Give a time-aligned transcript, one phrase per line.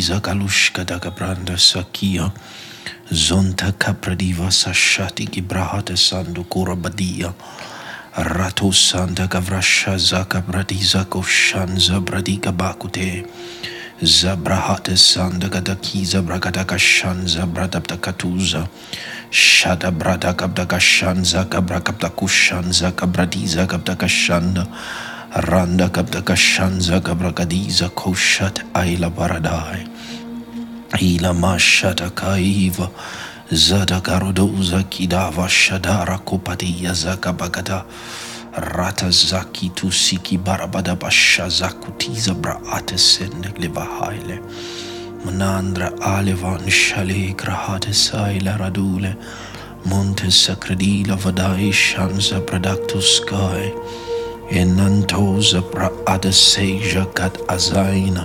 [0.00, 2.32] Zagalushka dagabranda sakia.
[3.10, 7.34] Zonta kapradiva sashati gibrahata sandu kurabadia.
[8.16, 13.26] Rato santa gavrasha zaka bradiza koshanza bradiga bakute.
[14.02, 18.68] Zabrahata sanda gadakiza bragadaka shanza bradabdakatuza.
[19.30, 24.66] Shada brada gabdaka shanza gabrakabda kushanza gabradiza gabdaka shanda.
[25.36, 29.86] Randa gabdaka shanza gabragadiza koshat aila baradai.
[30.98, 32.88] Ila mashata kaiva.
[33.52, 37.84] Zada garodoza kidava shadara kopadia zaka bagada.
[38.56, 43.52] Rata zaki tu siki barabada basha zakutiza braate sende
[44.00, 44.40] haile.
[45.26, 49.14] Manandra alevan shale grahate saila radule.
[49.84, 53.70] Monte sacredila vadai shanza productus sky.
[54.50, 58.24] Enantoza braada seja kat azaina.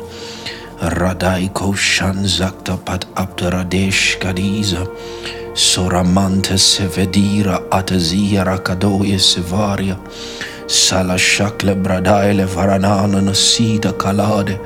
[0.79, 4.85] Radai koshan zakta pat abdaradesh kadiza.
[5.53, 9.97] Soramante sevedira atazia rakadoye sevaria.
[10.67, 14.59] Sala shakle bradaile varanana nasida kalade.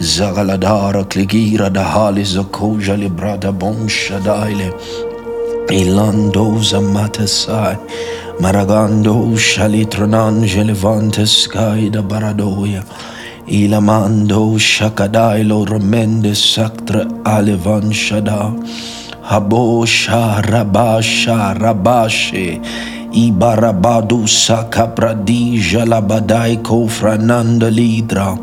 [0.00, 4.72] Zagaladara kligira da hali zakoja librada bon shadaile.
[5.70, 7.76] Ilandoza matasai.
[8.40, 12.82] Maragando shalitrananje levante sky da baradoya.
[13.46, 18.50] Ilamando shakadailo remende saktra alevan shada.
[19.22, 22.60] Habosha rabasha rabashe.
[23.14, 28.36] Ibarabadu sakapradija labadai kofrananda lidra.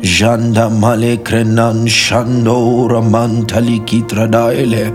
[0.00, 4.94] Janda male krenan shando ramantali kitradaile.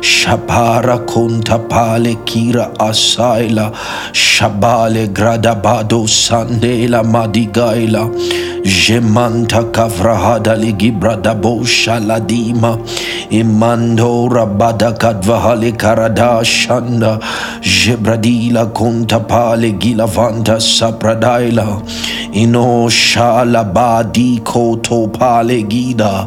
[0.00, 3.72] Shapara konta pale kira asaila.
[4.12, 8.08] Shabale gradabado sandela madigaila.
[8.62, 12.78] Jemanta kavrahada ligibra dabo shaladima.
[13.30, 17.18] Imando rabada kadvahale karada shanda.
[17.60, 21.82] Jebradila konta pale gilavanta sapradaila.
[22.34, 26.26] Ino shalabadi koto pale gida.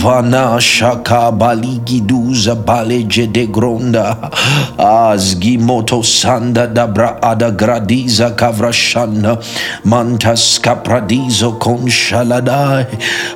[0.00, 4.30] Vana shaka baligiduza bale jede gronda.
[4.78, 9.36] Azgi moto sanda dabra ada gradiza kavrashanda.
[9.84, 12.86] Mantas kapradizo conshaladai.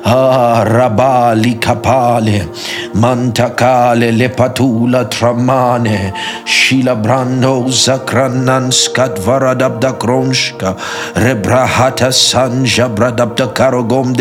[0.05, 2.47] Ah, rabali kapale.
[2.95, 6.13] Mantakale lepatula tramane.
[6.45, 10.77] Shila brando zakranan skatvaradabda kronshka.
[11.15, 14.13] Rebrahata sanja bradabda karogom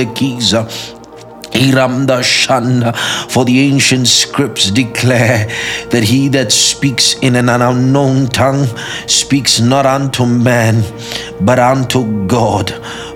[1.52, 2.96] Iramda Shanda,
[3.30, 5.46] for the ancient scripts declare
[5.90, 8.66] that he that speaks in an unknown tongue
[9.08, 10.82] speaks not unto man,
[11.40, 12.70] but unto God.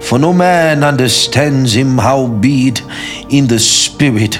[0.04, 2.82] For no man understands him, howbeit
[3.31, 4.34] in the spirit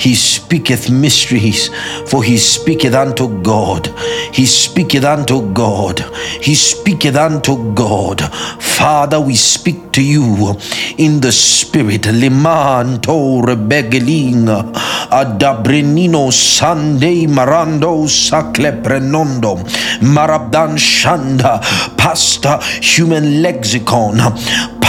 [0.00, 1.68] he speaketh mysteries,
[2.08, 3.88] for he speaketh unto God.
[4.32, 6.00] He speaketh unto God.
[6.40, 8.22] He speaketh unto God.
[8.62, 10.56] Father, we speak to you
[10.96, 12.06] in the spirit.
[12.06, 14.72] Liman to rebegelinga
[15.10, 19.56] adabrenino Sunday marando sacle prenondo
[20.00, 21.60] marabdan shanda
[21.98, 24.16] pasta human lexicon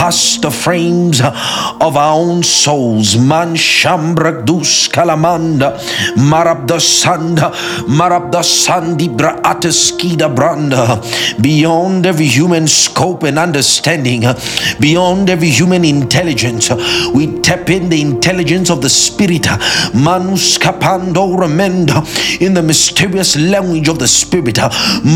[0.01, 3.15] past the frames of our own souls.
[3.17, 5.77] Man shambra dus kalamanda,
[6.17, 7.51] marabda sanda,
[7.85, 10.97] marabda sandi braataskida branda.
[11.39, 14.23] Beyond every human scope and understanding,
[14.79, 16.71] beyond every human intelligence,
[17.13, 19.45] we tap in the intelligence of the spirit.
[19.93, 22.01] Manus kapando remenda
[22.41, 24.55] in the mysterious language of the spirit.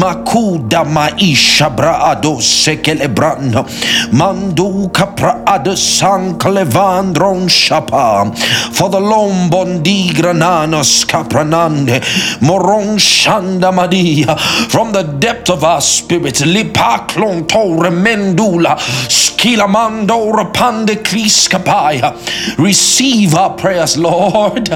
[0.02, 3.66] Makuda maisha braado sekelebranda.
[4.14, 8.32] Mando capra ad san clevandron shapa
[8.78, 11.98] for the lombondi grananos capranande
[12.42, 14.38] moron shanda madia
[14.74, 18.74] from the depth of our spirits lipaklon tore mendula
[19.20, 22.10] skilamando rapande kliskapaya
[22.58, 24.68] receive our prayers lord.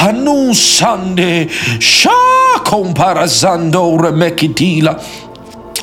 [0.00, 1.50] Hanu sande
[1.80, 2.10] sha
[2.64, 4.92] comparazando remekitila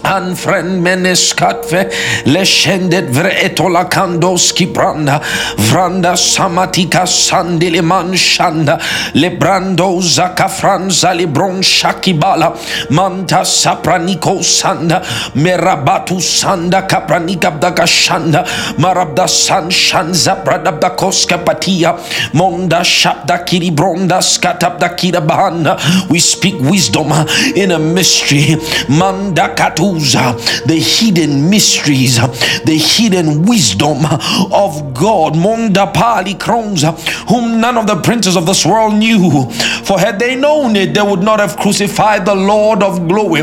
[0.05, 1.89] an friend meneskatve
[2.25, 5.19] lescendet vretola kandoski branda.
[5.57, 8.77] Vranda samatika sandile manshanda
[9.13, 12.53] lebrando zaka franza libron shakibala
[12.89, 15.01] manta sapraniko sanda.
[15.35, 18.45] Merabatu sanda kapranika bdaka shanda.
[18.77, 21.95] Marabda san shanza bradabda koska patia.
[22.33, 25.77] Monda shabda kiri bronda skatabda kira bahanda.
[26.09, 27.11] We speak wisdom
[27.55, 28.55] in a mystery.
[28.89, 30.33] Manda katu knows uh,
[30.65, 32.27] the hidden mysteries, uh,
[32.65, 35.33] the hidden wisdom uh, of God.
[35.33, 36.83] Monda Pali Krones,
[37.29, 39.49] whom none of the princes of this world knew.
[39.83, 43.41] For had they known it, they would not have crucified the Lord of glory.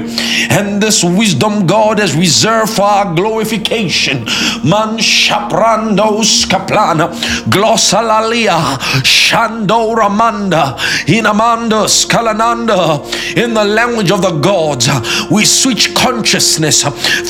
[0.50, 4.24] And this wisdom God has reserved for our glorification.
[4.64, 7.12] Man shaprando skaplana,
[7.48, 8.58] glossolalia,
[9.02, 10.76] shando ramanda,
[11.06, 13.02] inamanda skalananda.
[13.36, 14.88] In the language of the gods,
[15.30, 16.41] we switch consciousness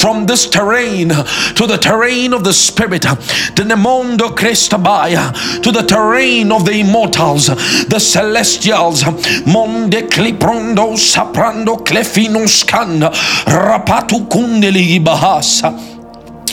[0.00, 5.32] from this terrain to the terrain of the spirit, to the mondo crestabaya,
[5.62, 7.47] to the terrain of the immortals,
[7.87, 9.05] the celestials.
[9.47, 13.11] Monde cliprondo saprando clefino scanda,
[13.47, 16.01] rapatu kundeli bahasa.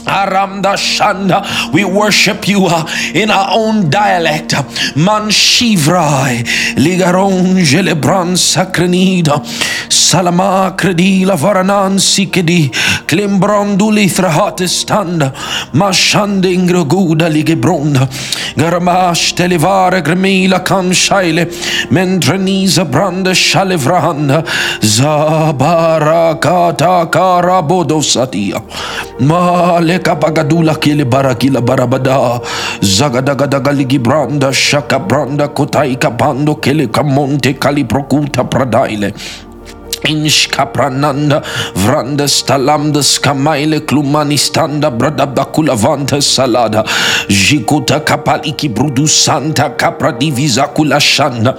[0.09, 4.53] Aramda Shanda, we worship you uh, in our own dialect.
[4.95, 6.43] Man Shivrai,
[6.75, 9.45] Ligaron Gelebran Sacrenida,
[9.91, 12.71] Salama Credila Varanan Sikedi,
[13.05, 15.31] Klimbronduli Thrahatestanda,
[15.73, 18.07] Mashandingra Guda Ligebronda,
[18.55, 21.45] Garamash Televara Gremila Kanshaile,
[21.89, 24.43] Mentreniza Branda Shalevrahanda,
[24.81, 26.49] Zabarakata
[27.11, 28.59] Karabodo Satia,
[29.99, 32.39] Male kapagadula kile barakila barabada
[32.81, 39.13] zagadagadaga ligi branda shaka branda kotai kapando kele kamonte kali prokuta pradaile
[40.09, 41.43] Inshkaprananda
[41.75, 46.83] Vranda Stalamda Skamaile Klumani Standa Bradabda Kulavanta Salada.
[47.29, 51.55] Jikuta Kapaliki Brudu Santa Capra Divisa Kulashanda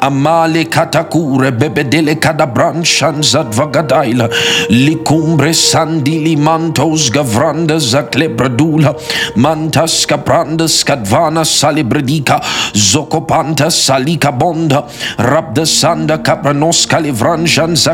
[0.00, 4.28] Amale Katakure Bebedele Kadabran Shanzad Vagadaila
[4.68, 8.94] Likumbre Sandili Mantos Gavranda Zakle Bradula.
[9.36, 12.40] Mantas Kapranda Skadvana Salibredika.
[12.74, 14.82] Zokopanta Salika Bonda.
[15.18, 17.46] Rabda Sanda Kapranos Kalivran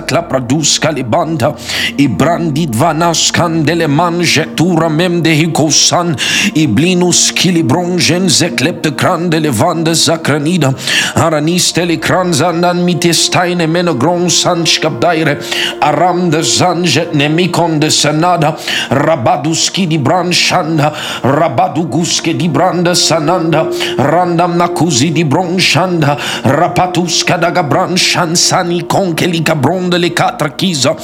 [0.03, 1.57] Klapradus Clapradus Calibanda,
[1.99, 6.17] Ibrandid Vanas Candeleman, Jectura Mem de Hicosan,
[6.55, 10.75] Iblinus Kilibrongen, Zeklepte Crandele Vande Zacranida,
[11.15, 15.39] Aranis Telecransandan Mitesteine Menogron Sanskabdaire,
[15.81, 18.57] Aram de Sanjet Nemikon de Sanada,
[18.91, 20.93] Rabaduski di Branchanda,
[21.23, 23.69] Rabaduguske di Branda Sananda,
[23.99, 30.95] Randam Nakusi di Bronchanda, Rapatus Kadagabran Shansani Konkeli Cabron bron ronde le catra chisa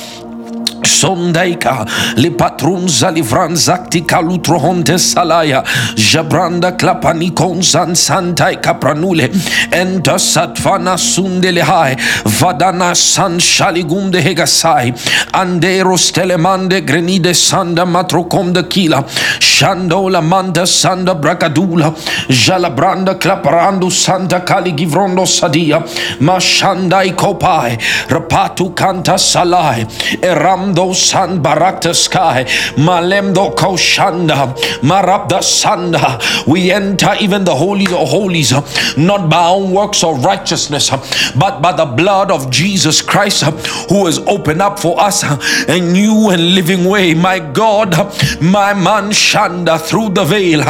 [0.85, 1.87] Sondaika,
[2.17, 5.63] le patrunza livranzakti kalutrohonte salaya,
[5.97, 9.29] jabranda klapanikon san santai kapranule,
[9.71, 11.95] enta satvana sundele hai,
[12.25, 14.93] vadana san shaligumde hegasai,
[15.33, 19.03] anderos telemande grenide sanda matrokomde kila,
[19.41, 21.95] shandola manda sanda bracadula,
[22.29, 25.81] jalabranda klaparando santa kali givrondo sadia,
[26.21, 27.79] mashandai kopai,
[28.09, 29.87] rapatu kanta salai,
[30.23, 32.43] eram Mando San Barakta Sky,
[32.75, 36.19] Malemdo Koshanda, Marabda Sanda.
[36.49, 38.53] We enter even the holies of holies,
[38.97, 40.91] not by our works of righteousness,
[41.37, 43.45] but by the blood of Jesus Christ,
[43.89, 45.23] who has opened up for us
[45.69, 47.15] a new and living way.
[47.15, 47.95] My God,
[48.43, 50.65] my man Shanda through the veil,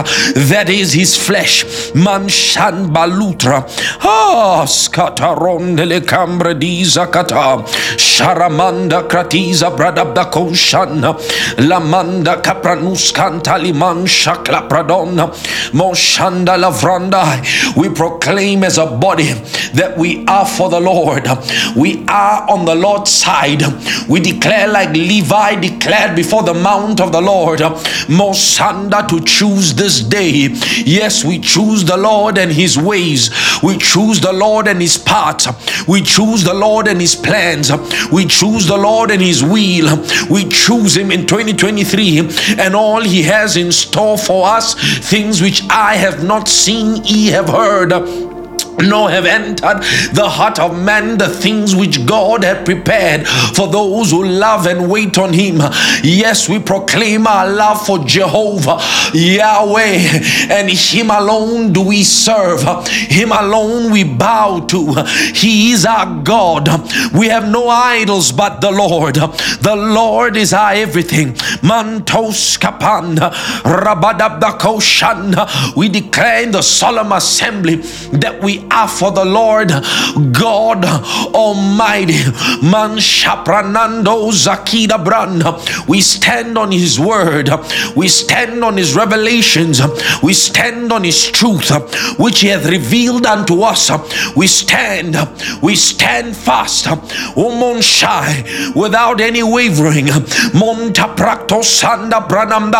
[0.51, 1.95] that is his flesh.
[1.95, 3.65] Man Shan Balutra.
[4.03, 7.65] Ah, Skataron de le Cambre di Zakata.
[7.97, 11.15] Sharamanda Kratiza Brad Radabda Koshana,
[11.57, 15.31] Lamanda Capranus Cantaliman Shakla Pradona,
[15.71, 17.77] Moshanda Lavranda.
[17.77, 19.33] We proclaim as a body
[19.75, 21.27] that we are for the Lord.
[21.77, 23.63] We are on the Lord's side.
[24.09, 30.01] We declare like Levi declared before the mount of the Lord, Mosanda to choose this
[30.01, 30.49] day.
[30.85, 33.31] Yes, we choose the Lord and his ways.
[33.63, 35.35] We choose the Lord and his path
[35.87, 37.71] We choose the Lord and his plans.
[38.11, 39.84] We choose the Lord and his will
[40.31, 44.75] We choose Him in 2023 and all He has in store for us,
[45.09, 47.93] things which I have not seen, ye have heard
[48.83, 54.11] nor have entered the heart of man the things which God had prepared for those
[54.11, 55.59] who love and wait on Him.
[56.03, 58.79] Yes, we proclaim our love for Jehovah,
[59.13, 62.63] Yahweh, and Him alone do we serve.
[62.89, 65.05] Him alone we bow to.
[65.35, 66.69] He is our God.
[67.13, 69.17] We have no idols but the Lord.
[69.17, 71.35] The Lord is our everything.
[71.63, 73.17] Mantos kapan,
[73.63, 75.77] rabadabdakoshan.
[75.77, 79.69] We declare in the solemn assembly that we are for the Lord
[80.33, 80.85] God
[81.35, 82.25] Almighty.
[82.63, 85.45] Man Shapranando Zakida Brand.
[85.89, 87.51] We stand on His word,
[87.97, 89.81] we stand on His revelations,
[90.23, 91.71] we stand on His truth,
[92.19, 93.91] which He hath revealed unto us.
[94.37, 95.17] We stand,
[95.63, 96.87] we stand fast,
[97.81, 100.07] Shai, without any wavering.
[100.55, 102.73] Monta Prakto Sanda Branam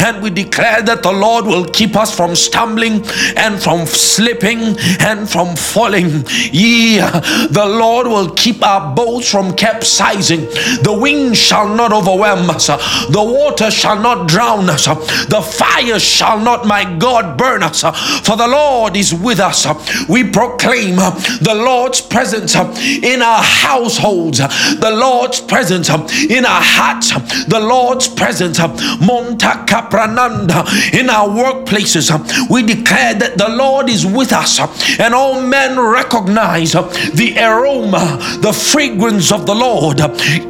[0.00, 3.04] and we declare that the Lord will keep us from stumbling
[3.36, 6.24] and from slipping and from falling.
[6.52, 10.40] Ye, the Lord will keep our boats from capsizing.
[10.82, 16.38] The wind shall not overwhelm us, the water shall not drown us, the fire shall
[16.38, 17.82] not, my God, burn us.
[18.26, 19.66] For the Lord is with us.
[20.08, 27.12] We proclaim the Lord's presence in our households, the Lord's presence in our hearts,
[27.46, 32.10] the Lord's presence, Monta Caprananda, in our workplaces.
[32.48, 34.58] We declare that the Lord is with us,
[34.98, 40.00] and all men recognize the aroma, the fragrance of the Lord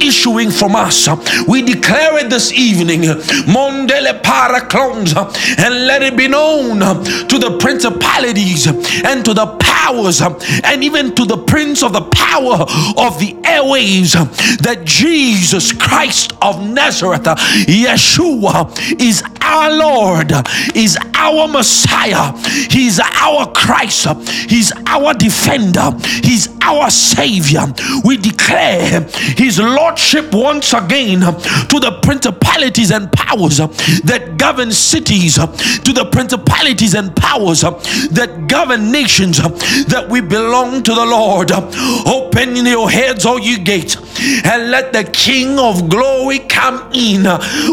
[0.01, 1.07] issuing from us.
[1.47, 5.13] We declare it this evening, Mondele Paraclons,
[5.57, 11.25] and let it be known to the principalities and to the powers and even to
[11.25, 12.61] the prince of the power
[12.97, 14.13] of the airwaves
[14.59, 20.31] that Jesus Christ of Nazareth, Yeshua, is our Lord,
[20.75, 22.33] is our Messiah,
[22.69, 24.05] He's our Christ,
[24.47, 25.91] He's our defender,
[26.23, 27.65] He's our Savior.
[28.03, 35.93] We declare His Lordship once again to the principalities and powers that govern cities, to
[35.93, 41.51] the principalities and powers that govern nations, that we belong to the Lord.
[41.51, 43.95] Open your heads, all you gates,
[44.45, 47.23] and let the King of glory come in.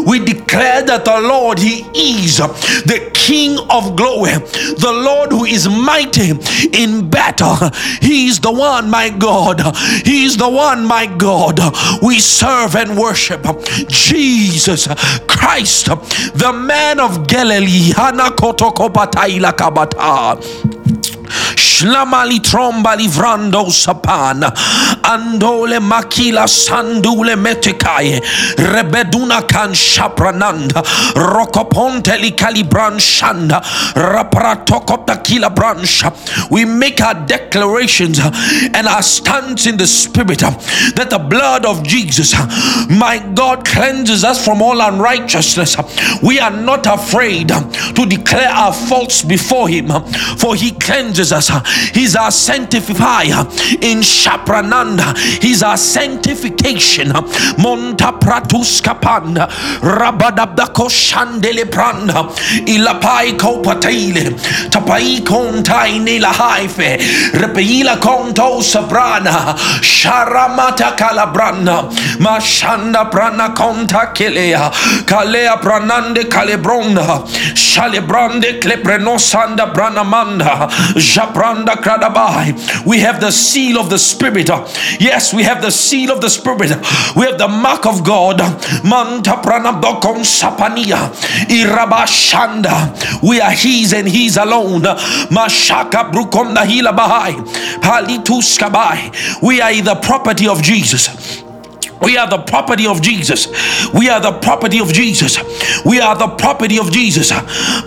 [0.05, 5.67] We declare that the Lord, He is the King of glory, the Lord who is
[5.67, 6.30] mighty
[6.73, 7.57] in battle.
[8.01, 9.75] He is the one, my God.
[10.05, 11.59] He is the one, my God.
[12.01, 13.45] We serve and worship
[13.87, 14.87] Jesus
[15.27, 17.91] Christ, the man of Galilee.
[21.55, 24.51] Shlamali tromba livrando sapana.
[25.03, 28.21] Andole makila sandule metekaye.
[28.57, 30.83] Rebeduna kan shaprananda.
[31.15, 33.61] Rokoponte li kalibran shanda.
[33.95, 36.11] Rapratokopta kila bransha.
[36.49, 38.31] We make our declarations uh,
[38.73, 40.51] and our stance in the spirit uh,
[40.95, 45.77] that the blood of Jesus, uh, my God, cleanses us from all unrighteousness.
[46.21, 49.87] We are not afraid to declare our faults before Him,
[50.37, 51.40] for He cleanses us.
[51.93, 53.45] He's our sanctifier
[53.81, 55.17] in Shaprananda.
[55.41, 57.07] He's our sanctification.
[57.57, 59.47] Monta pratus kapanda.
[59.81, 62.29] Rabadabdako shandele pranda.
[62.67, 64.35] Ilapai kopatile.
[64.69, 66.97] Tapai kontai nila haife.
[67.33, 69.55] Repeila konto sabrana.
[69.81, 71.89] Sharamata kalabrana.
[72.19, 74.71] Mashanda prana konta kelea.
[75.05, 77.25] Kalea pranande kalebronda.
[77.55, 80.69] Shalebrande kleprenosanda branamanda.
[80.95, 81.30] Japran
[82.85, 84.49] we have the seal of the Spirit.
[84.99, 86.71] Yes, we have the seal of the Spirit.
[87.15, 88.41] We have the mark of God.
[93.21, 94.81] We are His and His alone.
[99.41, 101.09] We are the property of Jesus.
[102.01, 103.47] We are the property of Jesus.
[103.93, 105.37] We are the property of Jesus.
[105.85, 107.31] We are the property of Jesus.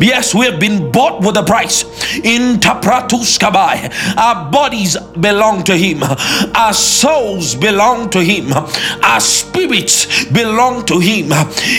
[0.01, 1.85] Yes, we have been bought with a price.
[2.17, 3.93] In Tapratus Kabai.
[4.17, 6.03] Our bodies belong to Him.
[6.55, 8.53] Our souls belong to Him.
[9.03, 11.33] Our spirits belong to Him.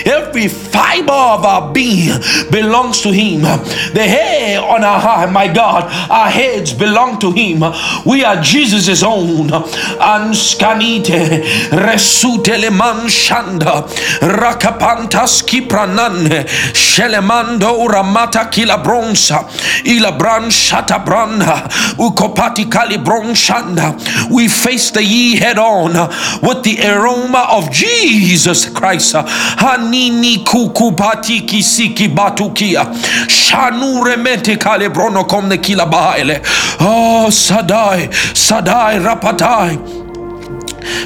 [0.05, 2.19] Every fiber of our being
[2.51, 3.41] belongs to Him.
[3.41, 7.63] The hair on our head, my God, our heads belong to Him.
[8.05, 9.49] We are Jesus' own.
[9.49, 13.83] Anskanite resu suteleman shanda
[14.21, 19.45] rakapantas kipranane shelemando ramata kila bronsa
[19.83, 22.97] ila bran shata branda ukopati kali
[23.35, 23.93] shanda.
[24.31, 25.93] We face the ye head on
[26.41, 29.13] with the aroma of Jesus Christ.
[29.57, 32.85] Hanini kukupati kisiki batukia.
[33.29, 36.41] Shanure mente kale brono komne kila baile
[36.79, 40.04] oh sadai sadai rapatai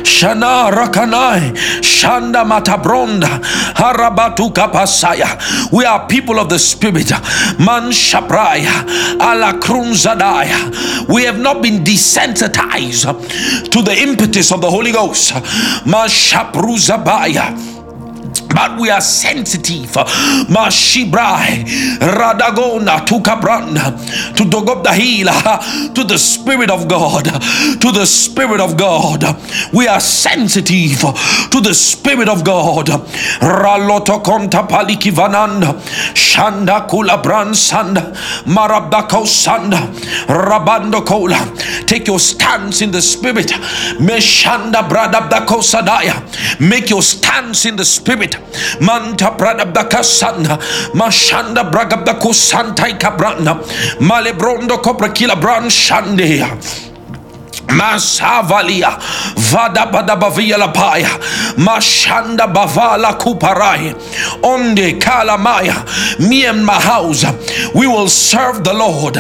[0.04, 3.42] Shana Rakanai, Shanda Matabronda,
[3.74, 5.72] Harabatu Kapasaya.
[5.72, 7.12] We are people of the Spirit.
[7.60, 8.84] Man Shapraya,
[9.16, 11.08] Ala Krunzadaya.
[11.08, 15.34] We have not been desensitized to the impetus of the Holy Ghost.
[15.86, 17.79] Man Shapruzabaya.
[18.53, 19.89] But we are sensitive.
[20.50, 21.63] Mashibrai,
[22.00, 28.77] Radagona, Tukabranda, to Dogob the healer, to the Spirit of God, to the Spirit of
[28.77, 29.24] God.
[29.74, 31.00] We are sensitive
[31.51, 32.88] to the Spirit of God.
[32.88, 35.74] Raloto Konta Paliki Vananda,
[36.13, 38.13] Shanda Kula Bran Sanda,
[38.46, 39.94] Marabako Sanda,
[40.27, 41.39] Rabando Kola.
[41.86, 43.48] Take your stance in the Spirit.
[44.00, 46.60] Meshanda Bradabdako Sadaya.
[46.60, 48.36] Make your stance in the Spirit.
[48.81, 50.58] Manta Bradabdaka Sanda,
[50.93, 53.62] Mashanda Bragabdako Santai Kabranda,
[54.00, 56.88] Malebrondo Copra Kila Bran Shandea.
[57.70, 58.98] Masavalia
[59.52, 61.08] Vada Badabavia Lapaya
[61.58, 63.94] Mashanda Bavala Kuparai
[64.44, 65.86] Onde Kalamaya
[66.28, 67.26] Me and my house
[67.76, 69.16] we will serve the Lord.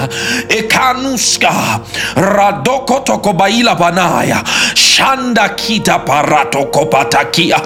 [0.49, 1.83] Ekanuska
[2.15, 7.57] Radoko Tokobaila Banaya Shanda Kita Parato Kopatakia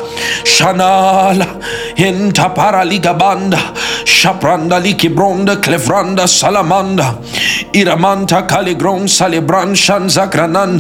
[0.44, 1.62] Shanala
[1.98, 3.58] Inta Paraliga Banda
[4.06, 7.16] Shapranda Likibronda Clevranda Salamanda
[7.74, 10.73] Iramanta Kaligron Salibran Shanzakrananda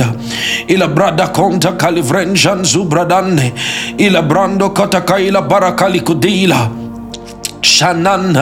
[0.67, 3.53] ila brada konta kalivrenjan zubradane
[3.97, 6.82] ila brando katakaila barakali kudila
[7.63, 8.33] Shanan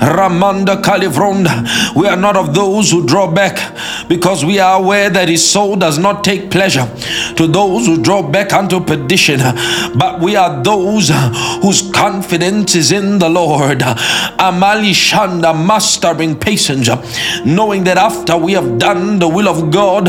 [0.00, 1.94] Ramanda Kalivronda.
[1.94, 3.76] We are not of those who draw back
[4.08, 6.86] because we are aware that his soul does not take pleasure
[7.36, 9.40] to those who draw back unto perdition,
[9.96, 11.10] but we are those
[11.62, 13.80] whose confidence is in the Lord.
[13.80, 16.38] Amali Shanda, mastering
[17.44, 20.08] knowing that after we have done the will of God,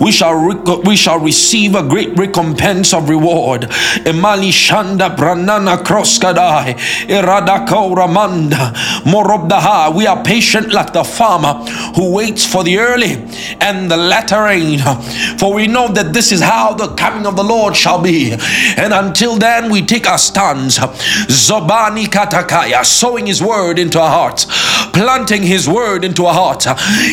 [0.00, 3.62] we shall rec- we shall receive a great recompense of reward.
[4.04, 6.74] Emali Shanda Branana Kroskadai
[7.08, 8.72] Iradakora Ramanda,
[9.04, 9.94] Morobdaha.
[9.94, 11.54] We are patient like the farmer
[11.94, 13.12] who waits for the early
[13.60, 14.78] and the latter rain.
[15.38, 18.32] For we know that this is how the coming of the Lord shall be.
[18.76, 20.78] And until then, we take our stands.
[20.78, 24.46] Zobani Katakaya, sowing his word into our hearts,
[24.92, 26.66] planting his word into our hearts,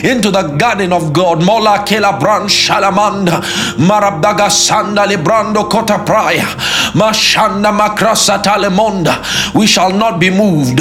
[0.04, 1.44] into the garden of God.
[1.44, 3.42] Mola Kela Bran Shalamanda,
[3.78, 6.46] Marabdaga Sanda Librando Kota Praya,
[6.94, 9.54] Mashanda Makrasa Talemonda.
[9.54, 10.80] We shall not be moved.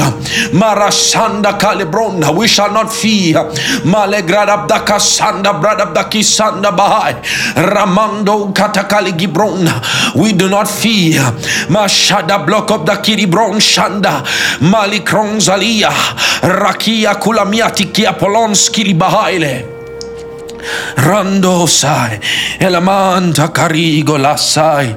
[0.53, 3.35] Marasanda Kalibronda, we shall not fear.
[3.85, 7.15] Malegradabdaka Sanda Bradabdaki Sanda Bahai,
[7.55, 9.83] Ramando Katakali Gibronda,
[10.15, 11.21] we do not fear.
[11.69, 14.25] Mashada block up the Kiribron Shanda,
[14.59, 15.91] Malikron Zalia,
[16.41, 19.71] Rakia Kulamiati Kiapolonski Bahaile.
[20.97, 22.19] Rando sai,
[22.59, 24.97] elamanta carigo la sai.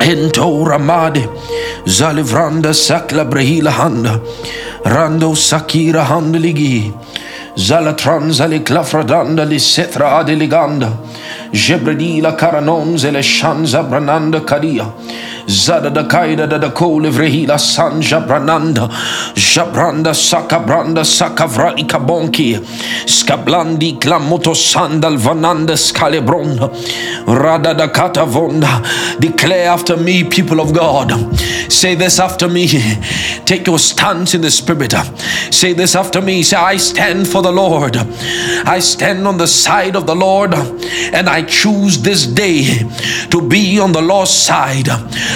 [0.00, 1.28] Ento ramade,
[1.86, 4.20] zalivranda sakla brehila handa,
[4.84, 6.92] rando sakira handligi,
[7.56, 10.92] zalatran zali klafradanda li setra adeliganda,
[11.52, 14.92] jebredila karanonze le shanza brananda kadia,
[15.48, 18.90] Zada da kaida da da ko livrehila san jabrananda
[19.34, 22.54] jabranda sakabranda sakavra ikabonki
[23.06, 26.68] skablandi klamoto sandal vananda skalebronda
[27.26, 28.84] rada da kata vonda.
[29.18, 31.12] Declare after me people of God.
[31.72, 32.66] Say this after me.
[33.46, 34.92] Take your stance in the spirit.
[35.50, 36.42] Say this after me.
[36.42, 37.96] Say I stand for the Lord.
[37.96, 42.84] I stand on the side of the Lord and I choose this day
[43.30, 44.88] to be on the Lord's side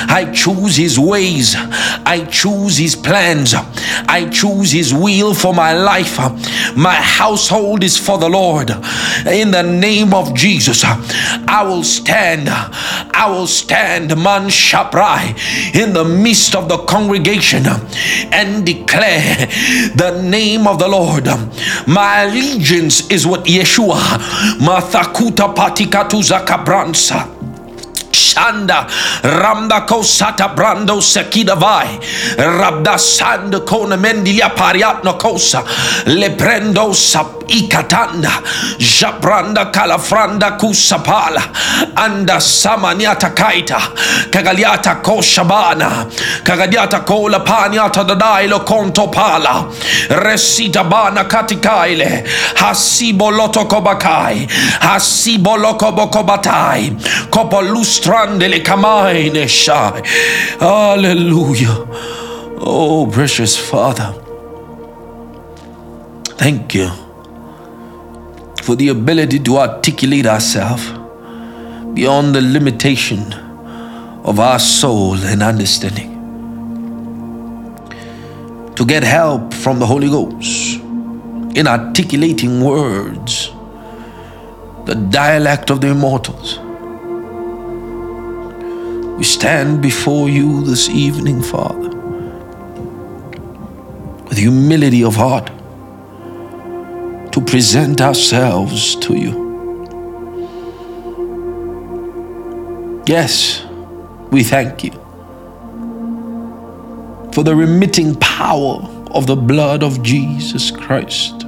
[0.09, 1.55] I choose His ways.
[1.57, 3.55] I choose His plans.
[3.55, 6.19] I choose His will for my life.
[6.77, 8.71] My household is for the Lord.
[9.27, 12.49] In the name of Jesus, I will stand.
[12.49, 17.65] I will stand, man shaprai, in the midst of the congregation
[18.33, 19.47] and declare
[19.95, 21.27] the name of the Lord.
[21.87, 23.99] My allegiance is with Yeshua.
[24.59, 25.55] Mathakuta
[25.93, 27.29] patikatu zakabransa.
[28.13, 28.87] Shanda
[29.23, 31.99] Ramda Kosata Brando Sekida Vai
[32.37, 35.65] Rabda Sanda Kona Mendilia Pariatno Kosa
[36.07, 38.31] Leprendo Sap Ikatanda
[38.79, 41.43] Jabranda Kalafranda Kusapala
[41.97, 43.79] Anda Samaniata Kaita
[44.31, 46.11] Kagaliata Koshabana
[46.43, 49.69] Kagadiata Kola Paniata Dadailo Konto Pala
[50.09, 52.25] Resita Bana Katikaile
[52.57, 54.49] Hasibo Loto Kobakai
[54.81, 56.91] Hasibo Loko Bokobatai
[57.31, 60.03] Kopolus strandele kamaine shai.
[60.59, 61.87] Hallelujah.
[62.65, 64.15] Oh, precious Father.
[66.39, 67.12] Thank you
[68.63, 70.85] for the ability to articulate ourselves
[71.95, 73.33] beyond the limitation
[74.25, 76.11] of our soul and understanding.
[78.77, 80.81] To get help from the Holy Ghost
[81.57, 83.51] in articulating words,
[84.87, 86.59] the dialect of the immortals
[89.23, 91.91] We stand before you this evening, Father,
[94.27, 95.49] with humility of heart
[97.33, 99.43] to present ourselves to you.
[103.07, 103.65] Yes,
[104.31, 104.93] we thank you
[107.33, 111.45] for the remitting power of the blood of Jesus Christ.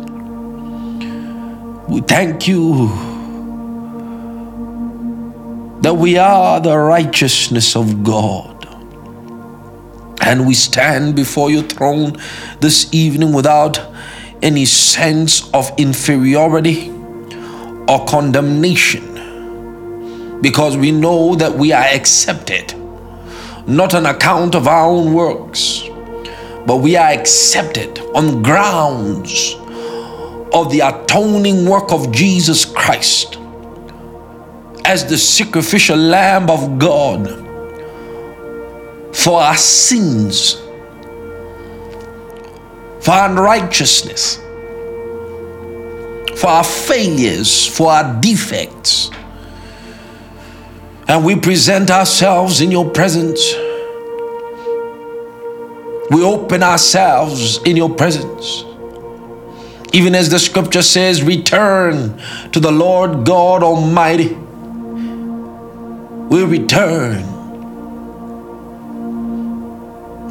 [1.89, 2.89] We thank you
[5.83, 8.67] that we are the righteousness of God.
[10.23, 12.17] And we stand before your throne
[12.61, 13.79] this evening without
[14.45, 16.91] any sense of inferiority
[17.89, 19.11] or condemnation.
[20.41, 22.75] Because we know that we are accepted,
[23.67, 25.83] not on account of our own works,
[26.67, 29.55] but we are accepted on grounds
[30.53, 33.39] of the atoning work of Jesus Christ
[34.85, 37.27] as the sacrificial Lamb of God
[39.15, 40.61] for our sins,
[43.05, 44.37] for unrighteousness,
[46.41, 49.11] for our failures, for our defects
[51.07, 53.41] and we present ourselves in your presence.
[56.11, 58.65] We open ourselves in your presence.
[59.93, 62.21] Even as the scripture says, return
[62.53, 64.35] to the Lord God Almighty.
[66.29, 67.23] We return.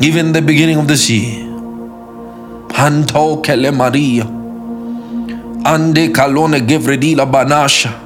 [0.02, 1.43] Even the beginning of this year.
[2.76, 4.24] Anto Kele Maria.
[5.66, 8.00] Ande Kalone Gevredila Banasha.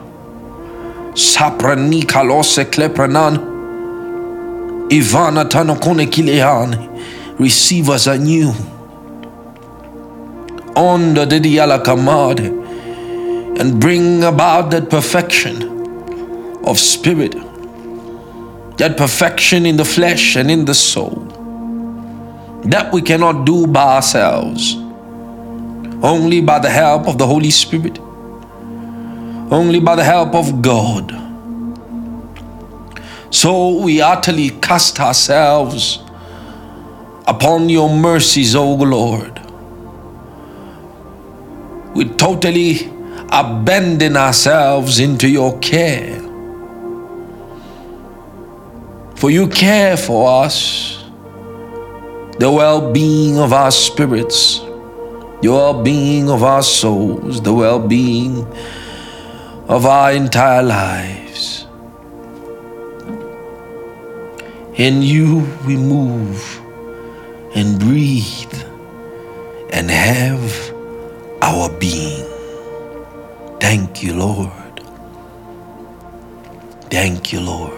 [1.14, 3.38] Saprani kalose klepranan.
[4.90, 7.40] Ivana tanokone kileane.
[7.40, 8.52] Receive us anew.
[10.76, 12.54] Onda de diala kamade.
[13.60, 15.64] And bring about that perfection
[16.66, 17.36] of spirit.
[18.78, 21.34] That perfection in the flesh and in the soul.
[22.70, 24.76] That we cannot do by ourselves.
[26.04, 28.00] Only by the help of the Holy Spirit
[29.52, 31.12] only by the help of God.
[33.30, 36.00] So we utterly cast ourselves
[37.26, 39.42] upon your mercies, O Lord.
[41.96, 42.92] We totally
[43.32, 46.22] abandon ourselves into your care.
[49.16, 50.97] For you care for us,
[52.40, 54.60] the well being of our spirits,
[55.42, 58.46] the well being of our souls, the well being
[59.68, 61.66] of our entire lives.
[64.76, 66.62] In you we move
[67.56, 68.64] and breathe
[69.72, 70.72] and have
[71.42, 72.26] our being.
[73.60, 74.52] Thank you, Lord.
[76.92, 77.74] Thank you, Lord.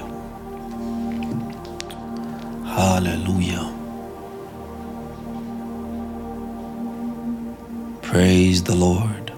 [2.64, 3.72] Hallelujah.
[8.02, 9.32] Praise the Lord.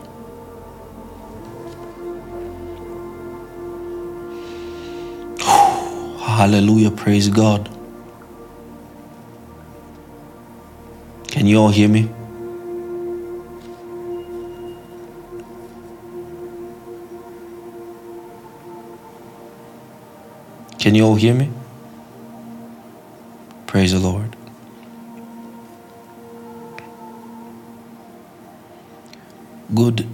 [6.21, 6.91] Hallelujah.
[6.91, 7.78] Praise God.
[11.29, 12.09] Can you all hear me?
[20.79, 21.51] Can you all hear me?
[23.67, 24.35] Praise the Lord.
[29.75, 30.07] Good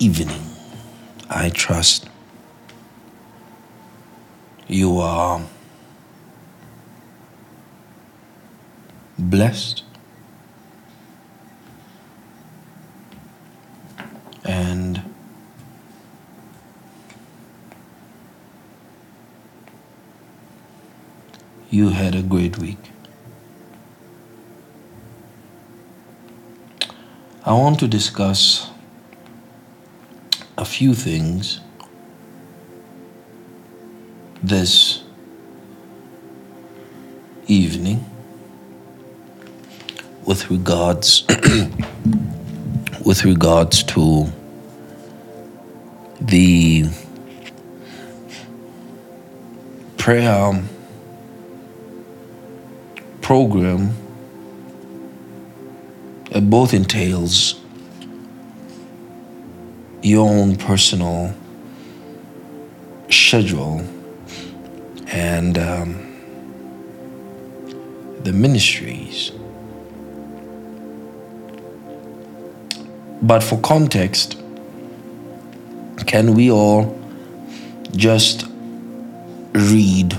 [0.00, 0.42] evening.
[1.30, 2.08] I trust
[4.66, 5.40] you are
[9.18, 9.85] blessed
[14.46, 15.02] and
[21.70, 22.78] you had a great week.
[27.44, 28.70] I want to discuss
[30.56, 31.60] a few things
[34.42, 35.02] this
[37.46, 38.04] evening
[40.24, 41.24] with regards
[43.06, 44.26] with regards to
[46.20, 46.84] the
[49.96, 50.60] prayer
[53.22, 53.94] program
[56.32, 57.60] it both entails
[60.02, 61.32] your own personal
[63.08, 63.86] schedule
[65.06, 66.06] and um,
[68.24, 69.30] the ministries.
[73.22, 74.40] But for context,
[76.06, 76.96] can we all
[77.94, 78.46] just
[79.52, 80.16] read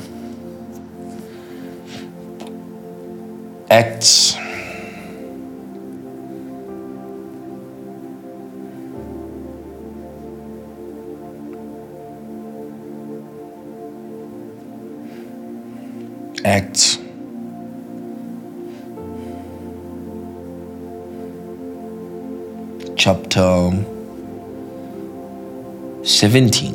[3.69, 4.35] Acts
[16.43, 16.97] Acts
[22.97, 23.71] chapter
[26.03, 26.73] 17.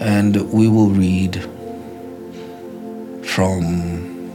[0.00, 1.42] And we will read
[3.22, 4.32] from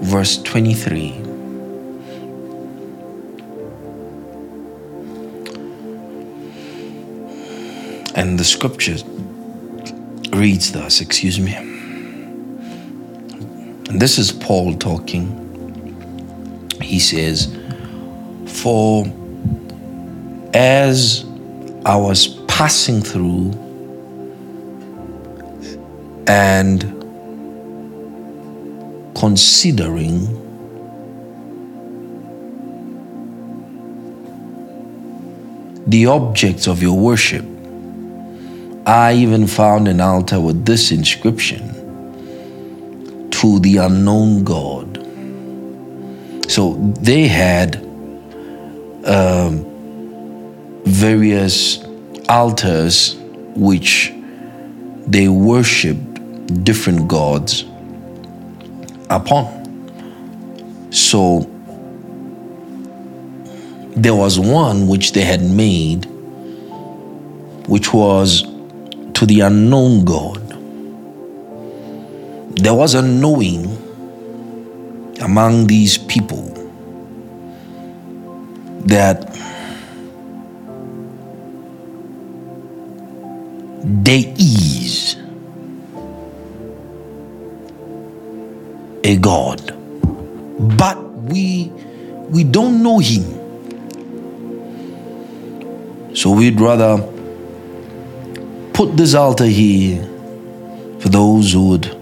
[0.00, 1.25] verse 23.
[8.16, 8.96] And the scripture
[10.32, 11.54] reads thus, excuse me.
[13.88, 15.44] And this is Paul talking.
[16.80, 17.54] He says,
[18.46, 19.04] For
[20.54, 21.26] as
[21.84, 23.52] I was passing through
[26.26, 26.82] and
[29.14, 30.42] considering
[35.86, 37.44] the objects of your worship.
[38.86, 41.72] I even found an altar with this inscription
[43.32, 45.02] to the unknown God.
[46.48, 47.84] So they had
[49.04, 49.64] um,
[50.84, 51.84] various
[52.28, 53.16] altars
[53.56, 54.14] which
[55.08, 57.64] they worshiped different gods
[59.10, 59.52] upon.
[60.92, 61.40] So
[63.96, 66.04] there was one which they had made,
[67.66, 68.44] which was
[69.16, 70.42] to the unknown God.
[72.60, 73.64] There was a knowing
[75.22, 76.44] among these people
[78.84, 79.24] that
[83.84, 85.16] there is
[89.02, 89.72] a God,
[90.76, 91.00] but
[91.32, 91.72] we
[92.28, 93.24] we don't know Him.
[96.14, 97.15] So we'd rather
[98.76, 100.02] put this altar here
[101.00, 101.94] for those who would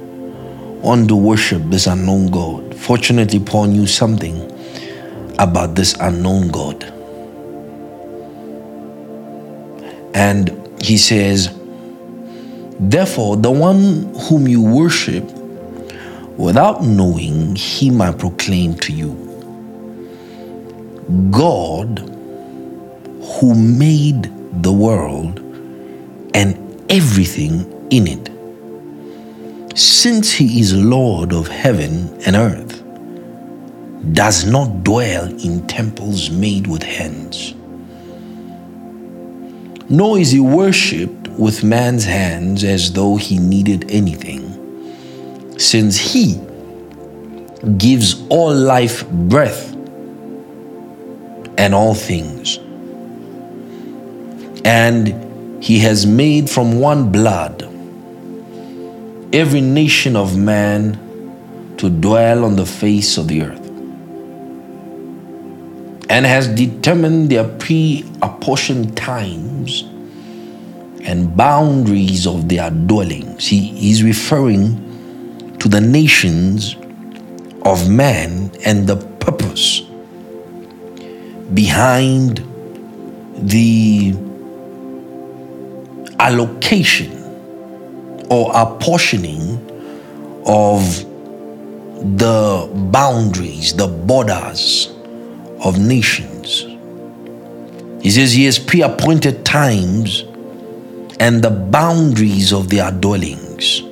[0.83, 2.75] want to worship this unknown God.
[2.75, 4.43] Fortunately, Paul knew something
[5.39, 6.83] about this unknown God.
[10.15, 10.51] And
[10.83, 11.57] he says,
[12.81, 15.23] Therefore, the one whom you worship
[16.37, 19.13] without knowing, he might proclaim to you
[21.31, 22.01] God
[23.21, 24.29] who made
[24.61, 25.39] the world
[26.35, 29.79] and everything in it.
[29.79, 32.83] Since he is Lord of heaven and earth,
[34.13, 37.55] does not dwell in temples made with hands,
[39.89, 44.45] nor is he worshipped with man's hands as though he needed anything
[45.59, 46.41] since He
[47.79, 49.73] gives all life breath
[51.57, 52.59] and all things.
[54.65, 55.34] And
[55.65, 57.63] He has made from one blood
[59.33, 61.01] every nation of man
[61.79, 63.67] to dwell on the face of the earth
[66.11, 69.85] and has determined their pre apportioned times
[71.01, 73.47] and boundaries of their dwellings.
[73.47, 76.77] He is referring to the nations
[77.63, 79.81] of man and the purpose
[81.55, 82.45] behind
[83.39, 84.15] the
[86.19, 87.13] allocation
[88.31, 89.59] or apportioning
[90.47, 90.83] of
[92.19, 94.93] the boundaries, the borders
[95.65, 96.67] of nations.
[98.03, 100.25] He says he has pre appointed times
[101.21, 103.83] and the boundaries of their dwellings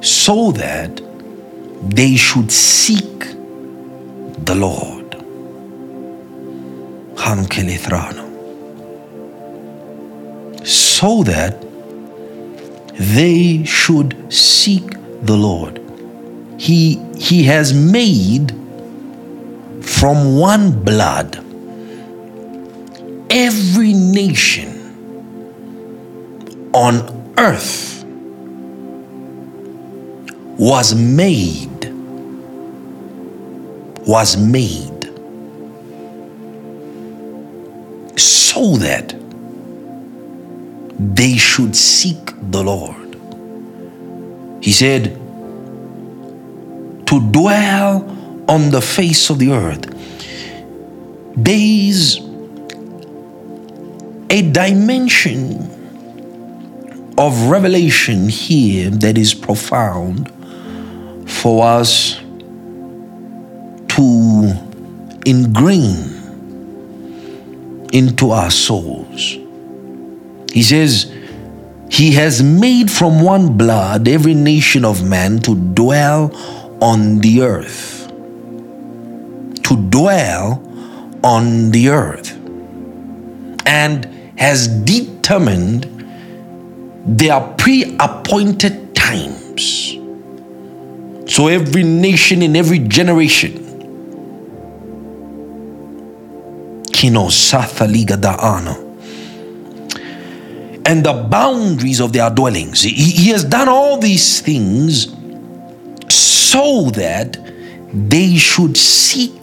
[0.00, 1.00] so that
[1.88, 3.20] they should seek
[4.44, 5.16] the Lord.
[11.02, 11.60] So that
[12.94, 14.88] they should seek
[15.22, 15.80] the Lord.
[16.58, 18.52] He, he has made
[19.84, 21.44] from one blood
[23.30, 24.70] every nation
[26.72, 28.04] on earth
[30.56, 31.92] was made,
[34.06, 35.02] was made
[38.16, 39.21] so that
[41.02, 43.16] they should seek the Lord.
[44.62, 45.18] He said,
[47.06, 48.08] to dwell
[48.48, 49.84] on the face of the earth.
[51.36, 52.18] There is
[54.30, 55.68] a dimension
[57.18, 60.30] of revelation here that is profound
[61.28, 62.16] for us
[63.88, 64.52] to
[65.26, 66.08] ingrain
[67.92, 69.41] into our souls.
[70.52, 71.10] He says,
[71.90, 76.30] He has made from one blood every nation of man to dwell
[76.82, 78.06] on the earth.
[79.64, 80.62] To dwell
[81.24, 82.36] on the earth.
[83.66, 84.04] And
[84.36, 85.88] has determined
[87.06, 89.96] their pre appointed times.
[91.32, 93.60] So every nation in every generation.
[96.92, 98.91] Kino Satha Liga Da'ana
[100.92, 102.82] and the boundaries of their dwellings.
[102.82, 105.06] He, he, has done all these things
[106.14, 107.38] so that
[107.94, 109.42] they should seek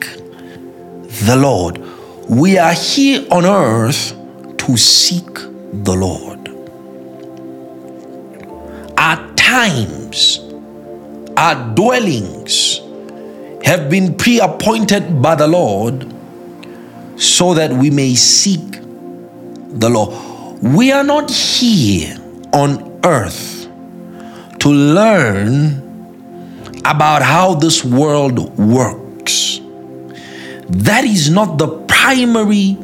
[1.26, 1.80] the Lord.
[2.30, 4.14] We are here on earth
[4.60, 6.50] to seek the Lord.
[9.00, 10.40] Our times,
[11.36, 12.80] our dwellings
[13.64, 16.14] have been pre appointed by the Lord
[17.20, 20.29] so that we may seek the Lord.
[20.62, 22.18] We are not here
[22.52, 23.70] on earth
[24.60, 25.88] to learn
[26.84, 29.62] about how this world works.
[30.68, 32.78] That is not the primary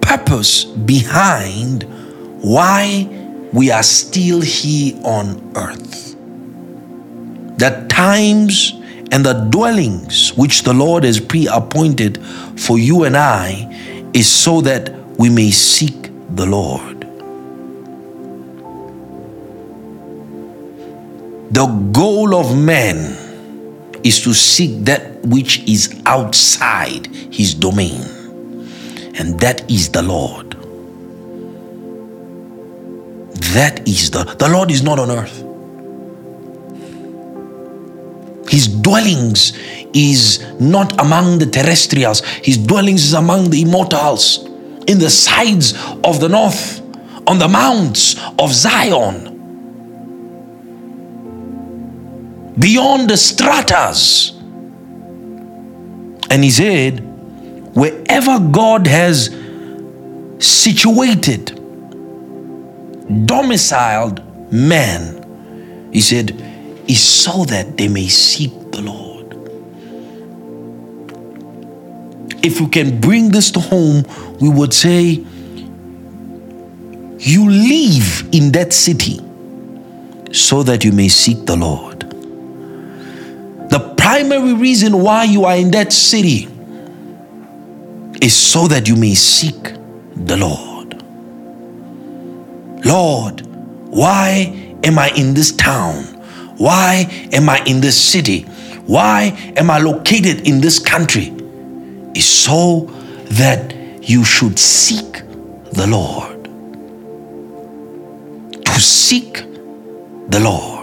[0.00, 1.82] purpose behind
[2.40, 3.08] why
[3.52, 6.14] we are still here on earth.
[7.58, 8.74] The times
[9.10, 12.24] and the dwellings which the Lord has pre appointed
[12.56, 17.00] for you and I is so that we may seek the Lord.
[21.52, 23.16] The goal of man
[24.02, 28.02] is to seek that which is outside his domain,
[29.14, 30.50] and that is the Lord.
[33.54, 35.42] That is the the Lord is not on earth.
[38.50, 39.56] His dwellings
[39.94, 42.20] is not among the terrestrials.
[42.42, 44.48] His dwellings is among the immortals
[44.86, 46.80] in the sides of the north,
[47.26, 49.30] on the mounts of Zion,
[52.58, 54.32] beyond the stratas.
[56.30, 57.00] And he said,
[57.74, 59.30] wherever God has
[60.38, 61.46] situated,
[63.26, 66.32] domiciled man, he said,
[66.88, 69.03] is so that they may seek the Lord.
[72.44, 74.04] If we can bring this to home,
[74.40, 75.24] we would say,
[77.18, 79.20] You live in that city
[80.30, 82.00] so that you may seek the Lord.
[83.70, 86.48] The primary reason why you are in that city
[88.20, 89.62] is so that you may seek
[90.14, 91.02] the Lord.
[92.84, 93.40] Lord,
[93.86, 96.04] why am I in this town?
[96.58, 98.42] Why am I in this city?
[98.86, 101.33] Why am I located in this country?
[102.14, 102.86] Is so
[103.30, 105.22] that you should seek
[105.72, 106.44] the Lord.
[108.64, 109.44] To seek
[110.28, 110.74] the Lord.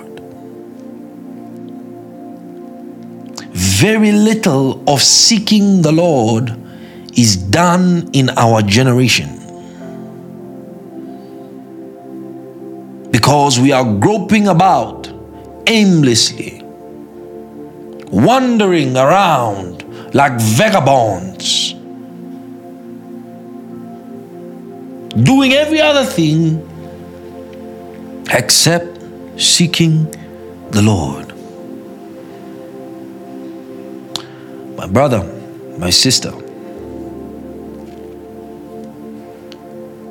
[3.54, 6.56] Very little of seeking the Lord
[7.18, 9.38] is done in our generation.
[13.12, 15.12] Because we are groping about
[15.68, 16.62] aimlessly,
[18.12, 19.81] wandering around
[20.14, 21.74] like vagabonds,
[25.24, 26.68] doing every other thing
[28.32, 29.00] except
[29.40, 30.06] seeking
[30.72, 31.28] the Lord.
[34.78, 35.24] My brother,
[35.78, 36.32] my sister,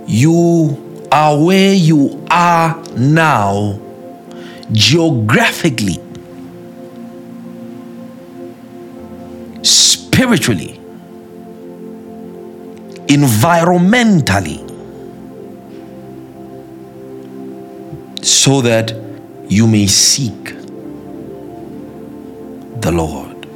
[0.06, 3.78] you are where you are now
[4.72, 5.98] geographically
[10.20, 10.78] spiritually,
[13.06, 14.61] environmentally,
[18.22, 18.92] so that
[19.48, 20.44] you may seek
[22.83, 23.46] the Lord.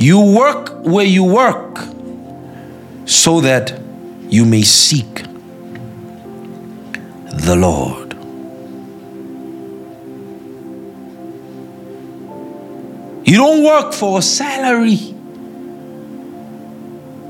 [0.00, 1.78] You work where you work
[3.04, 3.78] so that
[4.30, 5.24] you may seek
[7.34, 8.11] the Lord.
[13.24, 15.14] You don't work for a salary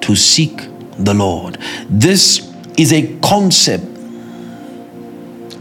[0.01, 0.68] to seek
[0.99, 1.59] the Lord.
[1.88, 3.84] This is a concept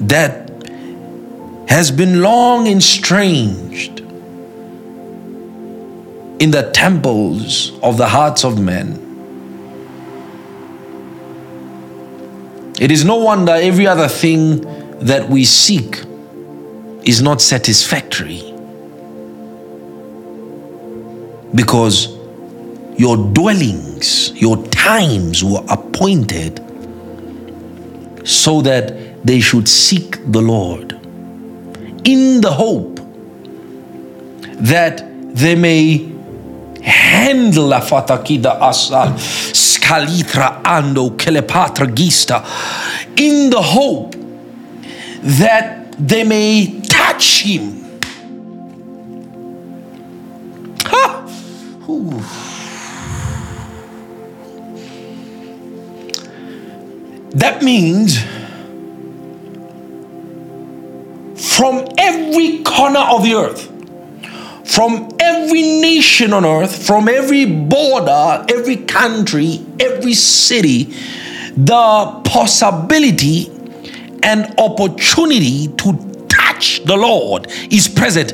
[0.08, 0.50] that
[1.68, 4.00] has been long estranged
[6.42, 8.98] in the temples of the hearts of men.
[12.80, 14.62] It is no wonder every other thing
[15.00, 16.02] that we seek
[17.04, 18.51] is not satisfactory.
[21.54, 22.18] Because
[22.97, 26.60] your dwellings, your times were appointed
[28.24, 30.93] so that they should seek the Lord
[32.04, 32.99] in the hope
[34.62, 35.04] that
[35.36, 36.12] they may
[36.82, 42.43] handle la fatakida asal scalitra ando kelepatra gista
[43.16, 44.16] in the hope
[45.22, 47.81] that they may touch him
[57.32, 58.20] that means
[61.56, 63.72] from every corner of the earth
[64.72, 70.86] from every nation on earth, from every border, every country, every city,
[71.58, 73.47] the possibility
[74.24, 78.34] and opportunity to touch the Lord is present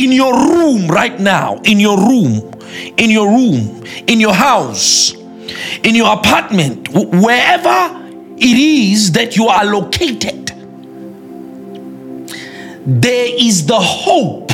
[0.00, 2.53] in your room right now, in your room,
[2.96, 5.12] in your room, in your house,
[5.82, 8.00] in your apartment, wherever
[8.36, 10.50] it is that you are located.
[12.86, 14.50] There is the hope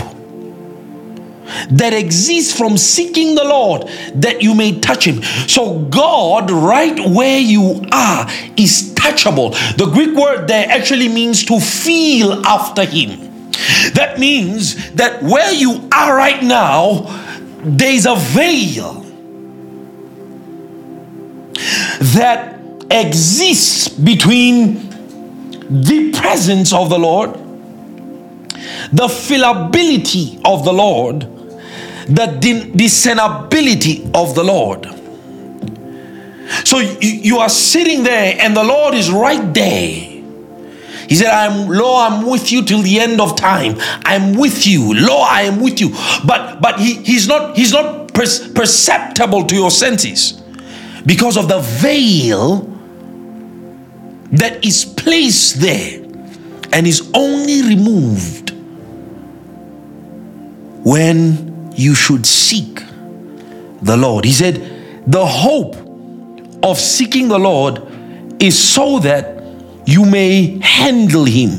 [1.70, 5.22] that exists from seeking the Lord that you may touch Him.
[5.48, 9.52] So, God, right where you are, is touchable.
[9.76, 13.30] The Greek word there actually means to feel after Him.
[13.94, 17.29] That means that where you are right now,
[17.62, 19.02] there's a veil
[22.14, 22.58] that
[22.90, 24.88] exists between
[25.70, 27.34] the presence of the Lord,
[28.92, 31.20] the fillability of the Lord,
[32.06, 34.86] the discernibility of the Lord.
[36.64, 40.09] So you, you are sitting there and the Lord is right there.
[41.10, 43.74] He said, I'm Lord, I'm with you till the end of time.
[44.04, 44.94] I'm with you.
[44.94, 45.90] Lord, I am with you.
[46.24, 50.40] But but he, he's not he's not per- perceptible to your senses
[51.04, 52.60] because of the veil
[54.30, 56.00] that is placed there
[56.72, 58.50] and is only removed
[60.86, 62.84] when you should seek
[63.82, 64.24] the Lord.
[64.24, 65.74] He said, the hope
[66.62, 67.82] of seeking the Lord
[68.40, 69.39] is so that
[69.86, 71.50] you may handle him.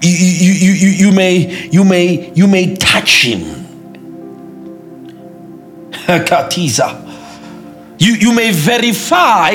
[0.00, 3.40] You, you, you, you, may you may you may touch him.
[5.92, 7.10] Katiza.
[7.98, 9.50] You, you may verify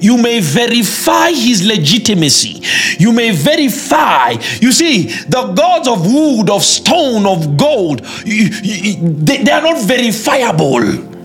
[0.00, 2.62] you may verify his legitimacy.
[2.98, 4.32] You may verify.
[4.60, 9.62] You see, the gods of wood, of stone, of gold, you, you, they, they are
[9.62, 11.15] not verifiable.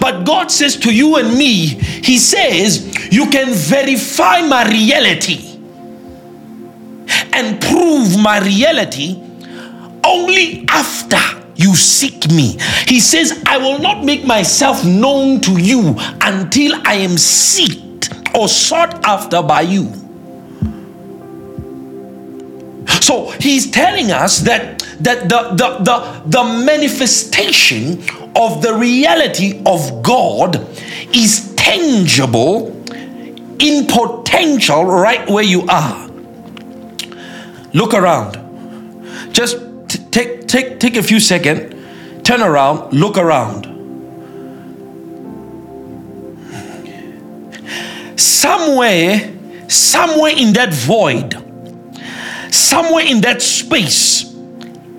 [0.00, 5.58] But God says to you and me, He says, you can verify my reality
[7.32, 9.20] and prove my reality
[10.04, 11.18] only after
[11.56, 12.58] you seek me.
[12.86, 18.48] He says, I will not make myself known to you until I am seeked or
[18.48, 19.99] sought after by you.
[23.00, 28.02] So he's telling us that that the, the, the, the manifestation
[28.36, 30.56] of the reality of God
[31.14, 32.68] is tangible
[33.58, 36.08] in potential right where you are.
[37.72, 38.36] Look around.
[39.32, 39.58] Just
[40.10, 41.74] take take take a few seconds,
[42.24, 43.66] turn around, look around.
[48.18, 49.32] Somewhere,
[49.68, 51.34] somewhere in that void,
[52.52, 54.34] somewhere in that space,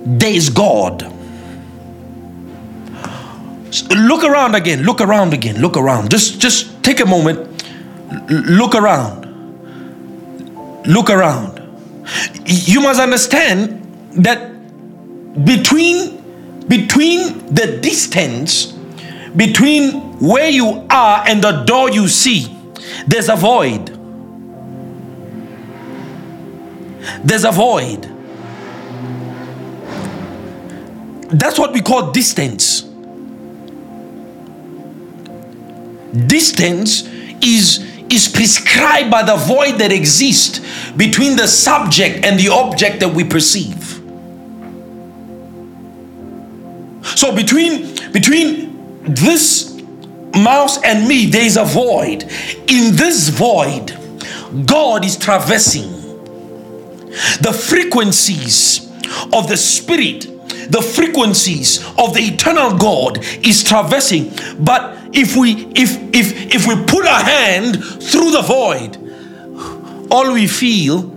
[0.06, 1.04] there is God.
[3.90, 6.12] Look around again, look around again, look around.
[6.12, 7.48] Just just take a moment.
[8.30, 9.28] Look around.
[10.86, 11.62] Look around.
[12.46, 14.52] You must understand that
[15.46, 16.22] between
[16.68, 18.74] between the distance
[19.36, 22.48] between where you are and the door you see
[23.08, 23.91] there's a void
[27.24, 28.04] there's a void
[31.32, 32.82] that's what we call distance
[36.28, 37.08] distance
[37.42, 40.60] is is prescribed by the void that exists
[40.98, 44.02] between the subject and the object that we perceive.
[47.04, 49.82] So between between this
[50.36, 52.24] mouse and me, there is a void.
[52.68, 53.98] In this void,
[54.66, 56.01] God is traversing
[57.42, 58.90] the frequencies
[59.34, 60.28] of the spirit
[60.70, 64.32] the frequencies of the eternal god is traversing.
[64.60, 68.98] But if we if if if we put our hand through the void
[70.12, 71.10] all we feel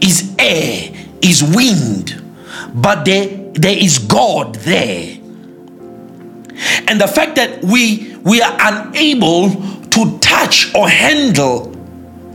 [0.00, 2.22] is air is wind.
[2.74, 5.16] But there there is god there.
[6.88, 11.72] And the fact that we we are unable to touch or handle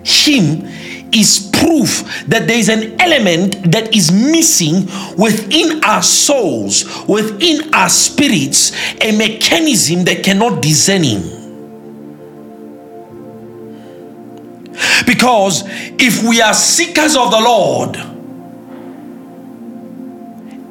[0.04, 0.68] him
[1.14, 4.86] is proof that there is an element that is missing
[5.18, 11.22] within our souls, within our spirits, a mechanism that cannot discern Him.
[15.06, 15.64] Because
[16.00, 17.96] if we are seekers of the Lord,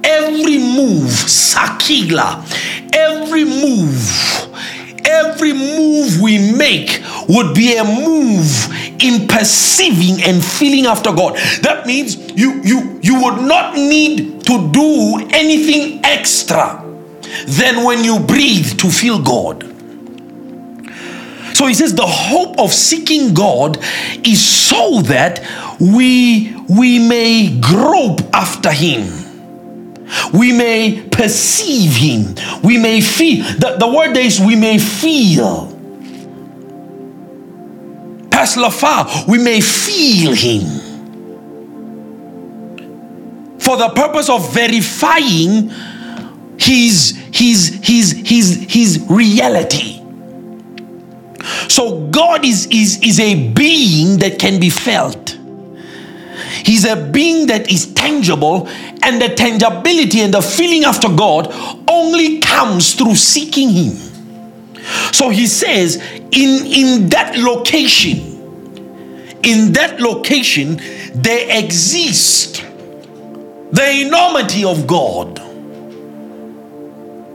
[0.04, 2.44] every move, Sakila,
[2.92, 4.02] every move,
[5.06, 8.68] every move we make would be a move
[9.02, 11.36] in perceiving and feeling after God.
[11.62, 16.84] That means you you you would not need to do anything extra
[17.46, 19.62] than when you breathe to feel God.
[21.54, 23.78] So he says the hope of seeking God
[24.24, 25.40] is so that
[25.78, 29.31] we we may grope after him
[30.32, 32.34] we may perceive him.
[32.62, 33.44] We may feel.
[33.44, 35.68] The, the word is we may feel.
[38.30, 40.80] Past Lafar, we may feel him.
[43.58, 45.70] For the purpose of verifying
[46.58, 50.00] his his his his his reality.
[51.68, 55.38] So god is is is a being that can be felt
[56.64, 58.68] He's a being that is tangible,
[59.02, 61.52] and the tangibility and the feeling after God
[61.88, 64.12] only comes through seeking Him.
[65.12, 68.18] So he says, in, in that location,
[69.42, 70.80] in that location,
[71.14, 72.60] there exists
[73.72, 75.38] the enormity of God.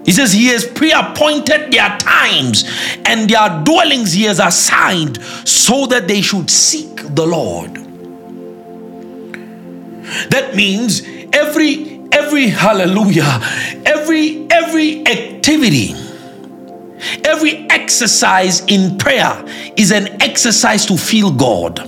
[0.05, 2.63] He says he has pre-appointed their times
[3.05, 7.86] and their dwellings he has assigned so that they should seek the Lord.
[10.29, 11.01] That means
[11.33, 13.41] every every hallelujah,
[13.85, 15.93] every every activity
[17.23, 19.43] Every exercise in prayer
[19.75, 21.79] is an exercise to feel God,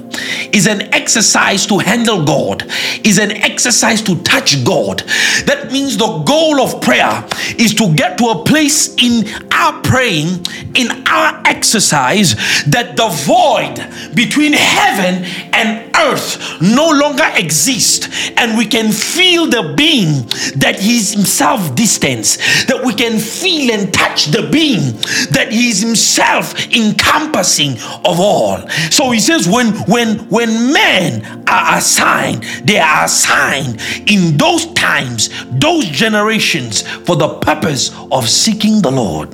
[0.53, 2.63] is an exercise to handle God,
[3.03, 4.99] is an exercise to touch God.
[5.45, 7.25] That means the goal of prayer
[7.57, 10.45] is to get to a place in our praying,
[10.75, 12.35] in our exercise,
[12.67, 19.73] that the void between heaven and earth no longer exists, and we can feel the
[19.75, 20.27] being
[20.59, 24.98] that He Himself distance, that we can feel and touch the being
[25.31, 27.73] that he is himself encompassing
[28.05, 28.67] of all.
[28.91, 35.29] So he says when when when men are assigned they are assigned in those times
[35.51, 39.31] those generations for the purpose of seeking the lord.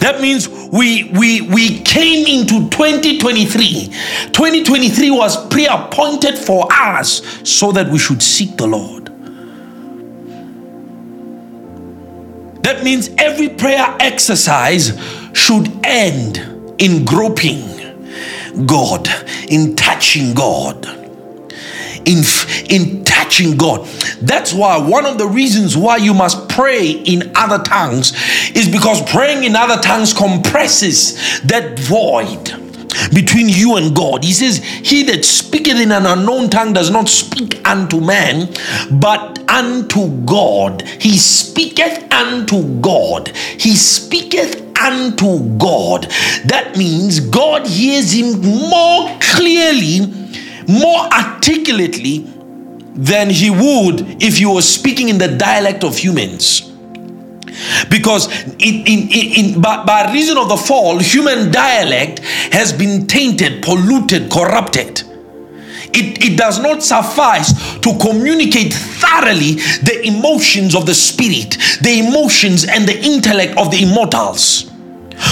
[0.00, 3.88] That means we we we came into 2023
[4.32, 9.03] 2023 was pre-appointed for us so that we should seek the lord
[12.64, 14.98] That means every prayer exercise
[15.34, 16.38] should end
[16.78, 17.60] in groping
[18.66, 19.06] God,
[19.48, 20.86] in touching God.
[22.06, 22.22] In,
[22.70, 23.86] in touching God.
[24.20, 28.12] That's why one of the reasons why you must pray in other tongues
[28.54, 32.63] is because praying in other tongues compresses that void
[33.12, 34.24] between you and God.
[34.24, 38.52] He says, He that speaketh in an unknown tongue does not speak unto man,
[38.90, 40.82] but unto God.
[40.82, 43.28] He speaketh unto God.
[43.28, 46.04] He speaketh unto God.
[46.46, 50.06] That means God hears him more clearly,
[50.68, 52.30] more articulately
[52.94, 56.73] than he would if you were speaking in the dialect of humans.
[57.88, 58.28] Because
[58.58, 62.20] in, in, in, by, by reason of the fall, human dialect
[62.52, 65.02] has been tainted, polluted, corrupted.
[65.96, 69.52] It, it, does not suffice to communicate thoroughly
[69.82, 74.73] the emotions of the spirit, the emotions and the intellect of the immortals.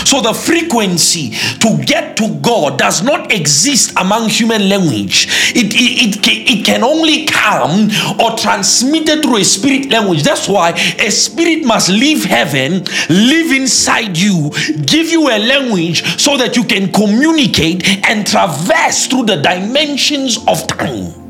[0.04, 1.30] So the frequency
[1.60, 5.26] to get to God does not exist among human language.
[5.54, 10.22] It, it, it, it can only come or transmitted through a spirit language.
[10.22, 14.50] That's why a spirit must leave heaven, live inside you,
[14.84, 20.66] give you a language so that you can communicate and traverse through the dimensions of
[20.66, 21.21] time.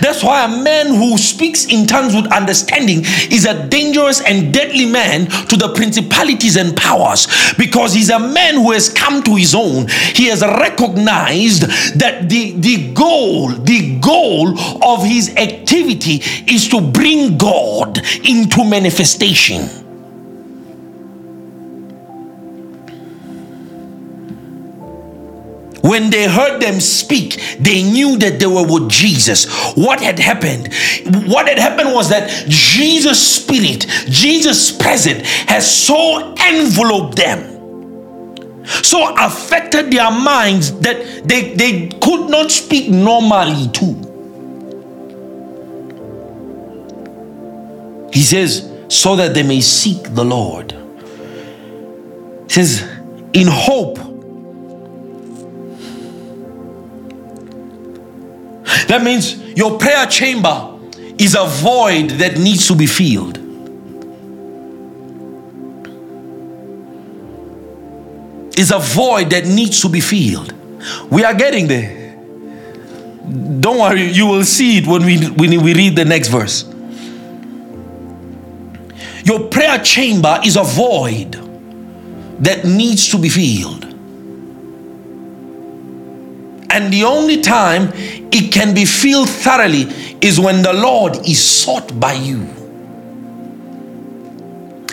[0.00, 4.86] That's why a man who speaks in tongues with understanding is a dangerous and deadly
[4.86, 7.26] man to the principalities and powers
[7.58, 9.88] because he's a man who has come to his own.
[10.14, 11.62] He has recognized
[11.98, 16.20] that the, the goal, the goal of his activity
[16.52, 19.81] is to bring God into manifestation.
[25.92, 29.44] When they heard them speak, they knew that they were with Jesus.
[29.74, 30.72] What had happened?
[31.26, 37.50] What had happened was that Jesus' spirit, Jesus' presence has so enveloped them
[38.82, 43.92] so affected their minds that they, they could not speak normally too.
[48.14, 50.72] He says, so that they may seek the Lord.
[52.44, 52.80] He says,
[53.34, 54.11] in hope
[58.88, 60.78] That means your prayer chamber
[61.18, 63.38] is a void that needs to be filled.
[68.58, 70.54] Is a void that needs to be filled.
[71.10, 72.16] We are getting there.
[73.60, 76.64] Don't worry, you will see it when we when we read the next verse.
[79.24, 81.32] Your prayer chamber is a void
[82.40, 83.81] that needs to be filled.
[86.72, 87.92] And the only time
[88.32, 89.82] it can be filled thoroughly
[90.22, 92.46] is when the Lord is sought by you.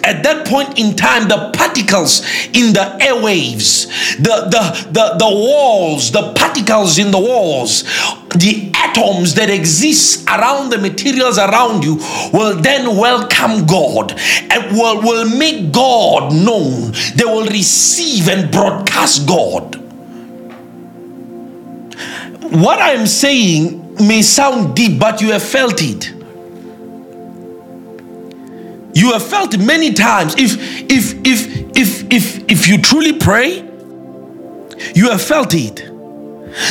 [0.03, 6.11] At that point in time, the particles in the airwaves, the, the, the, the walls,
[6.11, 7.83] the particles in the walls,
[8.35, 11.95] the atoms that exist around the materials around you
[12.33, 16.91] will then welcome God and will, will make God known.
[17.15, 19.88] They will receive and broadcast God
[22.51, 26.13] what I'm saying may sound deep, but you have felt it.
[28.93, 30.35] You have felt it many times.
[30.37, 30.57] If
[30.89, 33.59] if if if if if you truly pray,
[34.95, 35.85] you have felt it.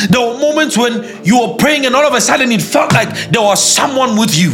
[0.09, 3.31] There were moments when you were praying and all of a sudden it felt like
[3.31, 4.51] there was someone with you.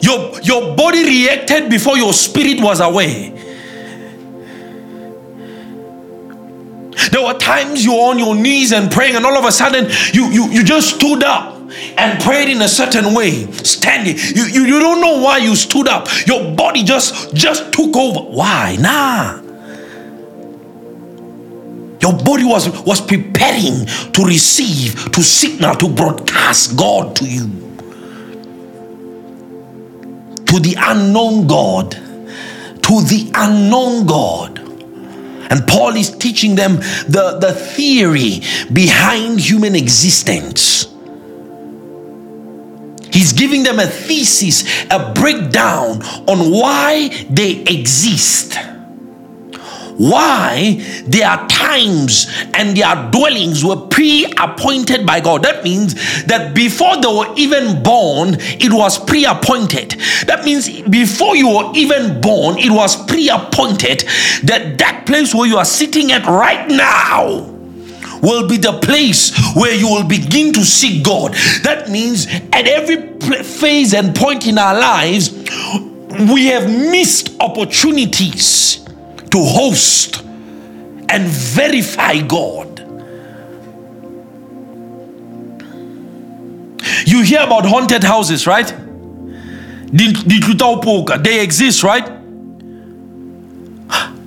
[0.00, 3.32] Your, your body reacted before your spirit was aware.
[7.10, 9.90] There were times you were on your knees and praying, and all of a sudden
[10.12, 11.54] you, you, you just stood up
[11.96, 14.16] and prayed in a certain way, standing.
[14.16, 16.08] You, you, you don't know why you stood up.
[16.26, 18.20] Your body just just took over.
[18.20, 18.76] Why?
[18.78, 19.44] Nah.
[22.00, 27.46] Your body was, was preparing to receive, to signal, to broadcast God to you.
[30.44, 31.92] To the unknown God.
[31.92, 34.53] To the unknown God.
[35.50, 38.40] And Paul is teaching them the, the theory
[38.72, 40.86] behind human existence.
[43.12, 48.58] He's giving them a thesis, a breakdown on why they exist
[49.96, 55.44] why there are times and their dwellings were pre appointed by God.
[55.44, 59.92] That means that before they were even born, it was pre appointed.
[60.26, 64.00] That means before you were even born, it was pre appointed
[64.42, 67.50] that that place where you are sitting at right now
[68.20, 71.34] will be the place where you will begin to seek God.
[71.62, 72.96] That means at every
[73.44, 75.30] phase and point in our lives,
[76.32, 78.84] we have missed opportunities
[79.30, 80.22] to host
[81.08, 82.73] and verify God.
[87.06, 88.72] You hear about haunted houses, right?
[89.92, 92.08] They exist, right?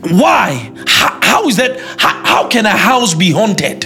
[0.01, 0.71] Why?
[0.88, 1.80] How, is that?
[1.97, 3.86] How, how can a house be haunted?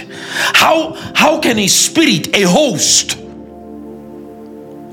[0.54, 3.18] How, how can a spirit, a host,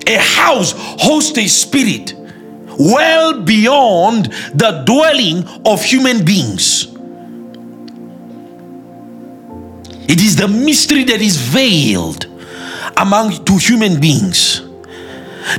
[0.08, 2.16] a house host a spirit?
[2.80, 6.86] well beyond the dwelling of human beings.
[10.08, 12.26] It is the mystery that is veiled
[13.00, 14.62] among two human beings.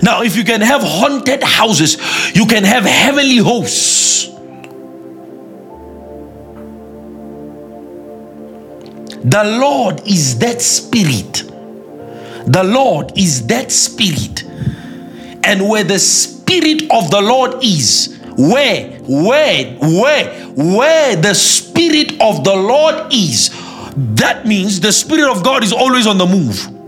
[0.03, 1.97] Now, if you can have haunted houses,
[2.35, 4.27] you can have heavenly hosts.
[9.23, 11.45] The Lord is that spirit.
[12.47, 14.45] The Lord is that spirit.
[15.45, 22.45] And where the spirit of the Lord is, where, where, where, where the Spirit of
[22.45, 23.51] the Lord is,
[23.97, 26.80] that means the Spirit of God is always on the move.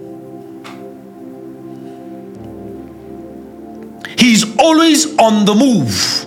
[4.22, 6.26] He's always on the move.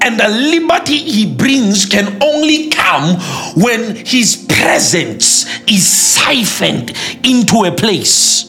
[0.00, 3.20] And the liberty he brings can only come
[3.62, 8.48] when his presence is siphoned into a place.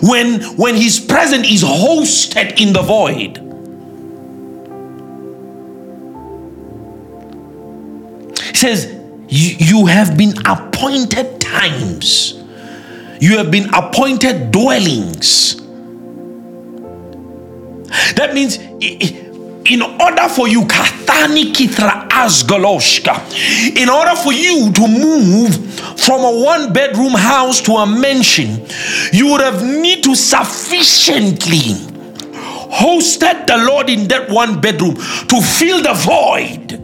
[0.00, 3.38] When, when his presence is hosted in the void.
[8.46, 8.94] He says,
[9.28, 12.34] You have been appointed times,
[13.20, 15.63] you have been appointed dwellings.
[18.16, 25.54] That means in order for you kathani kithra asgoloshka in order for you to move
[25.98, 28.66] from a one bedroom house to a mansion
[29.10, 31.94] you would have need to sufficiently
[32.74, 36.80] hosted the lord in that one bedroom to fill the void.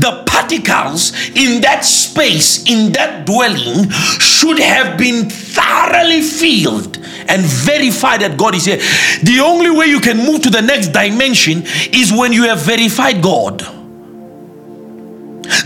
[0.00, 3.88] The particles in that space, in that dwelling,
[4.18, 8.78] should have been thoroughly filled and verify that God is here.
[9.22, 11.62] The only way you can move to the next dimension
[11.92, 13.60] is when you have verified God.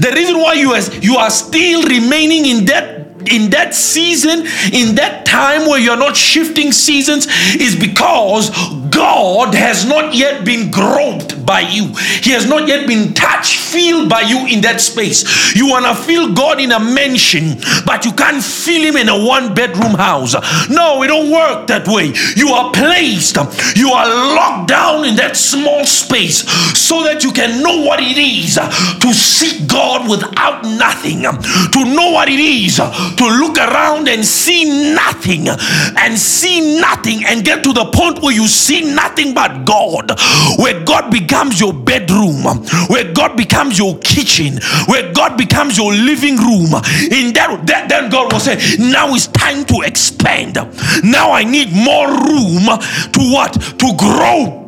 [0.00, 5.24] The reason why you you are still remaining in that in that season, in that
[5.26, 8.50] time where you're not shifting seasons, is because
[8.90, 11.86] God has not yet been groped by you.
[12.22, 15.54] He has not yet been touched, feel by you in that space.
[15.54, 19.24] You want to feel God in a mansion, but you can't feel Him in a
[19.26, 20.34] one bedroom house.
[20.70, 22.12] No, it don't work that way.
[22.36, 23.36] You are placed,
[23.76, 26.48] you are locked down in that small space
[26.78, 32.12] so that you can know what it is to seek God without nothing, to know
[32.12, 32.78] what it is
[33.16, 38.34] to look around and see nothing, and see nothing, and get to the point where
[38.34, 40.12] you see nothing but God,
[40.58, 42.42] where God becomes your bedroom,
[42.88, 46.74] where God becomes your kitchen, where God becomes your living room.
[47.10, 50.54] In that, that then God will say, Now it's time to expand.
[51.02, 53.52] Now I need more room to what?
[53.52, 54.64] To grow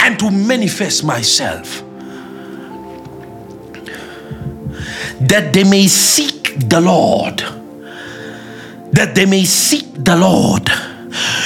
[0.00, 1.82] and to manifest myself.
[5.20, 7.38] That they may seek the Lord.
[8.92, 10.68] That they may seek the Lord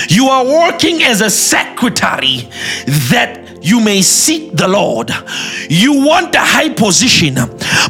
[0.09, 2.48] you are working as a secretary
[2.86, 5.10] that you may seek the Lord.
[5.70, 7.36] You want a high position,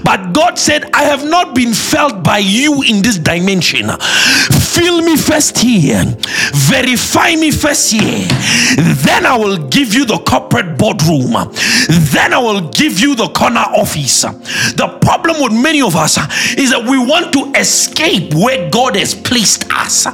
[0.04, 3.90] but God said, I have not been felt by you in this dimension.
[3.90, 6.04] Fill me first here,
[6.54, 8.26] verify me first here.
[8.76, 11.32] Then I will give you the corporate boardroom.
[11.88, 14.22] Then I will give you the corner office.
[14.22, 16.18] The problem with many of us
[16.56, 20.06] is that we want to escape where God has placed us.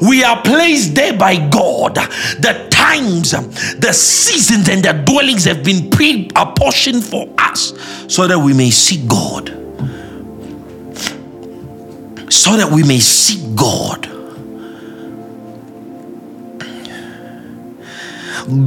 [0.00, 1.94] We are placed there by God.
[1.94, 7.74] The times, um, the seasons, and the dwellings have been pre apportioned for us
[8.12, 9.48] so that we may see God.
[12.32, 14.17] So that we may see God.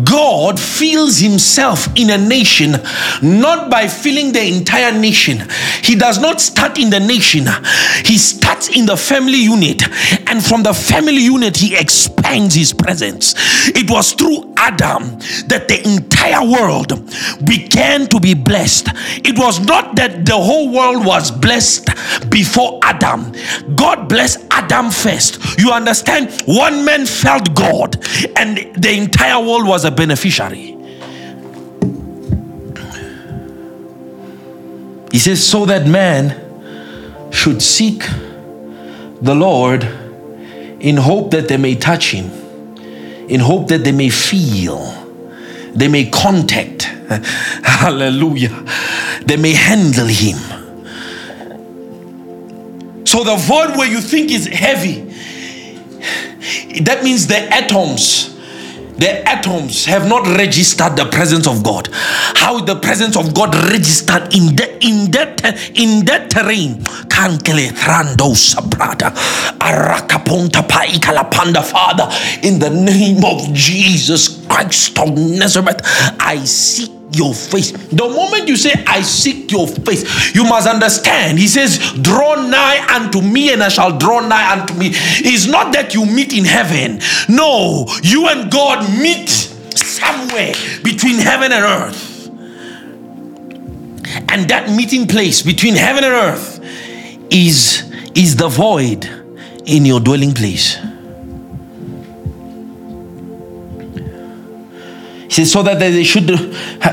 [0.03, 2.75] God feels himself in a nation
[3.21, 5.47] not by filling the entire nation.
[5.81, 7.47] He does not start in the nation,
[8.05, 9.83] he starts in the family unit.
[10.27, 13.33] And from the family unit, he expands his presence.
[13.69, 15.17] It was through Adam
[15.47, 17.09] that the entire world
[17.45, 18.89] began to be blessed.
[19.25, 21.89] It was not that the whole world was blessed
[22.29, 23.33] before Adam.
[23.75, 25.59] God blessed Adam first.
[25.59, 26.31] You understand?
[26.45, 27.95] One man felt God,
[28.35, 30.75] and the entire world was a beneficiary.
[35.13, 38.03] He says, so that man should seek
[39.21, 39.85] the Lord
[40.81, 42.25] in hope that they may touch him,
[43.29, 44.79] in hope that they may feel,
[45.73, 46.83] they may contact.
[47.63, 48.65] Hallelujah.
[49.25, 50.35] They may handle him.
[53.05, 55.03] So the void where you think is heavy,
[56.81, 58.30] that means the atoms
[59.01, 61.89] the atoms have not registered the presence of God.
[61.91, 65.43] How the presence of God registered in that in that
[65.75, 66.75] in that terrain?
[67.09, 69.09] Kankele thrando saprada
[69.57, 72.07] arakaponta paikalapanda Father,
[72.47, 75.81] in the name of Jesus Christ of Nazareth,
[76.19, 77.71] I seek your face.
[77.71, 81.37] The moment you say, I seek your face, you must understand.
[81.39, 84.89] He says, Draw nigh unto me, and I shall draw nigh unto me.
[84.93, 86.99] It's not that you meet in heaven.
[87.27, 90.53] No, you and God meet somewhere
[90.83, 92.29] between heaven and earth.
[94.29, 96.59] And that meeting place between heaven and earth
[97.29, 99.05] is, is the void
[99.65, 100.77] in your dwelling place.
[105.31, 106.27] Says, so that they should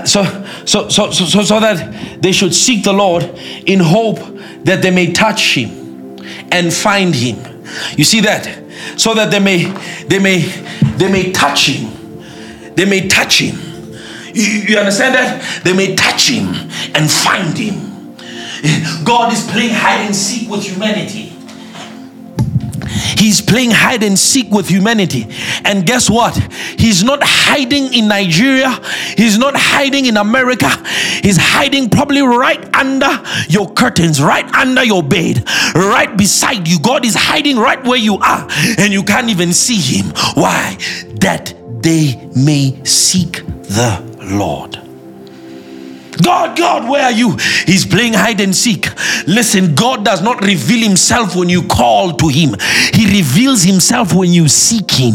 [0.06, 0.22] so
[0.64, 3.24] so so so so that they should seek the Lord
[3.66, 4.18] in hope
[4.62, 6.16] that they may touch him
[6.52, 7.64] and find him.
[7.96, 8.46] You see that?
[8.96, 9.64] So that they may
[10.06, 10.42] they may
[10.96, 12.24] they may touch him.
[12.76, 13.58] They may touch him.
[14.32, 15.64] You understand that?
[15.64, 18.14] They may touch him and find him.
[19.04, 21.32] God is playing hide and seek with humanity.
[23.16, 25.26] He's playing hide and seek with humanity.
[25.64, 26.36] And guess what?
[26.76, 28.70] He's not hiding in Nigeria.
[29.16, 30.68] He's not hiding in America.
[31.22, 35.44] He's hiding probably right under your curtains, right under your bed,
[35.74, 36.78] right beside you.
[36.78, 38.48] God is hiding right where you are,
[38.78, 40.12] and you can't even see Him.
[40.34, 40.76] Why?
[41.20, 44.87] That they may seek the Lord.
[46.22, 47.36] God, God, where are you?
[47.66, 48.86] He's playing hide and seek.
[49.26, 52.56] Listen, God does not reveal himself when you call to him,
[52.92, 55.14] he reveals himself when you seek him.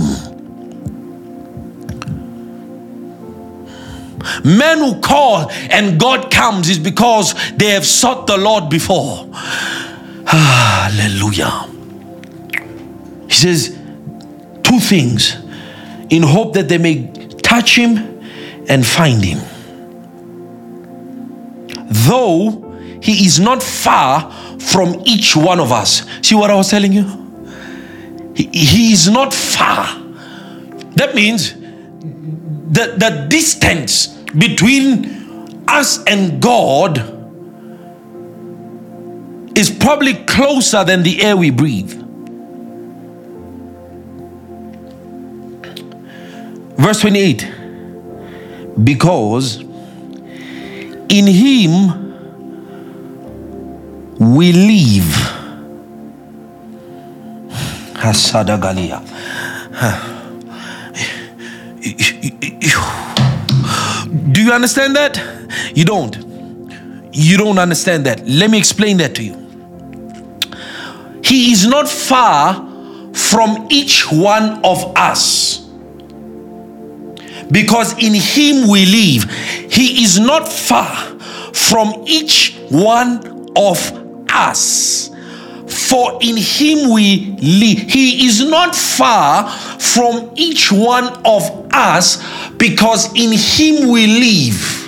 [4.46, 9.30] Men who call and God comes is because they have sought the Lord before.
[10.26, 11.70] Hallelujah.
[13.28, 13.78] He says
[14.64, 15.36] two things
[16.10, 17.98] in hope that they may touch him
[18.70, 19.53] and find him
[21.94, 26.04] though he is not far from each one of us.
[26.22, 27.04] See what I was telling you?
[28.36, 30.00] He, he is not far.
[30.96, 36.98] That means the, the distance between us and God
[39.58, 41.92] is probably closer than the air we breathe.
[46.78, 47.52] Verse 28
[48.84, 49.63] Because
[51.14, 51.72] in him
[54.18, 55.12] we live.
[57.94, 59.00] Hasadagalia.
[64.32, 65.22] Do you understand that?
[65.76, 66.18] You don't.
[67.12, 68.28] You don't understand that.
[68.28, 69.36] Let me explain that to you.
[71.24, 72.56] He is not far
[73.14, 75.63] from each one of us
[77.54, 79.30] because in him we live.
[79.72, 80.96] He is not far
[81.54, 83.78] from each one of
[84.28, 85.12] us.
[85.68, 87.78] For in him we live.
[87.90, 89.48] He is not far
[89.80, 92.18] from each one of us
[92.58, 94.80] because in him we live.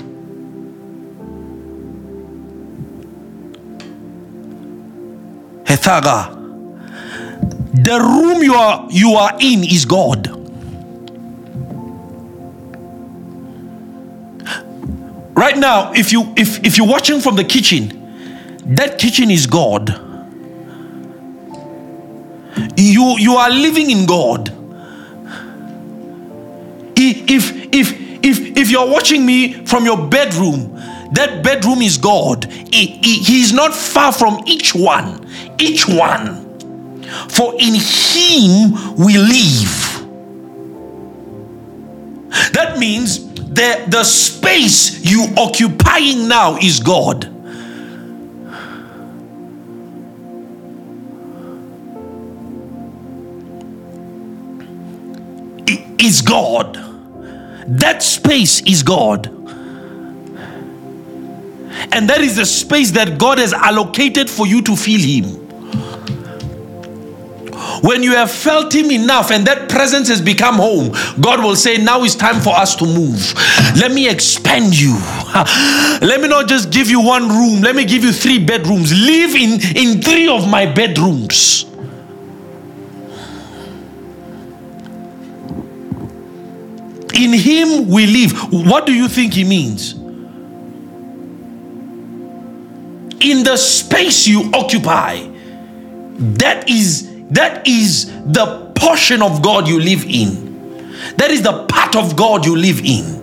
[5.66, 6.34] Hethaga.
[7.84, 10.45] The room you are you are in is God.
[15.36, 19.90] Right now, if you if if you're watching from the kitchen, that kitchen is God.
[22.78, 24.50] You you are living in God.
[26.96, 27.92] If if
[28.24, 30.74] if if you're watching me from your bedroom,
[31.12, 32.46] that bedroom is God.
[32.46, 35.28] He, he, he is not far from each one.
[35.60, 36.44] Each one.
[37.30, 39.92] For in him we live.
[42.54, 43.25] That means
[43.56, 47.32] the, the space you occupying now is God.
[55.98, 56.76] Is God.
[57.68, 59.28] That space is God.
[61.92, 65.45] And that is the space that God has allocated for you to feel Him.
[67.82, 71.78] When you have felt Him enough and that presence has become home, God will say,
[71.78, 73.34] Now it's time for us to move.
[73.76, 74.94] Let me expand you.
[76.02, 78.92] Let me not just give you one room, let me give you three bedrooms.
[78.94, 81.64] Live in, in three of my bedrooms.
[87.14, 88.34] In Him we live.
[88.52, 89.94] What do you think He means?
[93.22, 95.28] In the space you occupy,
[96.18, 100.46] that is that is the portion of God you live in.
[101.18, 103.16] That is the part of God you live in.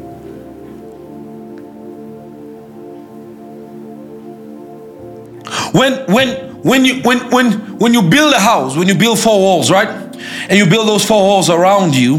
[5.73, 9.39] When when when you when when when you build a house, when you build four
[9.39, 9.89] walls, right?
[9.89, 12.19] And you build those four walls around you,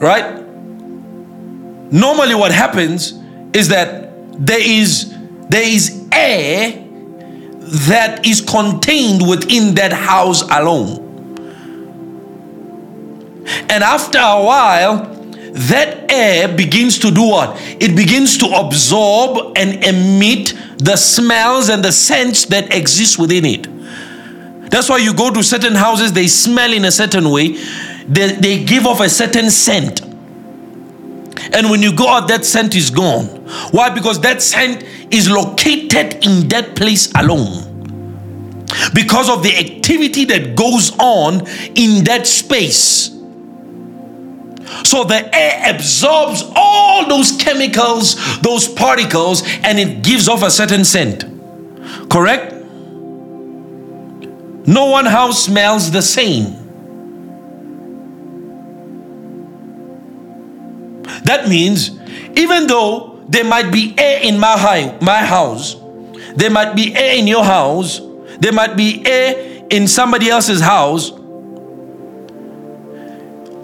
[0.00, 0.40] right?
[1.92, 3.12] Normally what happens
[3.52, 5.14] is that there is
[5.48, 6.82] there is air
[7.88, 11.05] that is contained within that house alone.
[13.46, 15.16] And after a while,
[15.52, 17.56] that air begins to do what?
[17.80, 24.70] It begins to absorb and emit the smells and the scents that exist within it.
[24.70, 27.56] That's why you go to certain houses, they smell in a certain way,
[28.06, 30.02] they, they give off a certain scent.
[31.54, 33.26] And when you go out, that scent is gone.
[33.70, 33.88] Why?
[33.90, 37.62] Because that scent is located in that place alone.
[38.94, 43.15] Because of the activity that goes on in that space.
[44.84, 50.84] So the air absorbs all those chemicals, those particles, and it gives off a certain
[50.84, 51.24] scent.
[52.10, 52.52] Correct?
[54.66, 56.64] No one house smells the same.
[61.24, 61.90] That means
[62.36, 65.76] even though there might be air in my, high, my house,
[66.36, 68.00] there might be air in your house,
[68.38, 71.10] there might be air in somebody else's house,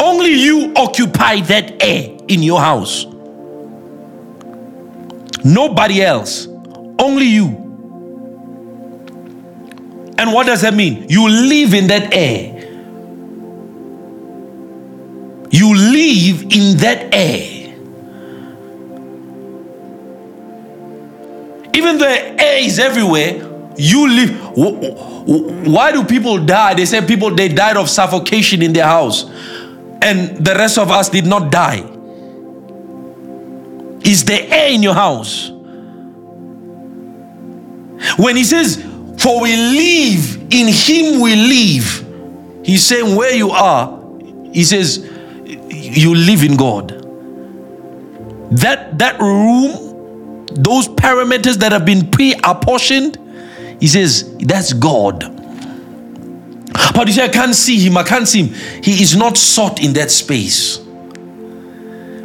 [0.02, 3.06] only you occupy that air in your house.
[5.44, 6.46] Nobody else,
[6.98, 7.58] only you.
[10.18, 11.06] And what does that mean?
[11.08, 12.52] You live in that air.
[15.50, 17.62] You live in that air.
[21.74, 22.08] Even the
[22.40, 24.30] air is everywhere, you live.
[25.66, 26.74] Why do people die?
[26.74, 29.24] They say people they died of suffocation in their house,
[30.02, 31.88] and the rest of us did not die.
[34.04, 35.50] Is there air in your house?
[38.18, 38.76] When he says,
[39.18, 44.02] For we live, in him we live, he's saying, Where you are,
[44.52, 44.98] he says,
[45.38, 46.98] You live in God.
[48.58, 53.18] That, that room, those parameters that have been pre apportioned,
[53.80, 55.41] he says, That's God.
[56.72, 58.82] But you say, I can't see him, I can't see him.
[58.82, 60.78] He is not sought in that space.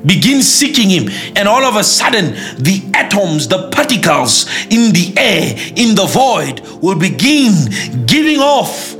[0.05, 5.53] Begin seeking him, and all of a sudden, the atoms, the particles in the air,
[5.75, 8.95] in the void, will begin giving off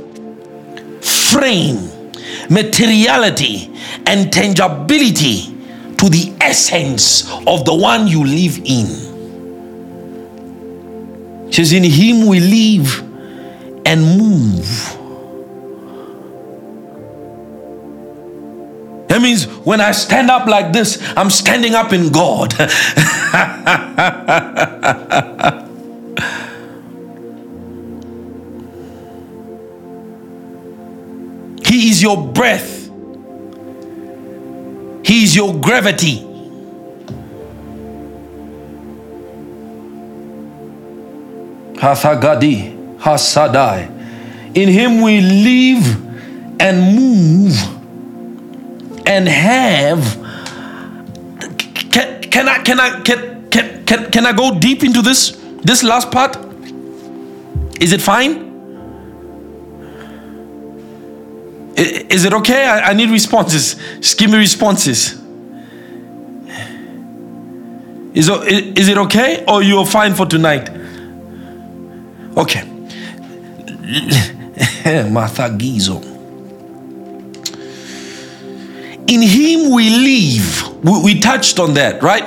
[1.02, 2.12] frame,
[2.50, 3.70] materiality,
[4.06, 5.54] and tangibility
[5.96, 9.08] to the essence of the one you live in.
[11.50, 13.02] She says, In him we live
[13.86, 14.97] and move.
[19.08, 22.52] That means when I stand up like this, I'm standing up in God.
[31.66, 32.90] he is your breath,
[35.04, 36.26] He is your gravity.
[41.78, 43.88] Hathagadi, Hasadai.
[44.54, 47.77] In Him we live and move
[49.08, 50.04] and have
[51.90, 53.48] can, can I can I can,
[53.86, 55.30] can can I go deep into this
[55.64, 56.36] this last part?
[57.80, 58.46] Is it fine?
[61.76, 62.66] Is it okay?
[62.66, 63.76] I, I need responses.
[64.00, 65.14] Just give me responses.
[68.14, 70.68] Is, is it okay or you're fine for tonight?
[72.36, 72.64] Okay.
[75.08, 76.17] Martha Gizo.
[79.08, 80.84] In Him we live.
[80.84, 82.24] We, we touched on that, right?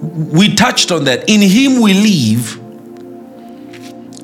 [0.00, 1.28] We touched on that.
[1.28, 2.56] In Him we live.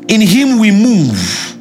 [0.09, 1.57] In Him we move.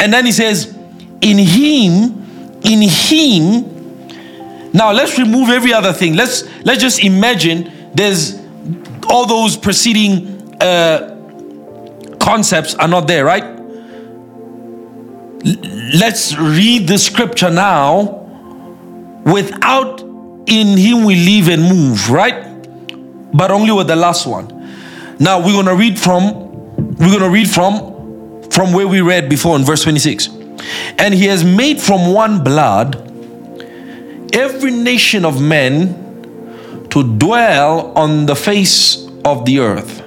[0.00, 0.76] And then He says,
[1.20, 2.22] In Him,
[2.62, 3.72] in Him.
[4.72, 6.14] Now let's remove every other thing.
[6.14, 8.40] Let's let's just imagine there's
[9.08, 13.61] all those preceding uh, concepts are not there, right?
[15.44, 18.20] Let's read the scripture now
[19.24, 20.00] without
[20.46, 22.48] in him we live and move, right?
[23.34, 24.48] But only with the last one.
[25.18, 29.64] Now we're to read from we're to read from from where we read before in
[29.64, 30.28] verse 26.
[30.98, 32.96] And he has made from one blood
[34.34, 40.00] every nation of men to dwell on the face of the earth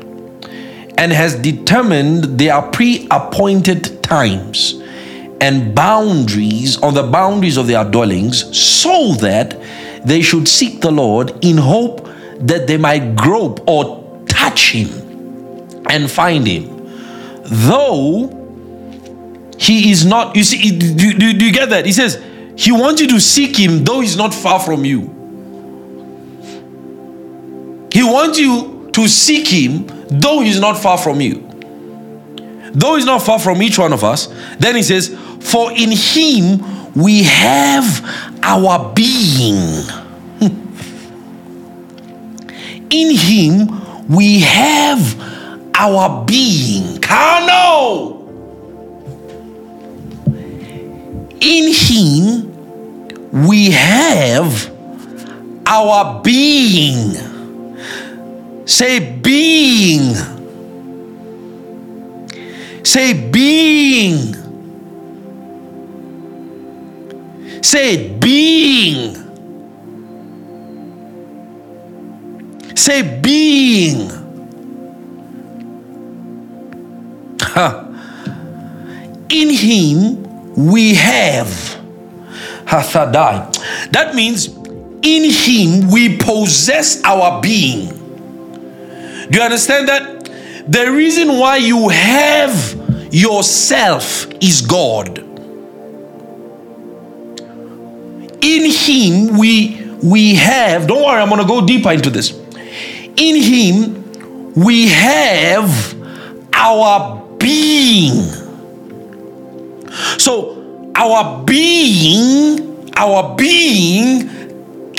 [0.98, 4.82] and has determined their pre-appointed times
[5.42, 9.58] and boundaries on the boundaries of their dwellings so that
[10.06, 12.08] they should seek the Lord in hope
[12.40, 14.90] that they might grope or touch him
[15.90, 16.72] and find him.
[17.44, 18.28] Though
[19.58, 21.86] he is not, you see, do, do, do you get that?
[21.86, 22.24] He says,
[22.56, 25.12] He wants you to seek him, though he's not far from you.
[27.92, 31.45] He wants you to seek him, though he's not far from you.
[32.76, 34.28] Though he's not far from each one of us,
[34.60, 35.08] then he says,
[35.40, 38.02] For in him we have
[38.44, 39.82] our being.
[40.40, 40.66] Hmm.
[42.90, 47.00] in him we have our being.
[47.00, 48.28] Kano.
[51.40, 54.70] In him we have
[55.66, 57.16] our being.
[58.66, 60.35] Say, being.
[62.86, 64.36] Say, being.
[67.64, 69.16] Say, being.
[72.76, 74.12] Say, being.
[79.30, 80.24] In him
[80.56, 81.50] we have.
[82.68, 87.90] That means in him we possess our being.
[89.30, 90.15] Do you understand that?
[90.68, 95.20] The reason why you have yourself is God.
[98.42, 102.32] In him we we have, don't worry, I'm gonna go deeper into this.
[103.16, 105.70] In him we have
[106.54, 108.24] our being.
[110.18, 114.30] So our being, our being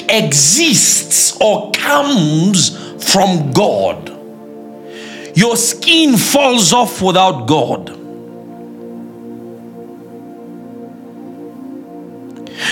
[0.09, 2.71] exists or comes
[3.13, 4.16] from God.
[5.37, 7.91] Your skin falls off without God.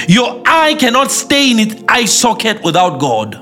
[0.09, 3.35] Your eye cannot stay in its eye socket without God.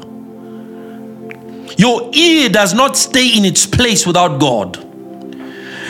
[1.78, 4.76] Your ear does not stay in its place without God.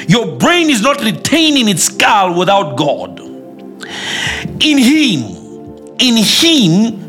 [0.09, 3.19] Your brain is not retaining its skull without God.
[3.19, 7.01] In Him, in Him,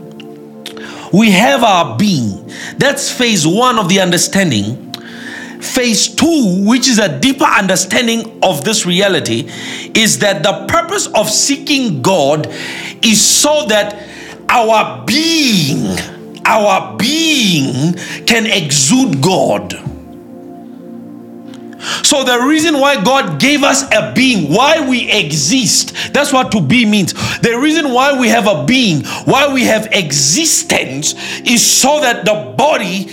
[1.11, 2.49] we have our being.
[2.77, 4.82] That's phase one of the understanding.
[5.63, 9.49] Phase two, which is a deeper understanding of this reality,
[9.95, 12.47] is that the purpose of seeking God
[13.01, 14.07] is so that
[14.49, 15.97] our being,
[16.45, 17.93] our being
[18.25, 19.73] can exude God.
[22.03, 26.61] So, the reason why God gave us a being, why we exist, that's what to
[26.61, 27.13] be means.
[27.39, 32.53] The reason why we have a being, why we have existence, is so that the
[32.57, 33.07] body,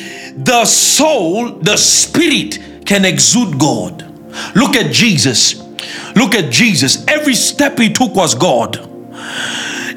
[0.44, 4.06] the soul, the spirit can exude God.
[4.54, 5.62] Look at Jesus.
[6.16, 7.06] Look at Jesus.
[7.06, 8.78] Every step he took was God,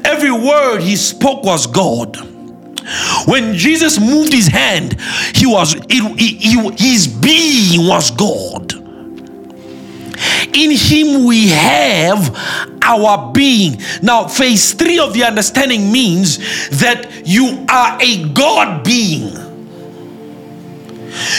[0.04, 2.16] every word he spoke was God.
[3.26, 5.00] When Jesus moved his hand,
[5.34, 8.72] he was he, he, his being was God.
[10.54, 12.36] In him we have
[12.82, 13.80] our being.
[14.02, 16.38] Now, phase three of the understanding means
[16.78, 19.53] that you are a God being.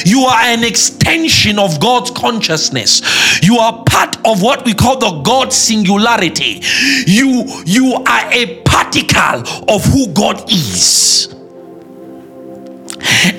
[0.06, 3.02] You are an extension of God's consciousness.
[3.44, 6.62] You are part of what we call the God singularity.
[7.06, 11.35] You, you are a particle of who God is.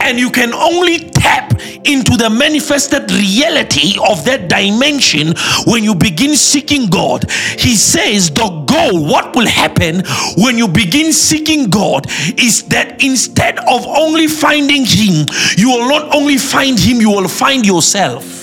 [0.00, 1.52] And you can only tap
[1.84, 5.34] into the manifested reality of that dimension
[5.66, 7.30] when you begin seeking God.
[7.58, 10.02] He says, The goal, what will happen
[10.36, 12.06] when you begin seeking God
[12.38, 17.28] is that instead of only finding Him, you will not only find Him, you will
[17.28, 18.36] find yourself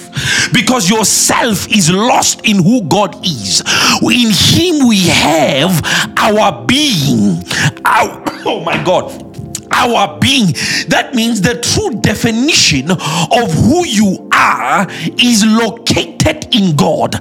[0.53, 3.63] because yourself is lost in who God is.
[4.01, 5.81] In Him we have
[6.17, 7.43] our being.
[7.85, 9.33] Our, oh my God
[9.73, 10.53] our being.
[10.87, 17.13] That means the true definition of who you are is located in God.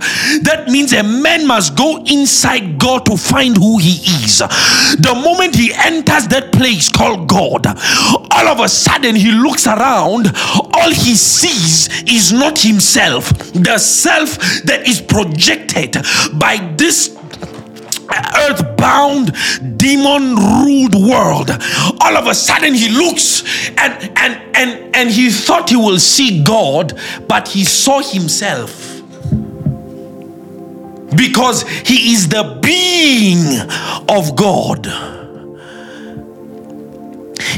[0.43, 4.39] That means a man must go inside God to find who he is.
[4.39, 10.33] The moment he enters that place called God, all of a sudden he looks around,
[10.55, 13.31] all he sees is not himself.
[13.53, 15.97] The self that is projected
[16.35, 17.17] by this
[18.49, 19.33] earthbound
[19.77, 21.51] demon ruled world
[22.01, 23.43] all of a sudden he looks
[23.79, 26.99] and and and and he thought he will see god
[27.29, 29.01] but he saw himself
[31.17, 33.61] because he is the being
[34.09, 34.87] of god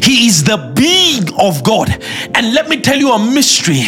[0.02, 1.88] he is the being of God.
[2.34, 3.84] And let me tell you a mystery.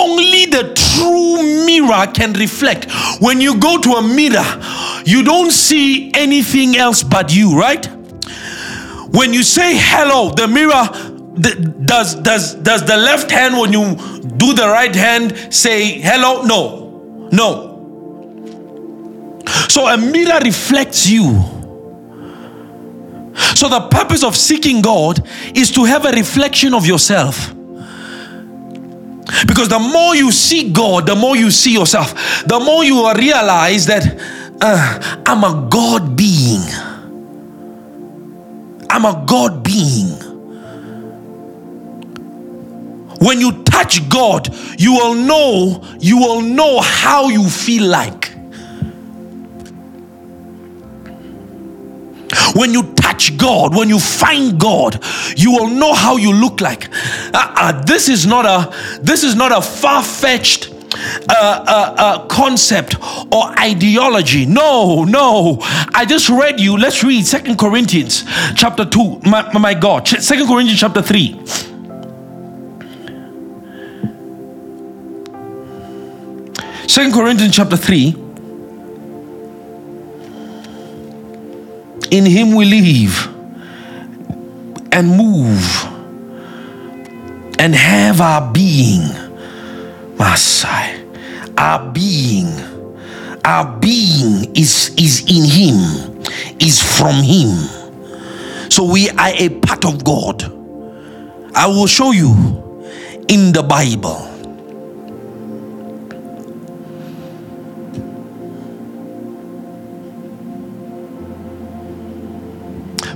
[0.00, 2.90] Only the true mirror can reflect.
[3.20, 4.46] When you go to a mirror,
[5.04, 7.84] you don't see anything else but you, right?
[9.12, 10.88] When you say hello, the mirror
[11.84, 13.96] does does does the left hand when you
[14.36, 16.42] do the right hand say hello?
[16.42, 17.28] No.
[17.32, 17.70] No.
[19.68, 21.60] So a mirror reflects you.
[23.54, 27.54] So, the purpose of seeking God is to have a reflection of yourself.
[29.46, 33.86] Because the more you see God, the more you see yourself, the more you realize
[33.86, 34.04] that
[34.60, 36.62] uh, I'm a God being.
[38.90, 40.18] I'm a God being.
[43.20, 44.48] When you touch God,
[44.78, 48.29] you will know, you will know how you feel like.
[52.54, 55.02] When you touch God, when you find God,
[55.36, 56.88] you will know how you look like.
[56.92, 60.72] Uh, uh, this is not a this is not a far-fetched
[61.28, 61.34] uh,
[61.66, 62.96] uh, uh, concept
[63.32, 64.46] or ideology.
[64.46, 65.58] No, no.
[65.94, 66.76] I just read you.
[66.76, 68.24] Let's read Second Corinthians
[68.56, 69.20] chapter 2.
[69.24, 70.08] My, my God.
[70.08, 71.46] Second Corinthians chapter 3.
[76.88, 78.29] Second Corinthians chapter 3.
[82.10, 83.28] In him we live
[84.92, 85.84] and move
[87.58, 89.02] and have our being.
[90.18, 91.04] Masai.
[91.56, 92.48] Our being.
[93.44, 96.22] Our being is, is in him,
[96.58, 97.50] is from him.
[98.70, 100.42] So we are a part of God.
[101.54, 102.32] I will show you
[103.28, 104.29] in the Bible.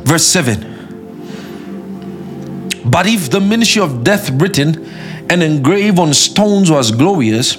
[0.05, 0.61] Verse 7
[2.85, 4.87] But if the ministry of death written
[5.31, 7.57] and engraved on stones was glorious,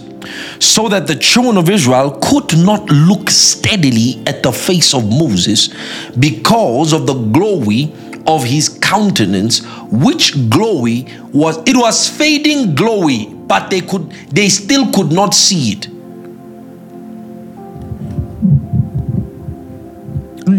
[0.59, 5.69] so that the children of Israel could not look steadily at the face of Moses
[6.17, 7.93] because of the glory
[8.27, 14.91] of his countenance which glory was it was fading glory but they could they still
[14.91, 15.87] could not see it.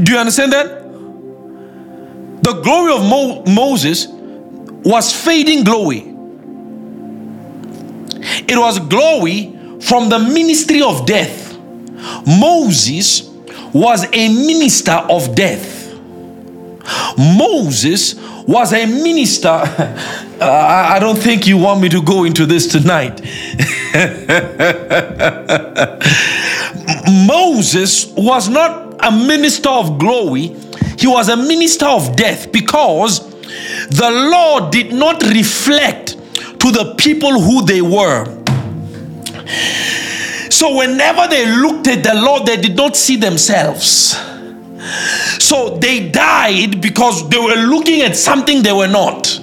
[0.04, 0.85] Do you understand that
[2.42, 6.12] the glory of Mo- Moses was fading glory.
[8.48, 11.56] It was glory from the ministry of death.
[12.26, 13.28] Moses
[13.72, 15.94] was a minister of death.
[17.18, 18.14] Moses
[18.46, 19.48] was a minister.
[20.40, 23.20] I don't think you want me to go into this tonight.
[27.26, 30.56] Moses was not a minister of glory,
[30.98, 33.30] he was a minister of death because
[33.88, 36.16] the law did not reflect
[36.60, 38.24] to the people who they were.
[40.50, 44.16] So, whenever they looked at the law, they did not see themselves.
[45.38, 49.40] So, they died because they were looking at something they were not.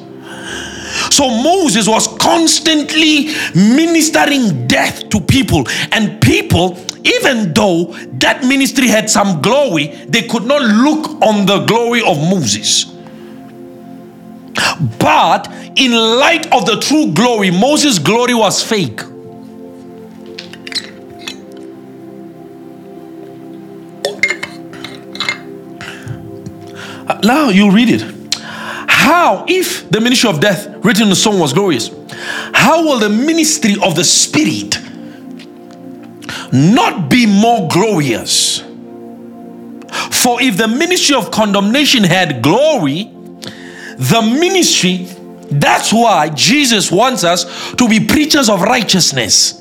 [1.10, 7.86] So Moses was constantly ministering death to people, and people even though
[8.20, 12.86] that ministry had some glory, they could not look on the glory of Moses.
[15.00, 19.02] But in light of the true glory, Moses' glory was fake.
[27.24, 28.02] Now you read it.
[28.88, 31.90] How, if the ministry of death written in the song was glorious,
[32.54, 34.83] how will the ministry of the Spirit
[36.54, 38.60] not be more glorious.
[40.12, 43.12] For if the ministry of condemnation had glory,
[43.98, 45.08] the ministry,
[45.52, 49.60] that's why Jesus wants us to be preachers of righteousness.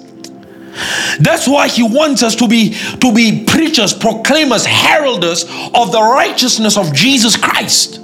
[1.21, 5.45] That's why he wants us to be to be preachers, proclaimers, heralders
[5.75, 8.01] of the righteousness of Jesus Christ.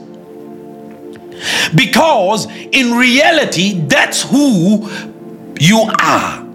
[1.74, 4.90] Because in reality, that's who
[5.59, 6.47] you are.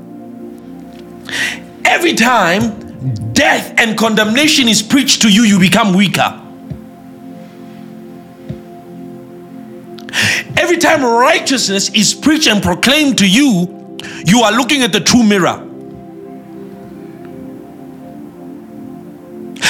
[1.85, 6.39] Every time death and condemnation is preached to you, you become weaker.
[10.57, 15.23] Every time righteousness is preached and proclaimed to you, you are looking at the true
[15.23, 15.69] mirror.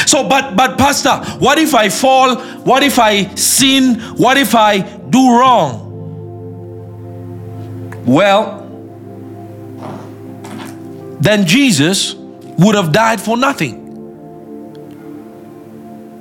[0.05, 2.35] So, but but pastor, what if I fall?
[2.63, 3.99] What if I sin?
[4.17, 5.89] What if I do wrong?
[8.05, 8.62] Well,
[11.23, 13.81] then Jesus would have died for nothing.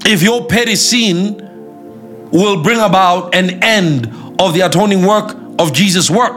[0.05, 4.07] If your petty sin will bring about an end
[4.41, 6.33] of the atoning work of Jesus' work.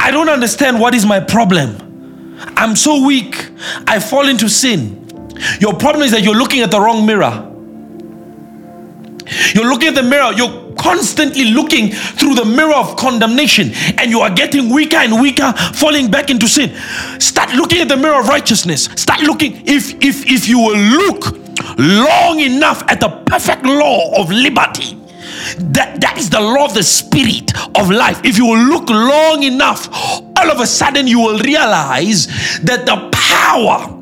[0.00, 2.36] I don't understand what is my problem.
[2.56, 3.50] I'm so weak.
[3.86, 5.06] I fall into sin.
[5.60, 7.44] Your problem is that you're looking at the wrong mirror.
[9.54, 14.20] You're looking at the mirror, you're constantly looking through the mirror of condemnation, and you
[14.20, 16.74] are getting weaker and weaker, falling back into sin.
[17.20, 18.84] Start looking at the mirror of righteousness.
[18.96, 21.36] Start looking, if if if you will look
[21.78, 24.94] long enough at the perfect law of liberty.
[25.58, 28.20] That, that is the law of the spirit of life.
[28.24, 32.26] If you will look long enough, all of a sudden you will realize
[32.62, 33.94] that the power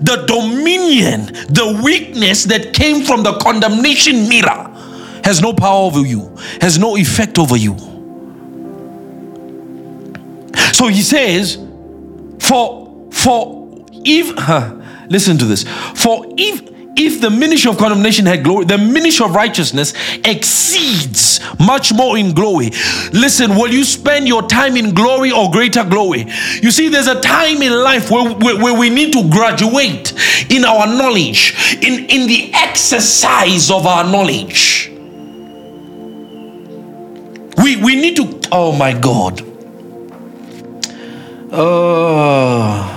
[0.00, 4.70] the dominion, the weakness that came from the condemnation mirror
[5.26, 7.76] has no power over you, has no effect over you.
[10.72, 11.56] So he says,
[12.38, 14.36] for for if
[15.08, 15.64] Listen to this.
[15.94, 19.92] For if if the ministry of condemnation had glory, the ministry of righteousness
[20.24, 22.70] exceeds much more in glory.
[23.12, 26.24] Listen, will you spend your time in glory or greater glory?
[26.62, 30.14] You see, there's a time in life where, where, where we need to graduate
[30.50, 34.95] in our knowledge, in, in the exercise of our knowledge.
[37.56, 39.40] We, we need to, oh my God.
[41.52, 42.96] Uh,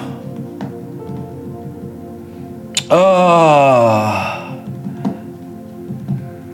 [2.89, 2.95] uh,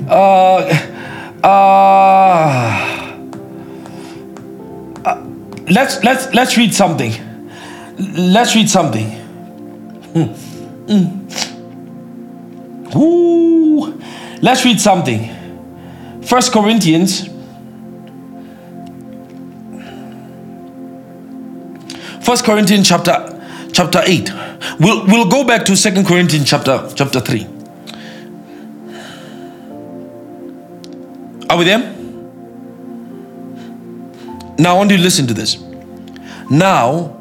[0.08, 0.62] uh,
[1.44, 1.48] uh,
[5.04, 5.26] uh,
[5.70, 7.14] let's let's let's read something.
[7.98, 9.08] Let's read something.
[10.14, 10.36] Mm.
[10.86, 11.26] Mm.
[14.42, 15.30] Let's read something.
[16.22, 17.35] First Corinthians.
[22.26, 23.36] First Corinthians chapter
[23.72, 24.32] chapter 8.
[24.80, 27.44] We'll, we'll go back to Second Corinthians chapter, chapter 3.
[31.52, 31.94] Are we there?
[34.58, 35.62] Now I want you to listen to this.
[36.50, 37.16] Now,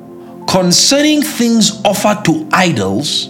[0.49, 3.29] concerning things offered to idols,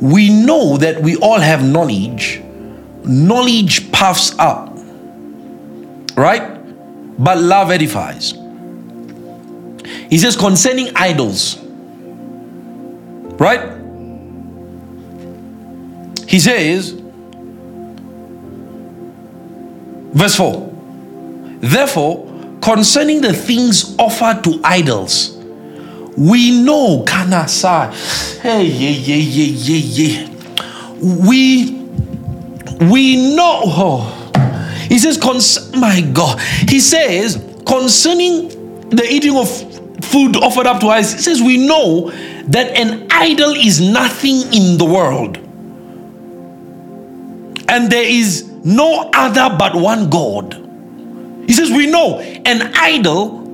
[0.00, 2.40] we know that we all have knowledge.
[3.04, 4.78] Knowledge puffs up,
[6.14, 6.60] right?
[7.18, 8.43] But love edifies.
[9.84, 11.58] He says, concerning idols,
[13.38, 13.80] right?
[16.26, 16.92] He says,
[20.12, 20.70] verse 4
[21.60, 25.36] Therefore, concerning the things offered to idols,
[26.16, 27.92] we know, Kanasa,
[28.40, 30.92] hey, yeah, yeah, yeah, yeah, yeah.
[31.00, 31.72] We,
[32.90, 34.86] we know, oh.
[34.88, 39.73] he says, cons- my God, he says, concerning the eating of
[40.04, 42.10] food offered up to us, he says, we know
[42.46, 45.38] that an idol is nothing in the world.
[47.68, 50.54] And there is no other but one God.
[51.46, 53.44] He says, We know an idol,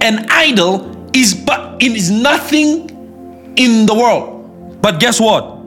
[0.00, 2.90] an idol is but it is nothing
[3.56, 4.80] in the world.
[4.82, 5.60] But guess what?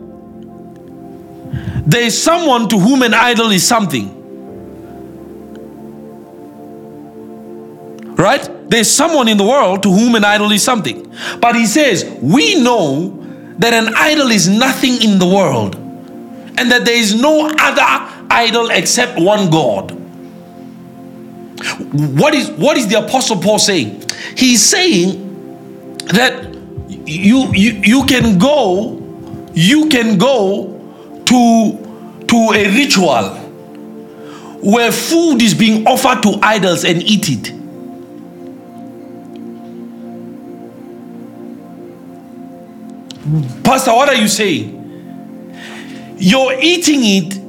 [1.87, 4.11] There is someone to whom an idol is something.
[8.15, 8.49] Right?
[8.67, 11.11] There's someone in the world to whom an idol is something.
[11.39, 13.21] But he says, We know
[13.59, 15.75] that an idol is nothing in the world
[16.57, 19.91] and that there is no other idol except one God.
[22.19, 24.03] What is what is the apostle Paul saying?
[24.35, 26.53] He's saying that
[27.05, 29.01] you you, you can go
[29.53, 30.67] you can go
[31.25, 33.29] to to a ritual
[34.61, 37.53] where food is being offered to idols and eat it
[43.63, 44.83] Pastor, what are you saying?
[46.17, 47.39] Your eating it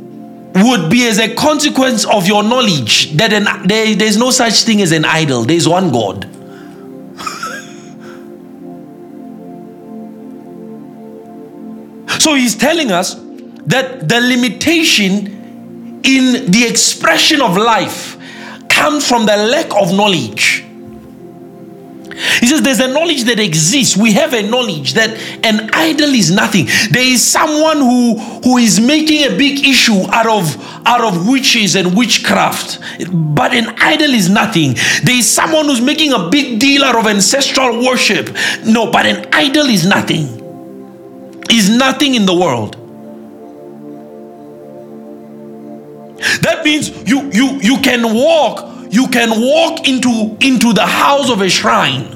[0.64, 4.80] would be as a consequence of your knowledge that an, there, there's no such thing
[4.80, 6.24] as an idol, there's one God.
[12.20, 13.14] so he's telling us
[13.66, 18.16] that the limitation in the expression of life
[18.70, 20.65] comes from the lack of knowledge.
[22.40, 23.96] He says there's a knowledge that exists.
[23.96, 25.10] We have a knowledge that
[25.44, 26.66] an idol is nothing.
[26.90, 30.56] There is someone who who is making a big issue out of
[30.86, 32.78] out of witches and witchcraft.
[33.12, 34.74] But an idol is nothing.
[35.04, 38.34] There is someone who's making a big deal out of ancestral worship.
[38.64, 40.42] No, but an idol is nothing.
[41.50, 42.76] Is nothing in the world.
[46.42, 51.40] That means you you you can walk you can walk into into the house of
[51.40, 52.14] a shrine.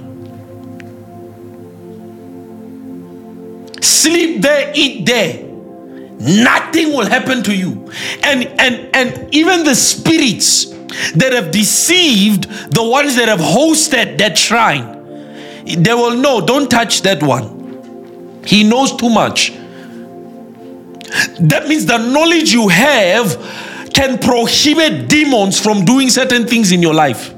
[3.80, 5.44] Sleep there eat there.
[6.20, 7.90] Nothing will happen to you.
[8.22, 10.66] And and and even the spirits
[11.14, 15.00] that have deceived the ones that have hosted that shrine
[15.64, 18.42] they will know don't touch that one.
[18.44, 19.52] He knows too much.
[21.40, 23.36] That means the knowledge you have
[23.94, 27.34] can prohibit demons from doing certain things in your life.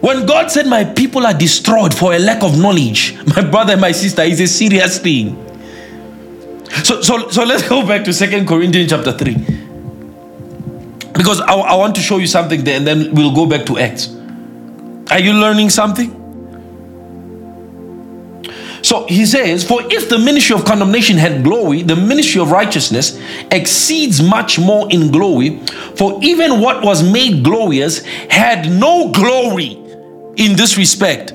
[0.00, 3.80] When God said, My people are destroyed for a lack of knowledge, my brother and
[3.80, 5.44] my sister, is a serious thing.
[6.84, 9.34] So, so, so let's go back to Second Corinthians chapter 3.
[11.12, 13.78] Because I, I want to show you something there and then we'll go back to
[13.78, 14.14] Acts.
[15.10, 16.27] Are you learning something?
[18.82, 23.20] So he says, For if the ministry of condemnation had glory, the ministry of righteousness
[23.50, 25.58] exceeds much more in glory.
[25.96, 29.72] For even what was made glorious had no glory
[30.36, 31.32] in this respect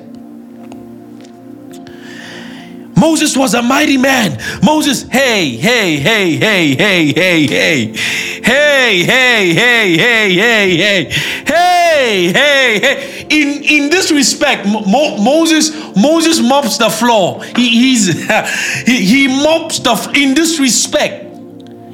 [2.96, 4.38] Moses was a mighty man.
[4.62, 11.10] Moses, hey, hey, hey, hey, hey, hey, hey, hey, hey, hey, hey, hey, hey,
[11.46, 13.26] hey, hey, hey.
[13.30, 17.42] In in this respect, Mo- Moses Moses mops the floor.
[17.56, 18.06] He he's
[18.86, 21.22] he, he mops the in this respect.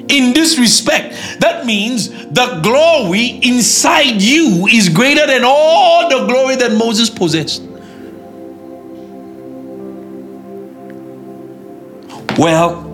[0.09, 6.57] In this respect, that means the glory inside you is greater than all the glory
[6.57, 7.61] that Moses possessed.
[12.37, 12.87] Well,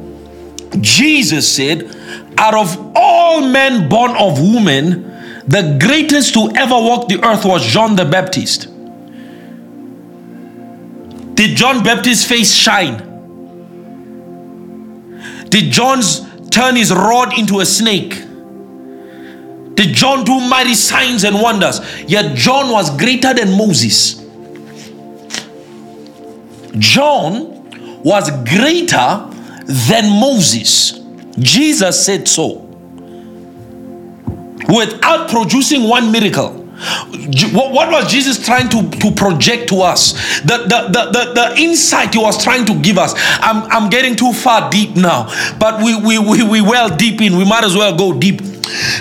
[0.82, 1.96] Jesus said,
[2.38, 5.04] out of all men born of woman,
[5.48, 8.68] the greatest to ever walk the earth was John the Baptist.
[11.36, 12.98] Did John Baptist's face shine?
[15.50, 18.24] Did John's turn his rod into a snake?
[19.76, 21.80] Did John do mighty signs and wonders?
[22.08, 24.16] Yet John was greater than Moses.
[26.80, 27.57] John
[28.04, 29.28] was greater
[29.66, 31.00] than Moses.
[31.40, 32.64] Jesus said so.
[34.70, 36.64] Without producing one miracle.
[37.54, 40.14] What was Jesus trying to, to project to us?
[40.42, 43.14] The, the, the, the, the insight he was trying to give us.
[43.40, 45.26] I'm, I'm getting too far deep now,
[45.58, 47.36] but we, we, we, we well deep in.
[47.38, 48.42] We might as well go deep.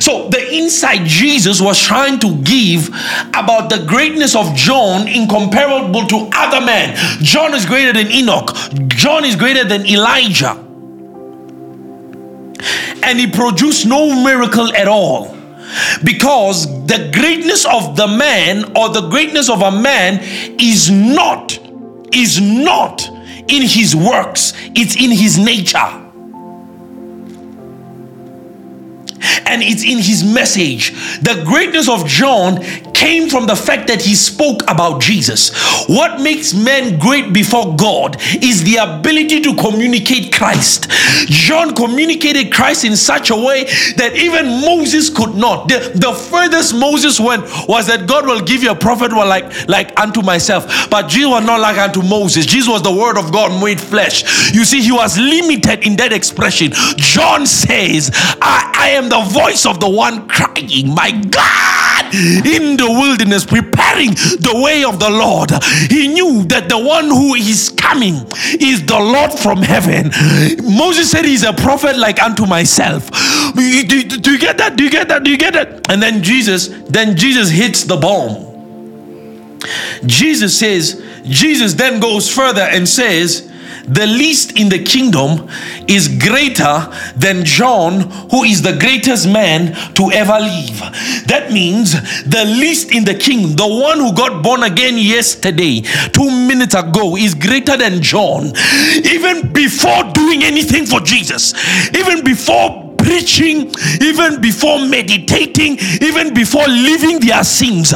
[0.01, 2.89] So, the insight Jesus was trying to give
[3.35, 6.97] about the greatness of John incomparable to other men.
[7.23, 8.55] John is greater than Enoch,
[8.89, 10.63] John is greater than Elijah.
[13.03, 15.37] And he produced no miracle at all
[16.05, 20.19] because the greatness of the man or the greatness of a man
[20.61, 21.59] is not
[22.13, 23.09] is not
[23.49, 26.06] in his works it's in his nature
[29.47, 30.93] and it's in his message.
[31.21, 32.63] The greatness of John
[32.93, 35.53] came from the fact that he spoke about Jesus.
[35.87, 40.91] What makes men great before God is the ability to communicate Christ.
[41.27, 43.65] John communicated Christ in such a way
[43.97, 45.69] that even Moses could not.
[45.69, 49.99] The, the furthest Moses went was that God will give you a prophet like, like
[50.01, 50.67] unto myself.
[50.91, 52.47] But Jesus was not like unto Moses.
[52.47, 54.53] Jesus was the word of God made flesh.
[54.55, 56.73] You see, he was limited in that expression.
[56.97, 62.87] John says, I, I am the voice of the one crying, My God, in the
[62.89, 65.51] wilderness, preparing the way of the Lord.
[65.91, 68.15] He knew that the one who is coming
[68.61, 70.11] is the Lord from heaven.
[70.63, 73.11] Moses said, He's a prophet like unto myself.
[73.55, 74.77] Do, do, do you get that?
[74.77, 75.25] Do you get that?
[75.25, 75.91] Do you get that?
[75.91, 78.47] And then Jesus, then Jesus hits the bomb.
[80.07, 83.51] Jesus says, Jesus then goes further and says,
[83.89, 85.49] the least in the kingdom
[85.89, 88.01] is greater than John,
[88.31, 90.79] who is the greatest man to ever live.
[91.27, 91.93] That means
[92.25, 95.83] the least in the kingdom, the one who got born again yesterday,
[96.13, 98.53] two minutes ago, is greater than John.
[99.05, 101.55] Even before doing anything for Jesus,
[101.95, 107.95] even before preaching, even before meditating, even before leaving their sins,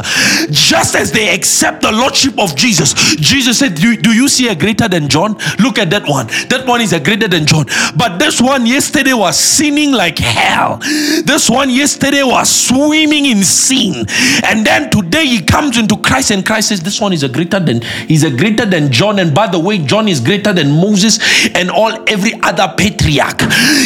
[0.51, 2.95] just as they accept the Lordship of Jesus.
[3.17, 5.37] Jesus said, do, do you see a greater than John?
[5.59, 6.27] Look at that one.
[6.49, 7.67] That one is a greater than John.
[7.97, 10.79] But this one yesterday was sinning like hell.
[11.25, 14.07] This one yesterday was swimming in sin.
[14.45, 17.61] And then today he comes into Christ and Christ says, This one is a greater
[17.61, 19.19] than he's a greater than John.
[19.19, 21.19] And by the way, John is greater than Moses
[21.55, 23.41] and all every other patriarch.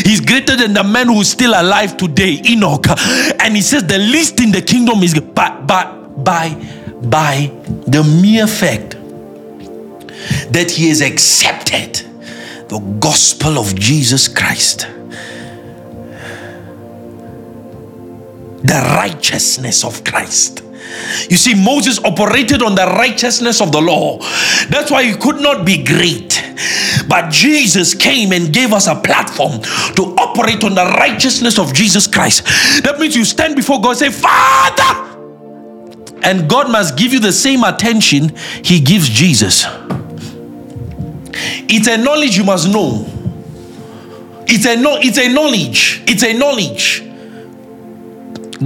[0.04, 2.86] He's greater than the man who's still alive today, Enoch.
[3.40, 5.84] And he says the least in the kingdom is by, by,
[6.16, 6.54] by,
[7.02, 7.50] by
[7.86, 8.96] the mere fact
[10.52, 11.94] that he has accepted
[12.68, 14.88] the gospel of Jesus Christ.
[18.62, 20.63] The righteousness of Christ.
[21.28, 24.18] You see, Moses operated on the righteousness of the law.
[24.68, 26.42] That's why he could not be great.
[27.08, 29.60] But Jesus came and gave us a platform
[29.96, 32.44] to operate on the righteousness of Jesus Christ.
[32.84, 35.12] That means you stand before God say, Father!
[36.22, 39.66] And God must give you the same attention He gives Jesus.
[41.68, 43.06] It's a knowledge you must know.
[44.46, 46.02] It's a no, it's a knowledge.
[46.06, 47.02] It's a knowledge.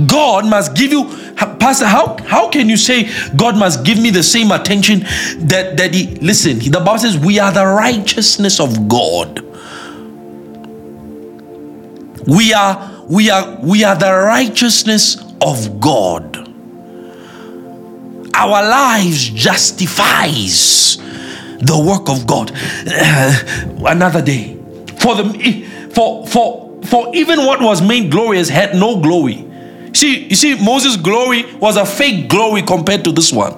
[0.06, 1.04] God must give you
[1.36, 5.00] Pastor, how, how can you say God must give me the same attention
[5.48, 9.40] that, that he, listen, the Bible says we are the righteousness of God.
[12.26, 16.36] We are, we are, we are the righteousness of God.
[18.34, 20.96] Our lives justifies
[21.60, 22.52] the work of God.
[23.86, 24.56] another day.
[25.00, 29.47] For the for for for even what was made glorious had no glory.
[29.98, 33.56] See, you see, Moses' glory was a fake glory compared to this one.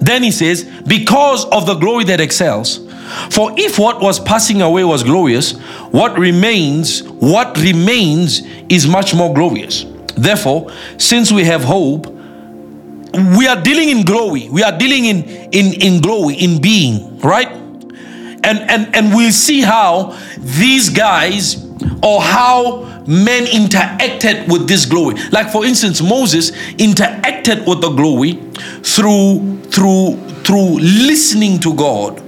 [0.00, 2.78] Then he says, because of the glory that excels.
[3.30, 5.52] For if what was passing away was glorious,
[5.92, 9.86] what remains, what remains is much more glorious.
[10.16, 12.08] Therefore, since we have hope,
[13.38, 14.48] we are dealing in glory.
[14.48, 17.46] We are dealing in in in glory, in being, right?
[17.48, 21.61] And and and we'll see how these guys
[22.02, 25.16] or how men interacted with this glory.
[25.30, 28.34] Like for instance, Moses interacted with the glory
[28.82, 32.20] through through through listening to God.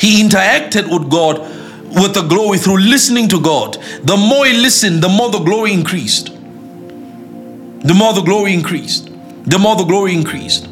[0.00, 1.38] He interacted with God
[1.94, 3.78] with the glory through listening to God.
[4.02, 6.26] The more he listened, the more the glory increased.
[6.26, 9.10] The more the glory increased.
[9.44, 10.68] The more the glory increased.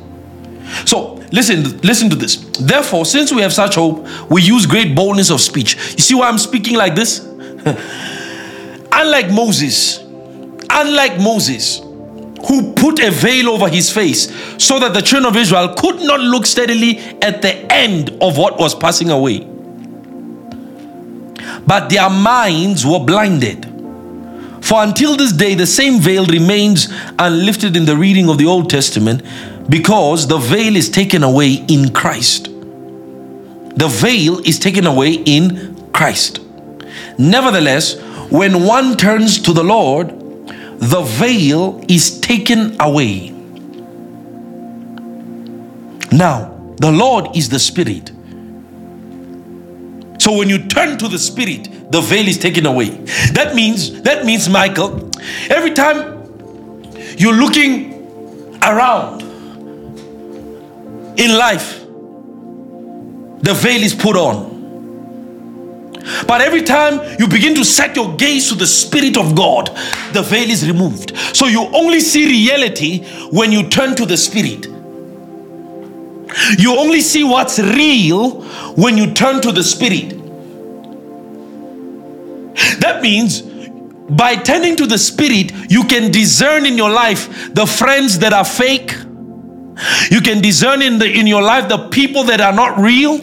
[0.85, 2.37] So listen, listen to this.
[2.59, 5.77] Therefore, since we have such hope, we use great boldness of speech.
[5.93, 7.21] You see why I'm speaking like this?
[8.93, 9.99] unlike Moses,
[10.71, 11.81] unlike Moses,
[12.47, 14.31] who put a veil over his face
[14.63, 18.59] so that the children of Israel could not look steadily at the end of what
[18.59, 19.49] was passing away.
[21.67, 23.65] But their minds were blinded.
[24.63, 26.89] For until this day, the same veil remains
[27.19, 29.23] unlifted in the reading of the Old Testament
[29.69, 32.45] because the veil is taken away in Christ.
[33.77, 36.41] The veil is taken away in Christ.
[37.19, 38.01] Nevertheless,
[38.31, 40.09] when one turns to the Lord,
[40.79, 43.31] the veil is taken away.
[46.13, 48.11] Now, the Lord is the Spirit.
[50.21, 52.91] So when you turn to the Spirit, the veil is taken away.
[53.33, 55.11] That means, that means, Michael,
[55.51, 56.33] every time
[57.19, 59.23] you're looking around
[61.17, 61.81] in life,
[63.43, 64.55] the veil is put on.
[66.27, 69.69] But every time you begin to set your gaze to the Spirit of God,
[70.13, 71.17] the veil is removed.
[71.35, 74.67] So you only see reality when you turn to the Spirit.
[76.59, 78.43] You only see what's real
[78.75, 80.11] when you turn to the Spirit.
[82.81, 83.43] That means
[84.11, 88.45] by turning to the Spirit, you can discern in your life the friends that are
[88.45, 88.95] fake.
[90.11, 93.19] You can discern in the in your life the people that are not real.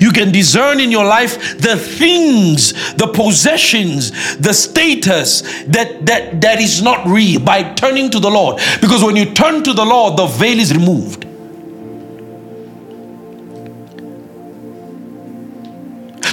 [0.00, 6.60] You can discern in your life the things, the possessions, the status that, that, that
[6.60, 8.60] is not real by turning to the Lord.
[8.80, 11.26] Because when you turn to the Lord, the veil is removed.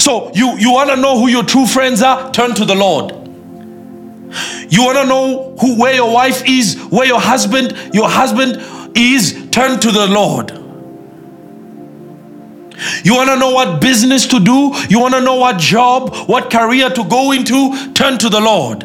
[0.01, 2.31] So you, you want to know who your true friends are?
[2.31, 3.11] Turn to the Lord.
[4.69, 8.61] You want to know who where your wife is, where your husband, your husband
[8.98, 9.48] is?
[9.52, 10.52] Turn to the Lord.
[13.03, 14.72] You want to know what business to do?
[14.90, 17.94] You want to know what job, what career to go into?
[17.94, 18.82] Turn to the Lord.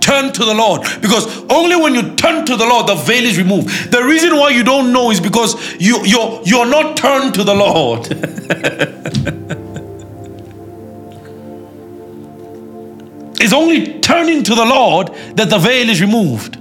[0.00, 3.38] Turn to the Lord because only when you turn to the Lord the veil is
[3.38, 3.90] removed.
[3.90, 7.54] The reason why you don't know is because you you're you're not turned to the
[7.54, 8.06] Lord.
[13.40, 16.58] it's only turning to the Lord that the veil is removed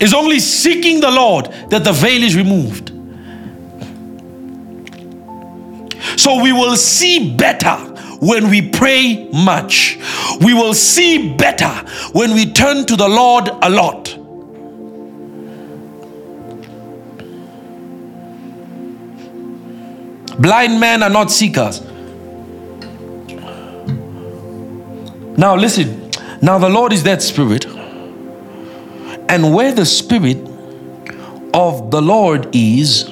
[0.00, 2.90] is only seeking the Lord that the veil is removed.
[6.18, 7.76] So we will see better
[8.20, 9.98] when we pray much.
[10.40, 11.70] We will see better
[12.12, 14.16] when we turn to the Lord a lot.
[20.40, 21.80] Blind men are not seekers.
[25.36, 26.10] Now, listen.
[26.40, 27.63] Now, the Lord is that spirit.
[29.28, 30.38] And where the Spirit
[31.54, 33.10] of the Lord is,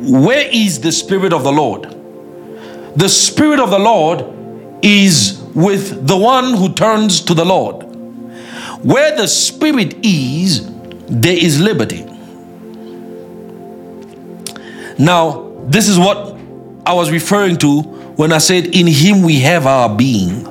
[0.00, 1.84] where is the Spirit of the Lord?
[2.96, 4.24] The Spirit of the Lord
[4.82, 7.84] is with the one who turns to the Lord.
[8.84, 10.70] Where the Spirit is,
[11.06, 12.04] there is liberty.
[14.98, 16.36] Now, this is what
[16.84, 20.44] I was referring to when I said, In Him we have our being.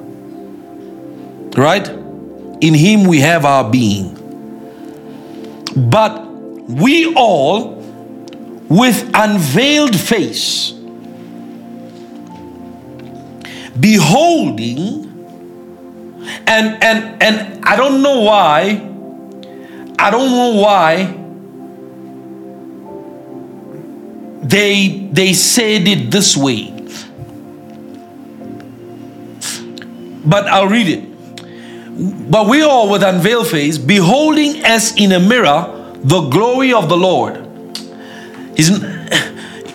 [1.52, 1.99] Right?
[2.62, 4.16] In him we have our being.
[5.76, 7.76] But we all,
[8.68, 10.72] with unveiled face,
[13.80, 15.06] beholding,
[16.48, 18.86] and and and I don't know why,
[19.98, 21.16] I don't know why
[24.44, 26.76] they they said it this way.
[30.26, 31.09] But I'll read it
[32.00, 36.96] but we all with unveiled face, beholding as in a mirror the glory of the
[36.96, 37.46] Lord.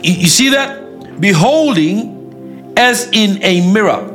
[0.03, 1.21] You see that?
[1.21, 4.11] Beholding as in a mirror.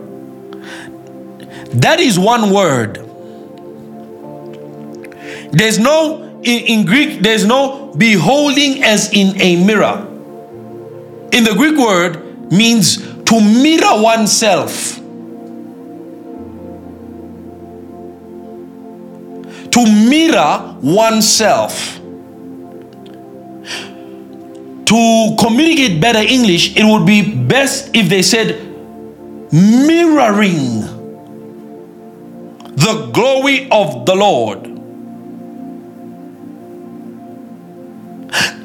[1.73, 2.97] That is one word.
[5.51, 10.05] There's no, in, in Greek, there's no beholding as in a mirror.
[11.31, 14.98] In the Greek word means to mirror oneself.
[19.71, 21.99] To mirror oneself.
[24.85, 28.65] To communicate better English, it would be best if they said
[29.51, 30.81] mirroring
[32.75, 34.65] the glory of the Lord.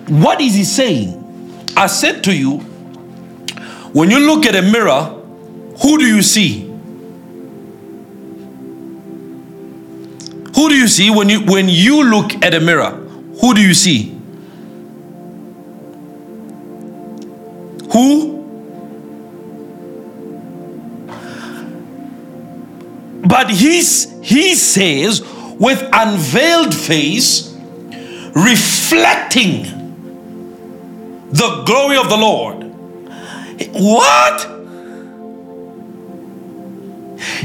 [0.09, 1.20] What is he saying?
[1.76, 2.59] I said to you,
[3.93, 5.20] when you look at a mirror,
[5.82, 6.64] who do you see?
[10.65, 12.93] Who do you see when you when you look at a mirror?
[13.43, 14.19] Who do you see?
[17.93, 18.32] Who?
[23.28, 25.20] But he's, he says,
[25.61, 27.55] with unveiled face,
[28.35, 29.65] reflecting
[31.31, 32.65] the glory of the Lord.
[33.74, 34.51] What?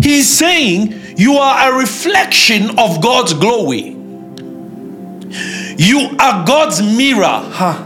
[0.02, 3.90] He's saying you are a reflection of God's glory.
[5.78, 7.42] You are God's mirror.
[7.44, 7.84] Huh?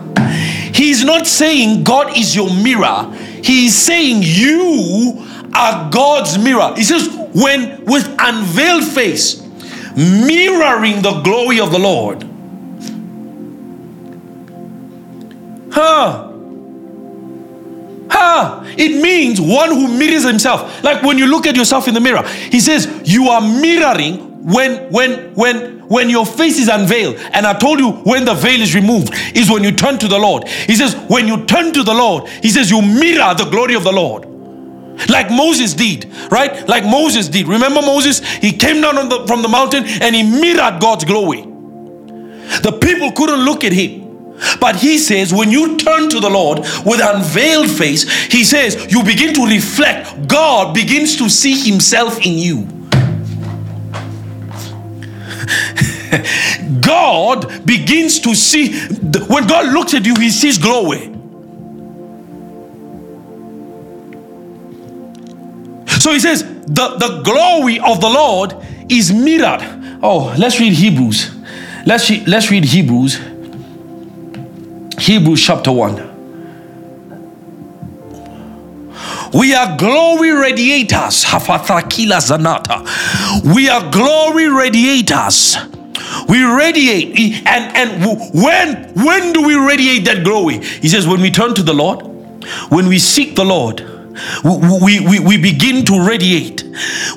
[0.71, 3.11] He's not saying God is your mirror.
[3.43, 6.73] He's saying you are God's mirror.
[6.75, 9.41] He says, when with unveiled face,
[9.95, 12.23] mirroring the glory of the Lord.
[15.73, 16.32] Huh?
[18.77, 20.83] It means one who mirrors himself.
[20.83, 24.91] Like when you look at yourself in the mirror, he says, You are mirroring when
[24.91, 28.75] when when when your face is unveiled and i told you when the veil is
[28.75, 31.93] removed is when you turn to the lord he says when you turn to the
[31.93, 34.27] lord he says you mirror the glory of the lord
[35.09, 36.67] like Moses did, right?
[36.67, 37.47] Like Moses did.
[37.47, 38.19] Remember Moses?
[38.35, 41.41] He came down the, from the mountain and he mirrored God's glory.
[41.41, 44.02] The people couldn't look at him.
[44.59, 49.03] But he says, when you turn to the Lord with unveiled face, he says, you
[49.03, 50.27] begin to reflect.
[50.27, 52.67] God begins to see himself in you.
[56.81, 58.73] God begins to see,
[59.27, 61.09] when God looks at you, he sees glory.
[65.99, 68.55] So he says, the, the glory of the Lord
[68.89, 69.61] is mirrored.
[70.01, 71.33] Oh, let's read Hebrews.
[71.85, 73.32] Let's, let's read Hebrews.
[74.99, 76.13] Hebrews chapter 1.
[79.33, 81.25] We are glory radiators.
[81.25, 82.83] Hafathakila zanata.
[83.53, 85.57] We are glory radiators.
[86.29, 87.45] We radiate.
[87.47, 90.59] And, and when, when do we radiate that glory?
[90.59, 92.03] He says, when we turn to the Lord,
[92.69, 93.81] when we seek the Lord,
[94.43, 96.63] we, we, we begin to radiate.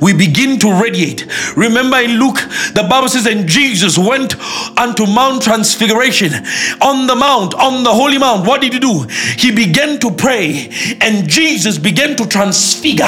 [0.00, 1.26] We begin to radiate.
[1.56, 2.38] Remember in Luke,
[2.74, 4.36] the Bible says, and Jesus went
[4.78, 6.32] unto Mount Transfiguration.
[6.80, 9.06] On the mount, on the holy mount, what did he do?
[9.36, 10.70] He began to pray,
[11.00, 13.06] and Jesus began to transfigure.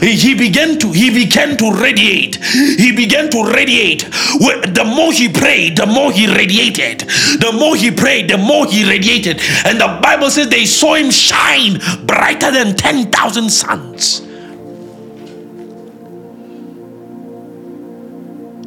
[0.00, 2.36] He began to, he began to radiate.
[2.36, 4.00] He began to radiate.
[4.00, 7.00] The more he prayed, the more he radiated.
[7.00, 9.40] The more he prayed, the more he radiated.
[9.64, 14.20] And the Bible says they saw him shine brighter than 10 thousand sons.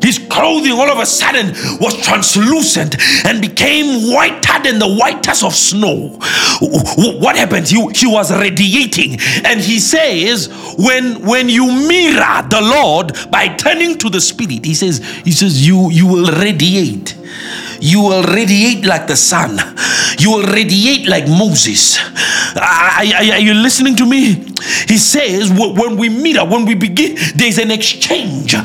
[0.03, 1.47] His clothing all of a sudden
[1.81, 2.95] was translucent
[3.25, 6.17] and became whiter than the whitest of snow.
[6.61, 7.67] What happened?
[7.67, 9.19] He, he was radiating.
[9.43, 10.47] And he says,
[10.77, 15.67] when, when you mirror the Lord by turning to the Spirit, he says, he says,
[15.67, 17.17] you, you will radiate
[17.79, 19.59] you will radiate like the sun.
[20.19, 21.97] You will radiate like Moses.
[22.55, 24.33] Are, are, you listening to me?
[24.87, 28.55] He says, when we meet up, when we begin, there's an exchange.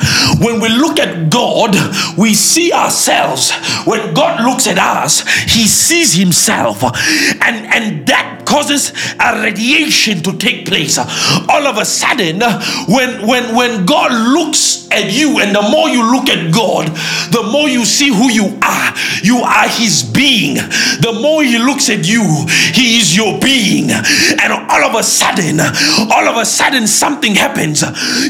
[0.40, 1.76] When we look at God,
[2.16, 3.52] we see ourselves.
[3.84, 6.82] When God looks at us, He sees Himself.
[6.82, 10.98] And, and that causes a radiation to take place.
[10.98, 12.40] All of a sudden,
[12.88, 16.88] when, when, when God looks at you, and the more you look at God,
[17.32, 18.94] the more you see who you are.
[19.22, 20.54] You are his being.
[20.54, 23.90] The more he looks at you, he is your being.
[23.90, 27.82] And all of a sudden, all of a sudden, something happens.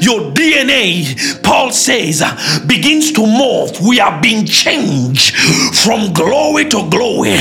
[0.03, 2.23] Your DNA, Paul says,
[2.67, 3.81] begins to morph.
[3.87, 5.37] We are being changed
[5.77, 7.37] from glory to glory.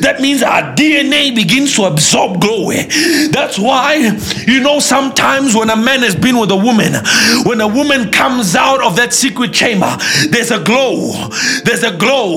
[0.00, 2.84] That means our DNA begins to absorb glory.
[3.30, 6.94] That's why, you know, sometimes when a man has been with a woman,
[7.44, 9.96] when a woman comes out of that secret chamber,
[10.30, 11.28] there's a glow.
[11.64, 12.27] There's a glow.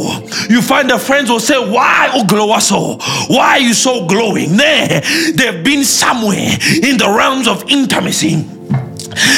[0.50, 2.98] You find the friends will say, Why, oh glow so?
[3.28, 4.58] Why are you so glowing?
[4.58, 8.46] They've been somewhere in the realms of intimacy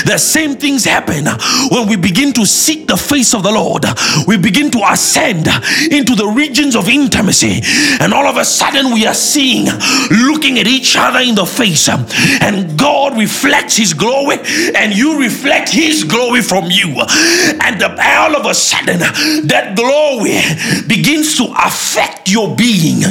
[0.06, 1.26] the same things happen
[1.70, 3.86] when we begin to seek the face of the Lord.
[4.28, 5.48] We begin to ascend
[5.92, 7.62] into the regions of intimacy,
[8.00, 9.66] and all of a sudden we are seeing,
[10.12, 14.38] looking at each other in the face, and God reflects His glory,
[14.76, 16.94] and you reflect His glory from you.
[17.62, 20.40] And all of a sudden, that glory
[20.88, 23.02] begins to affect your being,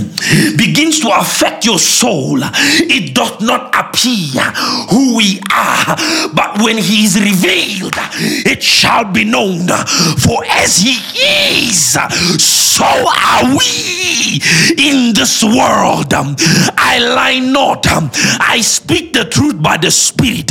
[0.56, 2.38] begins to affect your soul.
[2.42, 4.42] It does not appear
[4.90, 5.96] who we are,
[6.34, 7.94] but when he is revealed,
[8.46, 9.66] it shall be known.
[10.18, 10.96] For as he
[11.68, 11.92] is,
[12.42, 14.40] so are we
[14.78, 16.12] in this world.
[16.14, 20.50] I lie not, I speak the truth by the Spirit.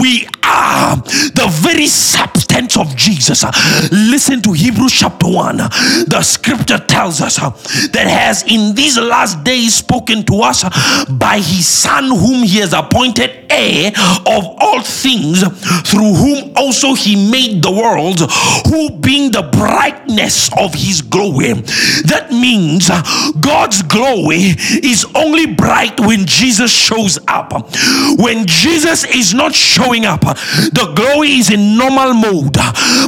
[0.00, 3.44] We are the very substance of Jesus.
[3.90, 5.56] Listen to Hebrews chapter 1.
[5.56, 10.64] The scripture tells us that has in these last days spoken to us
[11.08, 13.92] by his Son, whom he has appointed heir
[14.26, 15.21] of all things,
[15.84, 18.20] through whom also he made the world,
[18.66, 21.52] who being the brightness of his glory.
[22.06, 22.88] That means
[23.40, 27.52] God's glory is only bright when Jesus shows up.
[28.18, 32.56] When Jesus is not showing up, the glory is in normal mode.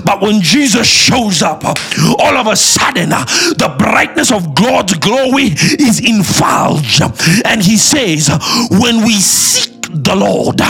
[0.05, 6.01] But when Jesus shows up, all of a sudden, the brightness of God's glory is
[6.01, 7.03] infulged.
[7.45, 8.29] And he says,
[8.71, 10.61] when we seek the Lord,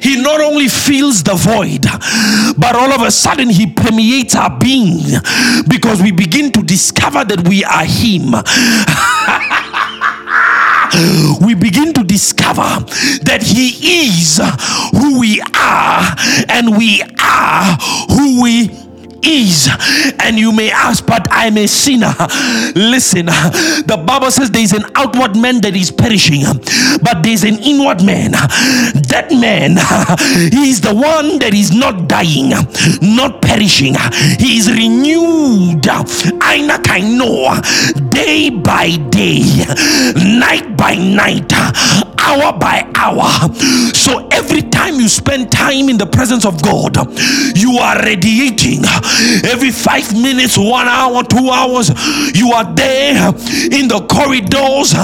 [0.00, 1.82] he not only fills the void,
[2.58, 5.00] but all of a sudden he permeates our being
[5.68, 8.32] because we begin to discover that we are him.
[11.40, 12.62] we begin to discover
[13.22, 14.40] that He is
[14.92, 16.16] who we are,
[16.48, 17.76] and we are
[18.08, 18.87] who we
[19.22, 19.68] is.
[20.20, 22.14] And you may ask, but I'm a sinner.
[22.74, 26.44] Listen, the Bible says there's an outward man that is perishing,
[27.02, 28.32] but there's an inward man.
[28.32, 29.76] That man,
[30.52, 32.50] he is the one that is not dying,
[33.02, 33.94] not perishing.
[34.38, 35.86] He is renewed.
[35.88, 39.42] Aina kaino, day by day,
[40.16, 41.52] night by night,
[42.18, 43.30] hour by hour.
[43.94, 46.96] So every time you spend time in the presence of God,
[47.56, 48.82] you are radiating
[49.44, 51.90] every five minutes, one hour, two hours,
[52.34, 53.28] you are there
[53.70, 54.94] in the corridors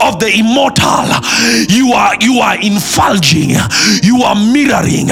[0.00, 1.04] of the immortal.
[1.68, 3.50] You are you are infulging,
[4.02, 5.08] you are mirroring.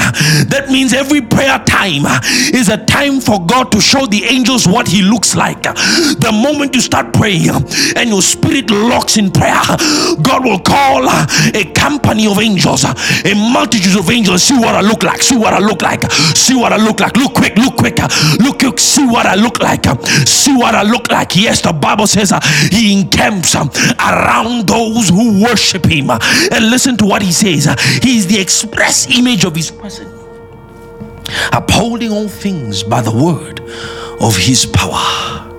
[0.48, 2.06] That means every prayer time
[2.54, 5.62] is a time for God to show the angels what He looks like.
[5.62, 9.62] The moment you start praying and your spirit locks in prayer,
[10.22, 14.42] God will call a company of angels, a multitude of angels.
[14.42, 15.22] See what I look like.
[15.22, 16.10] See what I look like.
[16.12, 17.16] See what I look like.
[17.16, 17.56] Look quick.
[17.56, 17.98] Look quick.
[18.38, 18.78] Look quick.
[18.78, 19.84] See what I look like.
[20.26, 21.34] See what I look like.
[21.36, 22.40] Yes, the Bible says uh,
[22.70, 26.10] He encamps um, around those who worship Him.
[26.10, 27.66] And listen to what He says.
[28.02, 30.06] He is the express image of His person,
[31.52, 33.60] upholding all things by the word
[34.20, 35.51] of His power.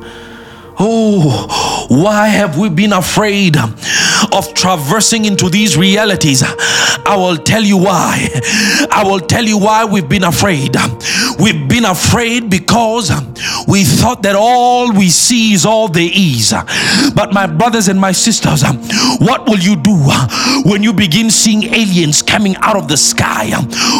[0.79, 6.43] Oh, why have we been afraid of traversing into these realities?
[7.05, 8.29] I will tell you why.
[8.91, 10.75] I will tell you why we've been afraid.
[11.39, 13.11] We've been afraid because
[13.67, 16.53] we thought that all we see is all there is.
[17.15, 18.63] But, my brothers and my sisters,
[19.19, 19.95] what will you do
[20.65, 23.49] when you begin seeing aliens coming out of the sky?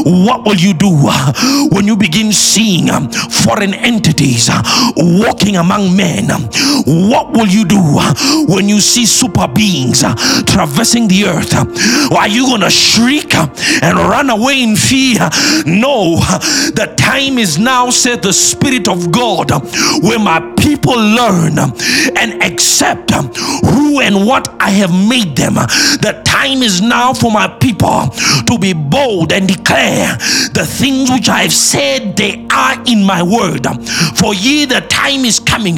[0.06, 1.10] What will you do
[1.72, 4.50] when you begin seeing foreign entities
[4.96, 6.28] walking among men?
[6.86, 8.14] What will you do uh,
[8.48, 10.16] when you see super beings uh,
[10.46, 11.54] traversing the earth?
[11.54, 15.30] Uh, are you going to shriek and run away in fear?
[15.66, 16.18] No,
[16.76, 19.52] the time is now, said the Spirit of God,
[20.04, 21.58] where my people learn
[22.18, 25.56] and accept who and what I have made them.
[25.56, 28.10] The time is now for my people
[28.48, 30.16] to be bold and declare
[30.54, 33.66] the things which I have said they are in my word.
[34.16, 35.78] For ye, the time is coming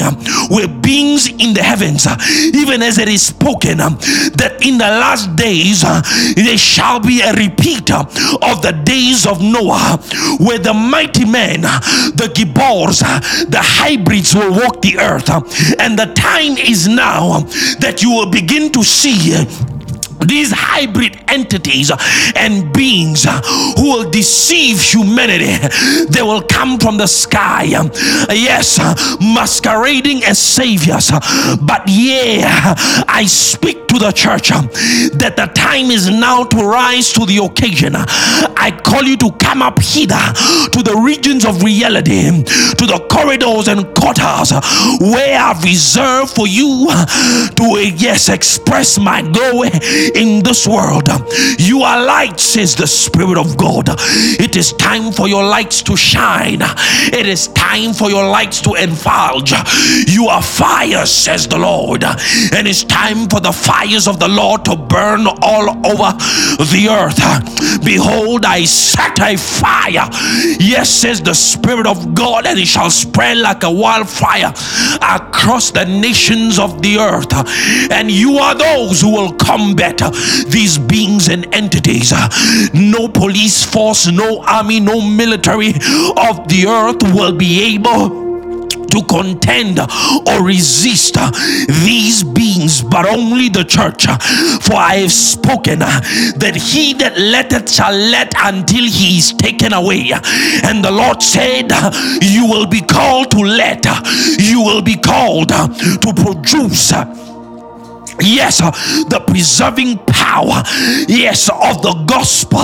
[0.50, 2.18] where beings in the heavens, uh,
[2.54, 3.98] even as it is spoken, um,
[4.36, 6.02] that in the last days uh,
[6.36, 8.02] there shall be a repeat uh,
[8.42, 10.00] of the days of Noah,
[10.40, 15.30] where the mighty men, the Gibbors, the hybrids will walk the earth.
[15.80, 17.44] And the time is now um,
[17.80, 19.34] that you will begin to see
[20.22, 21.92] these hybrid entities
[22.36, 23.26] and beings
[23.78, 25.56] who will deceive humanity.
[26.10, 27.64] They will come from the sky.
[28.30, 28.80] Yes
[29.22, 31.12] masquerading as saviors.
[31.62, 32.74] But yeah
[33.08, 37.94] i speak to the church that the time is now to rise to the occasion.
[37.96, 40.16] I call you to come up hither
[40.72, 44.52] to the regions of reality to the corridors and quarters
[45.00, 46.88] where i've reserved for you
[47.56, 49.70] to yes express my glory
[50.14, 51.10] in this world.
[51.58, 53.86] You are light, says the Spirit of God.
[53.90, 56.60] It is time for your lights to shine.
[56.62, 59.54] It is time for your lights to enlarge.
[60.08, 62.04] You are fire, says the Lord.
[62.04, 66.18] And it's time for the fires of the Lord to burn all over
[66.66, 67.84] the earth.
[67.84, 70.10] Behold, I set a fire.
[70.60, 74.54] Yes, says the Spirit of God, and it shall spread like a wildfire
[75.02, 77.34] across the nations of the earth.
[77.92, 80.12] And you are those who will combat Uh,
[80.48, 82.12] these beings and entities.
[82.14, 82.30] Uh,
[82.74, 88.26] no police force, no army, no military of the earth will be able
[88.96, 91.30] to contend or resist uh,
[91.84, 94.06] these beings, but only the church.
[94.64, 100.12] For I have spoken that he that letteth shall let until he is taken away.
[100.64, 101.72] And the Lord said,
[102.22, 103.86] You will be called to let,
[104.40, 106.94] you will be called to produce
[108.20, 108.72] yes uh,
[109.10, 110.64] the preserving power
[111.08, 112.60] yes of the gospel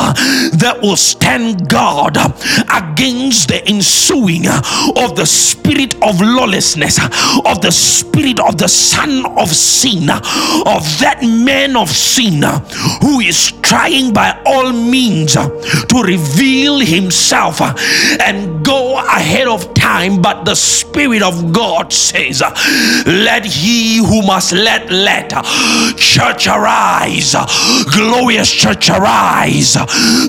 [0.57, 2.29] that will stand guard uh,
[2.73, 4.61] against the ensuing uh,
[4.97, 6.99] of the spirit of lawlessness
[7.45, 12.43] of the spirit of the son of sin of that man of sin
[13.01, 17.61] who is trying by all means to reveal himself
[18.19, 20.21] and go ahead of time.
[20.21, 22.41] But the spirit of god says
[23.05, 25.31] let he who must let let
[25.97, 27.35] Church arise.
[27.93, 29.77] Glorious church arise.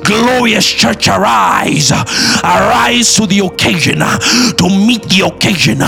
[0.05, 1.91] Glorious church arise.
[1.91, 5.79] Arise to the occasion to meet the occasion.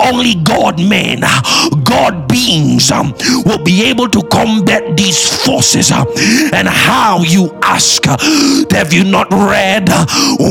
[0.00, 1.20] Only God men,
[1.84, 2.90] God beings
[3.44, 5.90] will be able to combat these forces.
[5.92, 9.88] And how you ask, have you not read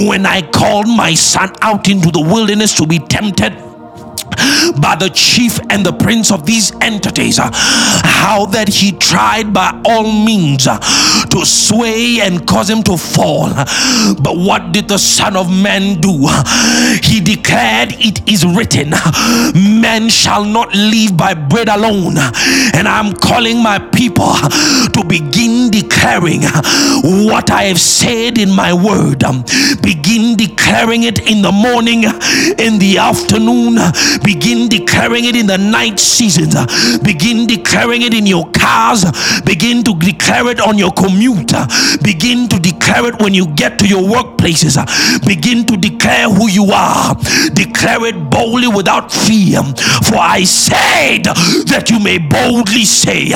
[0.07, 3.70] when I called my son out into the wilderness to be tempted?
[4.81, 10.03] By the chief and the prince of these entities, how that he tried by all
[10.03, 10.67] means
[11.31, 13.49] to sway and cause him to fall.
[14.21, 16.27] But what did the Son of Man do?
[17.03, 18.91] He declared, It is written,
[19.53, 22.15] Man shall not live by bread alone.
[22.73, 26.43] And I'm calling my people to begin declaring
[27.03, 29.23] what I have said in my word.
[29.81, 33.77] Begin declaring it in the morning, in the afternoon,
[34.23, 36.55] Begin declaring it in the night seasons.
[36.99, 39.05] Begin declaring it in your cars.
[39.41, 40.91] Begin to declare it on your
[41.21, 41.53] commute.
[42.03, 44.77] Begin to declare it when you get to your workplaces.
[45.25, 47.15] Begin to declare who you are.
[47.53, 49.61] Declare it boldly without fear.
[50.03, 51.25] For I said
[51.69, 53.31] that you may boldly say,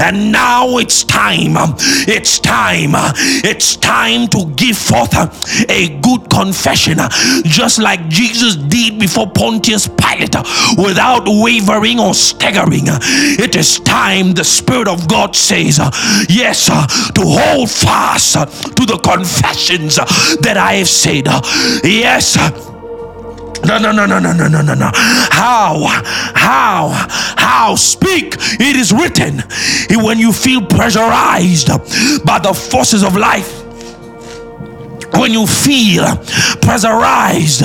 [0.00, 1.54] and now it's time.
[2.06, 2.90] It's time.
[3.44, 5.14] It's time to give forth
[5.70, 6.98] a good confession,
[7.44, 10.36] just like Jesus did before Pontius Pilate
[10.76, 12.84] without wavering or staggering.
[12.86, 15.78] It is time, the Spirit of God says,
[16.28, 21.26] yes, to hold fast to the confessions that I have said.
[21.84, 22.36] Yes.
[23.64, 24.90] No, no, no, no, no, no, no, no, no.
[24.94, 25.84] How?
[26.34, 26.88] How?
[27.36, 27.74] How?
[27.76, 28.36] Speak.
[28.58, 29.42] It is written.
[30.02, 31.68] When you feel pressurized
[32.24, 33.59] by the forces of life,
[35.14, 36.04] when you feel
[36.62, 37.62] pressurized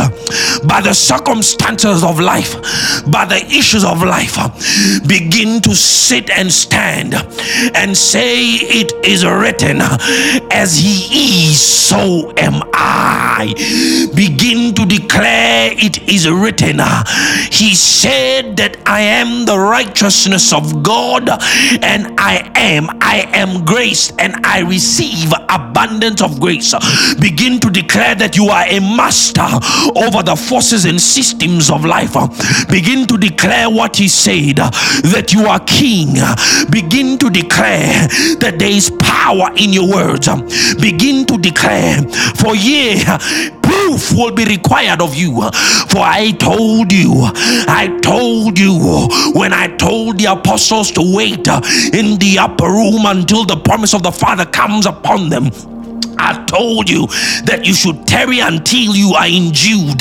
[0.68, 2.56] by the circumstances of life,
[3.12, 4.36] by the issues of life,
[5.08, 7.14] begin to sit and stand
[7.76, 9.82] and say, It is written,
[10.52, 13.54] as he is, so am I.
[14.16, 16.80] Begin to declare, It is written.
[17.52, 24.12] He said that I am the righteousness of God, and I am, I am grace,
[24.18, 26.74] and I receive abundance of grace.
[27.20, 29.44] Begin begin to declare that you are a master
[30.00, 32.14] over the forces and systems of life.
[32.70, 34.56] Begin to declare what he said
[35.12, 36.14] that you are king.
[36.72, 38.08] Begin to declare
[38.40, 40.30] that there is power in your words.
[40.80, 42.02] Begin to declare,
[42.40, 43.04] for ye
[43.62, 45.36] proof will be required of you.
[45.92, 47.12] For I told you,
[47.68, 51.48] I told you when I told the apostles to wait
[51.92, 55.52] in the upper room until the promise of the Father comes upon them
[56.18, 57.08] I told you
[57.46, 60.00] that you should tarry until you are endued.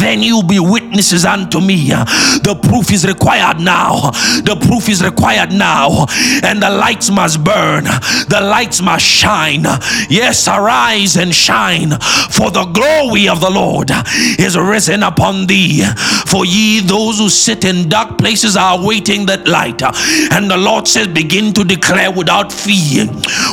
[0.00, 1.88] Then you'll be witnesses unto me.
[1.88, 4.10] The proof is required now.
[4.44, 6.06] The proof is required now.
[6.42, 7.84] And the lights must burn.
[7.84, 9.64] The lights must shine.
[10.08, 11.90] Yes, arise and shine.
[12.30, 13.90] For the glory of the Lord
[14.38, 15.84] is risen upon thee.
[16.26, 19.82] For ye, those who sit in dark places, are waiting that light.
[20.32, 23.06] And the Lord says, begin to declare without fear,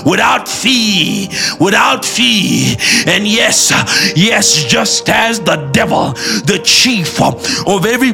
[0.05, 1.27] without fear,
[1.59, 2.75] without fear.
[3.05, 3.71] And yes,
[4.15, 6.13] yes, just as the devil,
[6.45, 8.13] the chief of every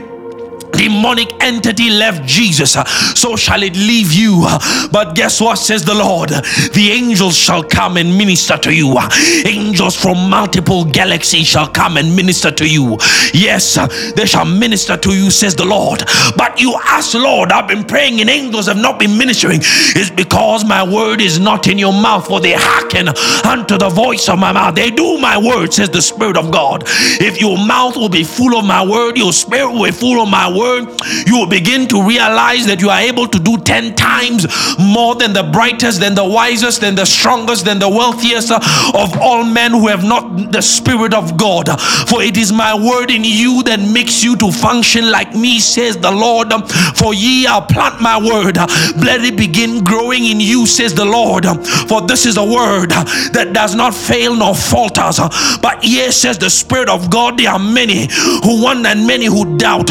[0.72, 4.46] demonic entity left Jesus, uh, so shall it leave you.
[4.92, 6.30] But guess what says the Lord?
[6.30, 8.98] The angels shall come and minister to you.
[9.46, 12.98] Angels from multiple galaxies shall come and minister to you.
[13.34, 16.04] Yes, uh, they shall minister to you, says the Lord.
[16.38, 19.60] But you ask, Lord, I've been praying and angels have not been ministering.
[19.62, 23.10] It's because my word is not in your mouth, for they hearken
[23.46, 24.76] unto the voice of my mouth.
[24.76, 26.84] They do my word, says the Spirit of God.
[26.88, 30.30] If your mouth will be full of my word, your spirit will be full of
[30.30, 33.96] my word word, you will begin to realize that you are able to do 10
[33.96, 34.46] times
[34.80, 38.60] more than the brightest, than the wisest, than the strongest, than the wealthiest uh,
[38.94, 41.68] of all men who have not the Spirit of God.
[42.08, 45.98] For it is my word in you that makes you to function like me, says
[45.98, 46.52] the Lord.
[46.96, 48.58] For ye are plant my word,
[49.02, 51.46] let it begin growing in you, says the Lord.
[51.90, 52.92] For this is a word
[53.34, 55.20] that does not fail nor falters.
[55.62, 58.08] But yes, says the Spirit of God, there are many
[58.44, 59.90] who want and many who doubt.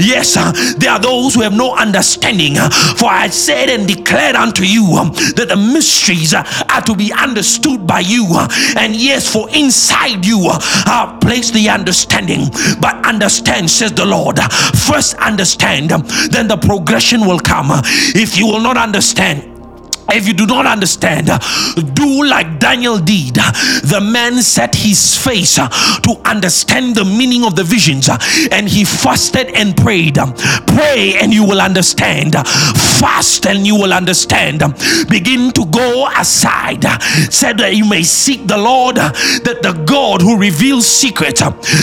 [0.00, 2.58] Yes, uh, there are those who have no understanding.
[2.58, 6.94] Uh, for I said and declared unto you um, that the mysteries uh, are to
[6.94, 8.26] be understood by you.
[8.76, 10.50] And yes, for inside you
[10.86, 12.48] are placed the understanding.
[12.80, 14.38] But understand, says the Lord.
[14.86, 17.68] First understand, um, then the progression will come.
[18.14, 19.51] If you will not understand,
[20.10, 21.30] if you do not understand,
[21.94, 23.34] do like Daniel did.
[23.34, 28.08] The man set his face to understand the meaning of the visions
[28.50, 30.16] and he fasted and prayed.
[30.66, 32.34] Pray and you will understand.
[33.02, 34.60] Fast and you will understand.
[35.08, 36.84] Begin to go aside.
[37.32, 41.42] Said that you may seek the Lord, that the God who reveals secrets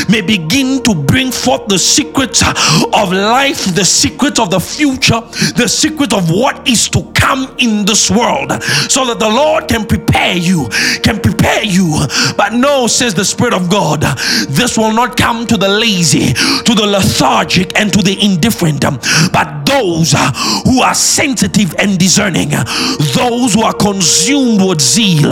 [0.09, 5.21] may begin to bring forth the secrets of life, the secrets of the future,
[5.55, 8.51] the secret of what is to come in this world
[8.89, 10.67] so that the Lord can prepare you,
[11.03, 12.05] can prepare you.
[12.37, 14.01] But no, says the Spirit of God,
[14.49, 19.65] this will not come to the lazy, to the lethargic, and to the indifferent, but
[19.65, 20.31] those uh,
[20.65, 25.29] who are sensitive and discerning, those who are consumed with zeal,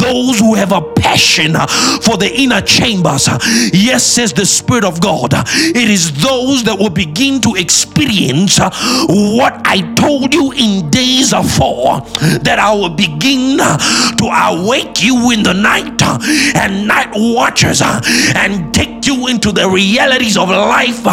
[0.00, 1.54] those who have a passion
[2.02, 3.28] for the inner chambers.
[3.72, 9.60] Yes, says the Spirit of God, it is those that will begin to experience what
[9.64, 12.03] I told you in days afore
[12.42, 13.78] that I will begin uh,
[14.16, 16.18] to awake you in the night uh,
[16.54, 18.00] and night watchers uh,
[18.34, 21.06] and take you into the realities of life,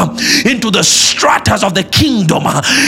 [0.46, 2.44] into the stratas of the kingdom.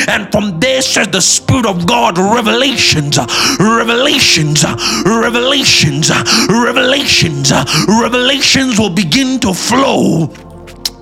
[0.08, 3.18] And from there says the Spirit of God, revelations,
[3.60, 4.64] revelations,
[5.06, 6.10] revelations,
[6.50, 7.52] revelations,
[7.88, 10.28] revelations will begin to flow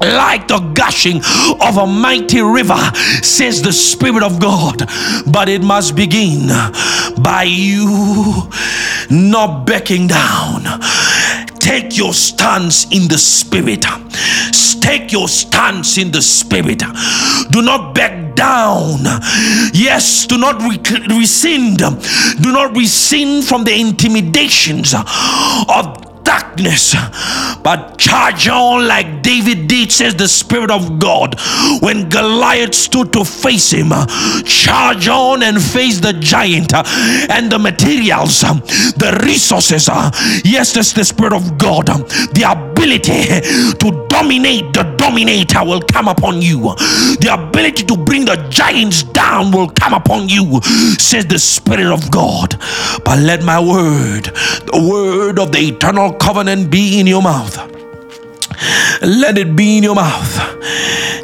[0.02, 1.18] like the gushing
[1.62, 2.80] of a mighty river,
[3.22, 4.90] says the Spirit of God.
[5.28, 6.48] But it must begin
[7.22, 8.50] by you
[9.10, 10.64] not backing down.
[11.60, 13.86] Take your stance in the Spirit.
[14.82, 16.82] Take your stance in the Spirit.
[17.52, 19.04] Do not back down.
[19.74, 21.78] Yes, do not rescind.
[21.78, 26.96] Do not rescind from the intimidations of darkness,
[27.62, 31.36] but charge on like David did, says the Spirit of God.
[31.82, 33.92] When Goliath stood to face him,
[34.46, 39.90] charge on and face the giant and the materials, the resources.
[40.46, 41.88] Yes, that's the Spirit of God.
[41.88, 43.42] The ability
[43.82, 46.62] to dominate the dominator will come upon you.
[47.20, 50.62] The ability to bring the giants down will come upon you,
[50.98, 52.58] says the Spirit of God.
[53.04, 54.26] But let my word,
[54.72, 57.58] the word of the eternal covenant be in your mouth.
[59.02, 60.38] Let it be in your mouth.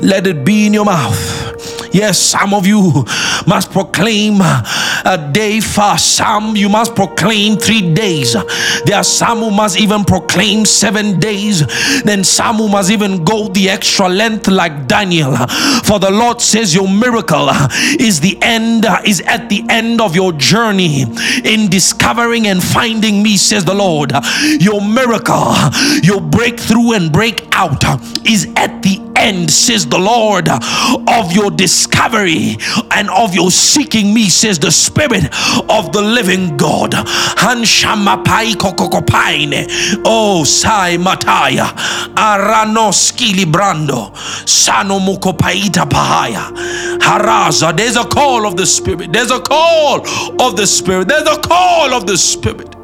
[0.02, 1.77] Let it be in your mouth.
[1.92, 3.06] Yes, some of you
[3.46, 6.16] must proclaim a day fast.
[6.16, 8.34] Some you must proclaim three days.
[8.86, 11.66] There are some who must even proclaim seven days.
[12.04, 15.36] Then some who must even go the extra length like Daniel.
[15.84, 17.50] For the Lord says your miracle
[18.00, 21.06] is the end, is at the end of your journey
[21.44, 24.12] in discovering and finding me, says the Lord.
[24.60, 25.54] Your miracle,
[26.04, 27.84] your breakthrough and break out
[28.26, 32.58] is at the end, says the Lord, of your discovery
[32.92, 35.26] and of your seeking me, says the Spirit
[35.70, 36.94] of the living God.
[40.06, 41.74] Oh, sai mataya.
[42.16, 44.16] Arano skili brando.
[44.48, 46.52] Sano mukopaita pahaya.
[47.00, 47.76] Haraza.
[47.76, 49.12] There's a call of the Spirit.
[49.12, 50.02] There's a call
[50.42, 51.08] of the Spirit.
[51.08, 52.77] There's a call of the Spirit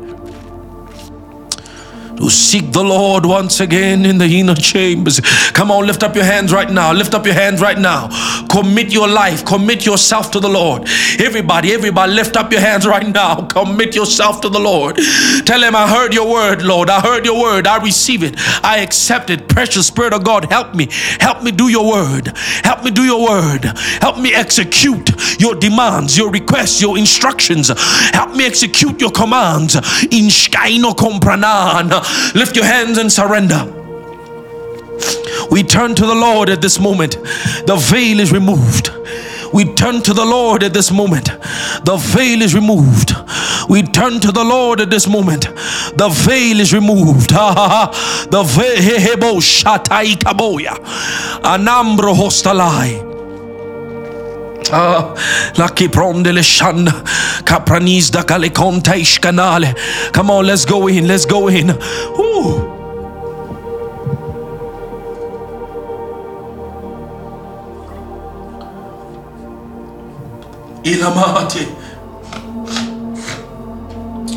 [2.29, 5.19] seek the Lord once again in the inner chambers.
[5.53, 6.93] Come on, lift up your hands right now.
[6.93, 8.09] Lift up your hands right now.
[8.47, 10.87] Commit your life, commit yourself to the Lord.
[11.19, 13.47] Everybody, everybody, lift up your hands right now.
[13.53, 14.97] Commit yourself to the Lord.
[15.45, 16.89] Tell him, I heard your word, Lord.
[16.89, 17.67] I heard your word.
[17.67, 18.35] I receive it.
[18.63, 19.47] I accept it.
[19.47, 20.87] Precious Spirit of God, help me.
[21.19, 22.31] Help me do your word.
[22.63, 23.65] Help me do your word.
[24.01, 27.69] Help me execute your demands, your requests, your instructions.
[28.13, 29.75] Help me execute your commands.
[29.75, 30.93] In Shkaino.
[32.35, 33.65] Lift your hands and surrender.
[35.51, 37.13] We turn to the Lord at this moment.
[37.67, 38.91] The veil is removed.
[39.53, 41.25] We turn to the Lord at this moment.
[41.85, 43.13] The veil is removed.
[43.69, 45.43] We turn to the Lord at this moment.
[45.43, 47.29] The veil is removed.
[47.29, 48.97] the veil.
[51.43, 53.12] Anambro hostalai.
[54.71, 55.13] Ah,
[55.57, 55.67] la
[58.37, 59.75] le da.
[60.13, 61.07] Come on, let's go in.
[61.07, 61.69] Let's go in.
[62.17, 62.69] Ooh.
[70.85, 71.65] Ilamate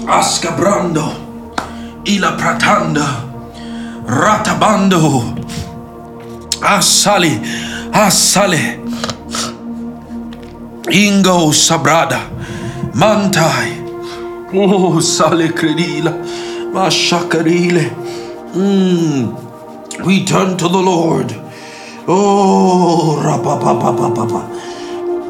[0.06, 3.04] Ascabrando Ila Pratanda
[4.06, 5.34] Ratabando
[6.60, 7.40] Asali
[7.90, 8.85] Asale
[10.90, 12.28] Ingo Sabrada
[12.92, 13.84] Mantai
[14.54, 16.12] Oh Sale Credila
[16.72, 17.90] Mashakarile
[18.54, 20.04] mm.
[20.04, 21.34] We turn to the Lord
[22.08, 24.56] Oh Rapapapapapa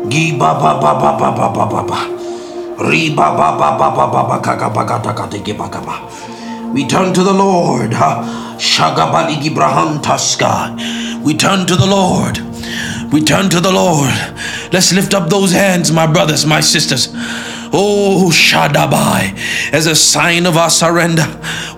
[0.08, 1.98] Giba ba ba ba ba ba ba ba ba.
[2.78, 5.98] Riba ba ba ba ba ba ba kaka ba kata kate giba kaba.
[6.72, 7.90] We turn to the Lord.
[8.54, 10.70] Shagabali Gibraham Taska.
[11.24, 12.45] We turn to the Lord.
[13.12, 14.12] We turn to the Lord.
[14.72, 17.08] Let's lift up those hands, my brothers, my sisters.
[17.72, 19.72] Oh, Shadabai.
[19.72, 21.26] As a sign of our surrender,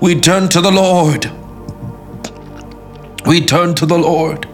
[0.00, 1.30] we turn to the Lord.
[3.26, 4.46] We turn to the Lord.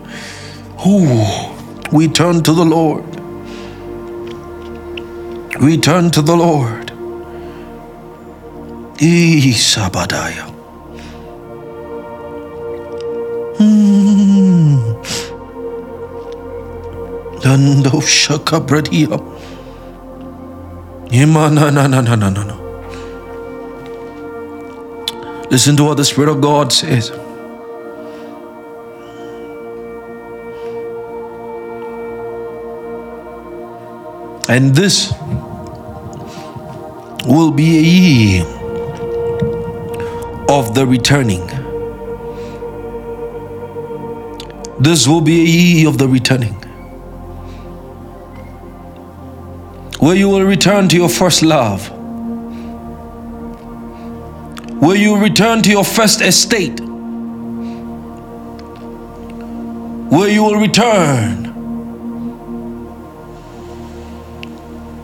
[0.86, 1.54] Ooh,
[1.92, 3.04] we turn to the Lord.
[5.60, 6.90] We turn to the Lord.
[8.98, 10.50] Isabadaya.
[13.58, 15.33] Hmm.
[17.44, 19.20] Dando shakabradia.
[21.10, 22.56] Yema na na na na na na na.
[25.50, 27.10] Listen to what the Spirit of God says.
[34.48, 35.12] And this
[37.26, 38.44] will be a year
[40.48, 41.46] of the returning.
[44.80, 46.63] This will be a year of the returning.
[50.04, 51.90] Where you will return to your first love.
[54.82, 56.78] Where you return to your first estate.
[60.10, 61.46] Where you will return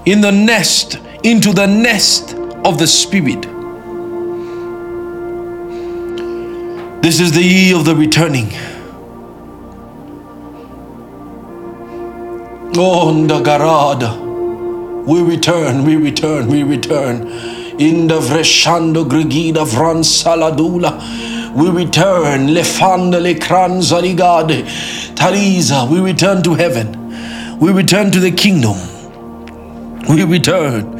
[0.05, 2.35] in the nest, into the nest
[2.67, 3.41] of the Spirit.
[7.01, 8.51] This is the year of the returning.
[12.77, 14.30] Oh, Ndagarada.
[15.11, 17.27] We return, we return, we return.
[17.81, 21.53] In the Vreshando Grigida Vran Saladula.
[21.53, 22.47] We return.
[22.47, 24.63] Lefanda le Kranzarigade.
[25.17, 25.91] Tariza.
[25.91, 27.59] We return to heaven.
[27.59, 28.77] We return to the kingdom.
[30.09, 30.93] We return.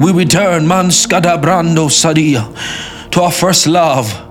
[0.00, 0.66] We return.
[0.66, 3.10] Manskada Brando Sadia.
[3.12, 4.25] To our first love.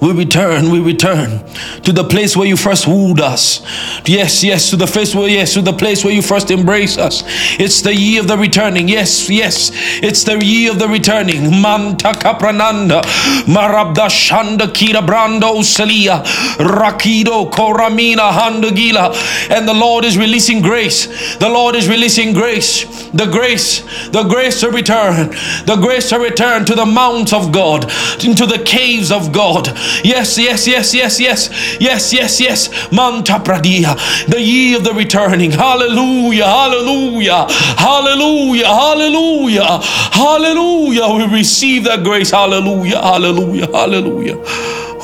[0.00, 1.44] We return, we return
[1.82, 3.60] to the place where you first wooed us.
[4.06, 7.22] Yes, yes, to the place where, yes, to the place where you first embraced us.
[7.60, 8.88] It's the year of the returning.
[8.88, 9.70] Yes, yes,
[10.02, 11.60] it's the year of the returning.
[11.60, 13.02] Manta kaprananda,
[13.44, 16.24] marabda shanda kira brando salia,
[16.56, 19.14] rakido koramina handagila.
[19.50, 21.36] And the Lord is releasing grace.
[21.36, 23.10] The Lord is releasing grace.
[23.10, 25.30] The grace, the grace to return,
[25.66, 27.84] the grace to return to the mount of God,
[28.24, 29.68] into the caves of God.
[30.04, 32.92] Yes, yes, yes, yes, yes, yes, yes, yes.
[32.92, 33.96] Manta Pradia,
[34.26, 35.50] the year of the returning.
[35.50, 37.46] Hallelujah, hallelujah,
[37.76, 39.80] hallelujah, hallelujah,
[40.12, 41.08] hallelujah.
[41.16, 42.30] We receive that grace.
[42.30, 44.36] Hallelujah, hallelujah, hallelujah.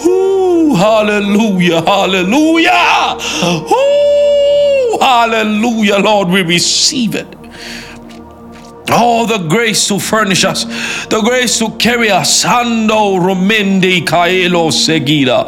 [0.07, 3.19] Ooh, hallelujah, hallelujah.
[3.45, 7.36] Ooh, hallelujah, Lord, we receive it.
[8.89, 10.65] Oh, the grace to furnish us,
[11.07, 12.45] the grace to carry us.
[12.45, 15.47] Ando romende kaelo segida.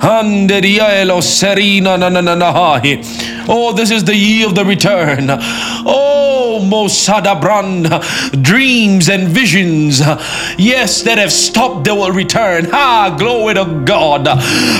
[0.00, 2.80] Anderielo serina na na na na.
[3.50, 5.26] Oh, this is the year of the return.
[5.30, 7.88] Oh, Mosada Brand,
[8.44, 10.00] dreams and visions,
[10.58, 12.68] yes, that have stopped, they will return.
[12.72, 14.26] Ah, glory to God.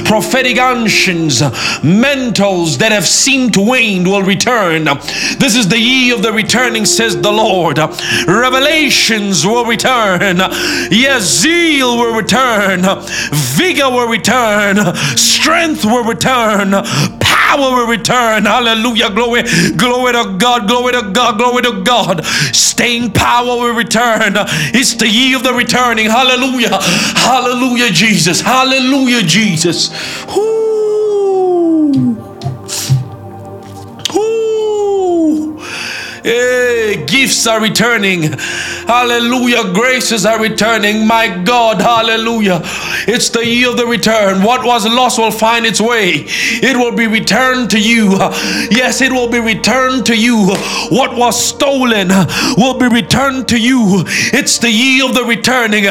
[0.05, 1.41] Prophetic ancients,
[1.81, 4.85] mentals that have seemed to wane will return.
[5.39, 7.79] This is the year of the returning, says the Lord.
[8.27, 10.39] Revelations will return.
[10.91, 12.83] Yes, zeal will return.
[13.33, 14.95] Vigor will return.
[15.17, 16.75] Strength will return
[17.49, 18.45] power will return.
[18.45, 19.11] Hallelujah.
[19.11, 19.43] Glory,
[19.77, 22.25] glory to God, glory to God, glory to God.
[22.55, 24.35] Staying power will return.
[24.75, 26.07] It's the year of the returning.
[26.07, 26.79] Hallelujah.
[26.81, 28.41] Hallelujah, Jesus.
[28.41, 29.91] Hallelujah, Jesus.
[30.37, 32.28] Ooh.
[36.23, 38.33] Hey, gifts are returning.
[38.87, 39.73] Hallelujah.
[39.73, 41.07] Graces are returning.
[41.07, 41.81] My God.
[41.81, 42.61] Hallelujah.
[43.07, 44.43] It's the year of the return.
[44.43, 46.25] What was lost will find its way.
[46.27, 48.13] It will be returned to you.
[48.71, 50.55] Yes, it will be returned to you.
[50.91, 52.09] What was stolen
[52.57, 54.05] will be returned to you.
[54.33, 55.85] It's the year of the returning.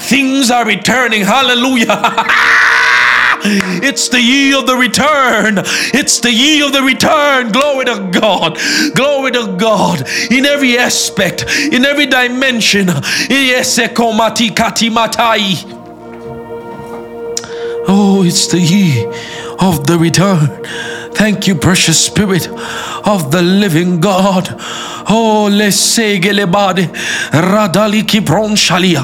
[0.00, 1.22] Things are returning.
[1.22, 1.86] Hallelujah.
[3.44, 5.58] It's the year of the return.
[5.92, 7.52] It's the year of the return.
[7.52, 8.58] Glory to God.
[8.94, 10.08] Glory to God.
[10.30, 12.88] In every aspect, in every dimension.
[17.86, 19.08] Oh, it's the year
[19.60, 20.93] of the return.
[21.14, 22.48] Thank you, precious Spirit
[23.06, 24.48] of the living God.
[25.08, 26.88] Oh, lesegelebade
[27.32, 29.02] radaliki bronshalia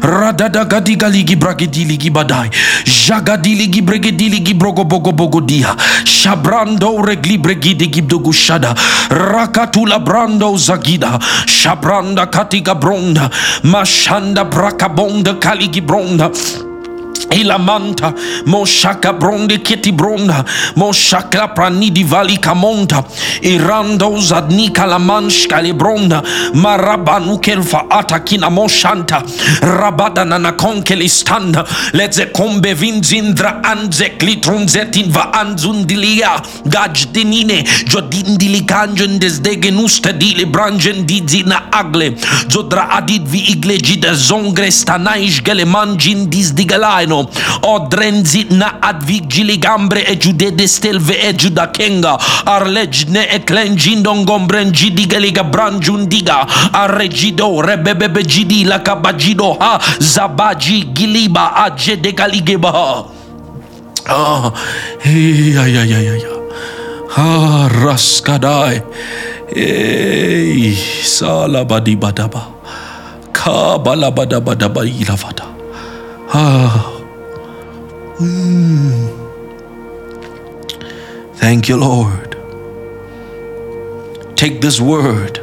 [0.00, 2.50] radadagadigi bragidiligi badai
[2.84, 8.74] jagadiligi bregediligi brogobogobogodia shabrando regli bregidigi bdogushada
[9.10, 13.28] rakatula brando zagida shabranda katiga bronda
[13.64, 16.30] mashanda brakabonda kaligi bronda
[17.28, 18.14] Ilamanta,
[18.44, 20.44] Moshaka Bronde Kitty Bronda,
[20.76, 23.04] Moshakla Pranidi Vali Kamonta,
[23.42, 26.22] Irando Zadnika Lamanshka Lebronda,
[26.54, 29.22] Marabanu Kelfa Atakina Moshanta,
[29.60, 40.12] Rabada Nanakonkeli Standa, Let's Kombe Vinzindra Anze Klitronzetin Va Anzundilia, Gaj Dinine, Jodindili Kanjan Desdegenusta
[40.12, 42.16] Dili Branjen Dizina Agle,
[42.48, 47.09] Zodra Adid Vi Iglejida Zongre Stanaish Gelemanjin Dizdigalaino.
[47.10, 53.38] O drenzi na ad vigili gambre e giude de stelve e giuda kenga, arlegne e
[53.44, 63.04] clengindon gombrengi digeliga brangiundiga, arregido rebebebe gidi la cabagido ha, zabagi giliba a de galigeba.
[64.06, 64.52] Ah,
[65.04, 66.24] ai ai ai ai.
[67.16, 68.82] Ah, raskadai.
[69.54, 72.46] Ei, salabadibadaba.
[73.32, 75.46] Kabalabadabadaba ilavada.
[76.32, 76.86] Ah,
[78.20, 79.08] Mm.
[81.36, 82.36] Thank you, Lord.
[84.36, 85.40] Take this word,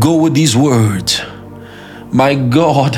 [0.00, 1.22] go with these words.
[2.10, 2.96] My God.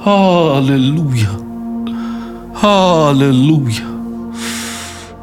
[0.00, 1.43] Hallelujah.
[2.54, 3.84] Hallelujah.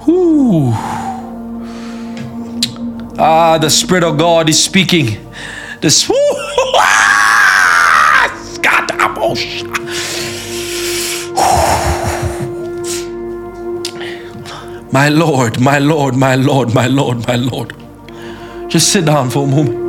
[0.07, 0.71] Ooh.
[3.17, 5.27] Ah, the Spirit of God is speaking.
[5.81, 5.89] The
[14.93, 17.73] My Lord, my Lord, my Lord, my Lord, my Lord.
[18.69, 19.81] Just sit down for a moment.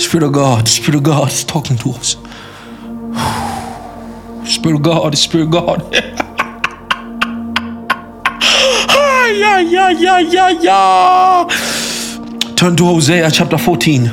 [0.00, 2.16] Spirit of God, Spirit of God is talking to us.
[4.60, 5.80] Spirit of God, Spirit God.
[9.32, 11.48] yeah, yeah, yeah, yeah, yeah.
[12.56, 14.04] Turn to Hosea chapter 14.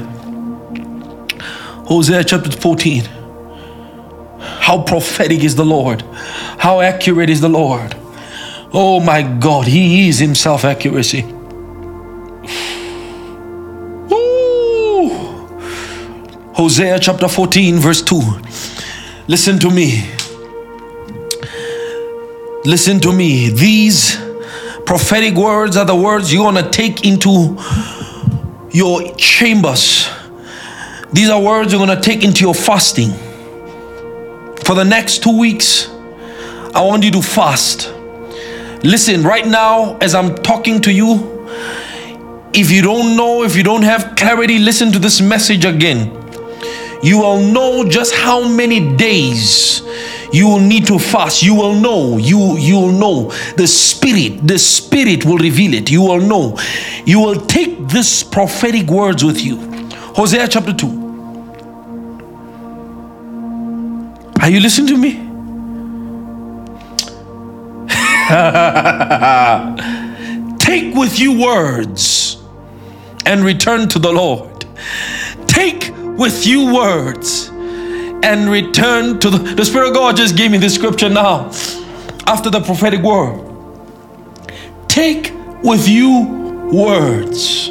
[1.90, 3.04] Hosea chapter 14.
[4.40, 6.04] How prophetic is the Lord?
[6.60, 7.98] How accurate is the Lord?
[8.72, 11.24] Oh my God, He is Himself accuracy.
[14.14, 15.10] Ooh.
[16.54, 18.22] Hosea chapter 14, verse 2.
[19.28, 20.17] Listen to me.
[22.68, 23.48] Listen to me.
[23.50, 24.18] These
[24.86, 27.58] prophetic words are the words you're going to take into
[28.72, 30.10] your chambers.
[31.14, 33.12] These are words you're going to take into your fasting.
[34.66, 35.88] For the next two weeks,
[36.76, 37.90] I want you to fast.
[38.84, 41.38] Listen, right now, as I'm talking to you,
[42.54, 46.12] If you don't know, if you don't have clarity, listen to this message again.
[47.04, 49.84] You will know just how many days
[50.32, 51.44] you will need to fast.
[51.44, 52.18] You will know.
[52.18, 53.32] You you will know.
[53.56, 55.90] The spirit, the spirit will reveal it.
[55.90, 56.58] You will know.
[57.06, 59.58] You will take this prophetic words with you.
[60.16, 61.06] Hosea chapter 2.
[64.42, 65.24] Are you listening to me?
[70.60, 72.38] Take with you words
[73.26, 74.66] and return to the Lord.
[75.48, 77.50] Take with you words
[78.24, 81.52] and return to the, the Spirit of God just gave me this scripture now
[82.26, 83.44] after the prophetic word.
[84.88, 85.32] Take
[85.64, 87.68] with you words.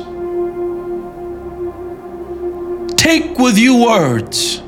[2.96, 4.58] Take with you words.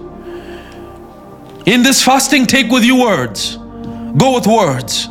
[1.67, 3.57] In this fasting, take with you words.
[3.57, 5.09] Go with words.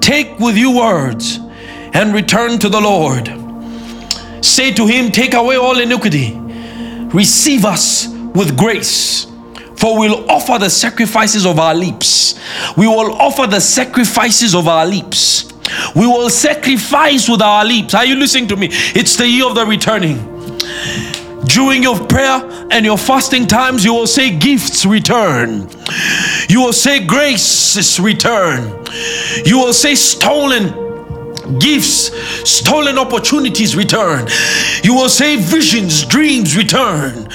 [0.00, 1.38] Take with you words
[1.94, 3.26] and return to the Lord.
[4.44, 9.26] Say to him, Take away all iniquity, receive us with grace.
[9.76, 12.38] For we'll offer the sacrifices of our lips.
[12.76, 15.52] We will offer the sacrifices of our lips.
[15.94, 17.94] We will sacrifice with our lips.
[17.94, 18.68] Are you listening to me?
[18.70, 20.30] It's the year of the returning.
[21.46, 25.68] During your prayer and your fasting times, you will say, Gifts return.
[26.48, 28.84] You will say, Grace return.
[29.44, 30.72] You will say, Stolen
[31.58, 32.10] gifts,
[32.48, 34.26] stolen opportunities return.
[34.82, 37.28] You will say visions, dreams return.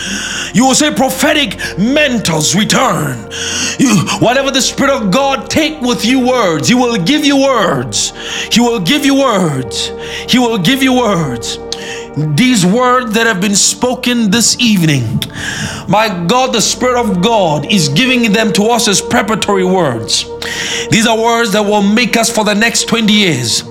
[0.53, 3.31] You will say prophetic mentors return.
[3.79, 8.11] You, whatever the Spirit of God take with you words, He will give you words.
[8.51, 9.91] He will give you words.
[10.27, 11.59] He will give you words
[12.35, 15.21] these words that have been spoken this evening,
[15.87, 20.25] my God, the Spirit of God is giving them to us as preparatory words.
[20.89, 23.63] These are words that will make us for the next 20 years.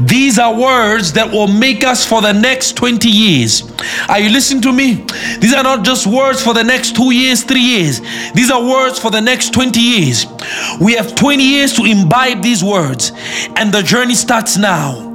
[0.00, 3.62] These are words that will make us for the next 20 years.
[4.08, 5.06] Are you listening to me?
[5.40, 8.00] These are not just words for the next two years, three years.
[8.32, 10.26] These are words for the next 20 years.
[10.80, 13.12] We have 20 years to imbibe these words,
[13.56, 15.10] and the journey starts now.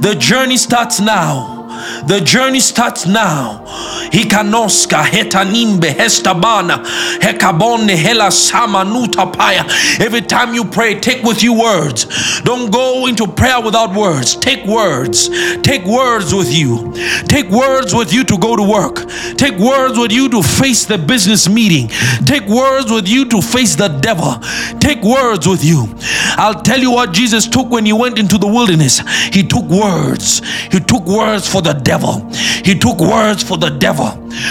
[0.00, 1.63] The journey starts now.
[2.06, 3.64] The journey starts now.
[4.12, 6.80] Hikanoska hetanimbe hestabana
[7.20, 9.64] hekabone hela samanuta paya.
[10.00, 12.06] Every time you pray, take with you words.
[12.42, 14.36] Don't go into prayer without words.
[14.36, 15.28] Take words.
[15.62, 16.92] Take words with you.
[17.28, 19.08] Take words with you to go to work.
[19.36, 21.88] Take words with you to face the business meeting.
[22.24, 24.34] Take words with you to face the devil.
[24.78, 25.88] Take words with you.
[26.36, 29.00] I'll tell you what Jesus took when he went into the wilderness.
[29.32, 30.42] He took words.
[30.70, 32.30] He took words for the devil.
[32.64, 34.06] He took words for the devil.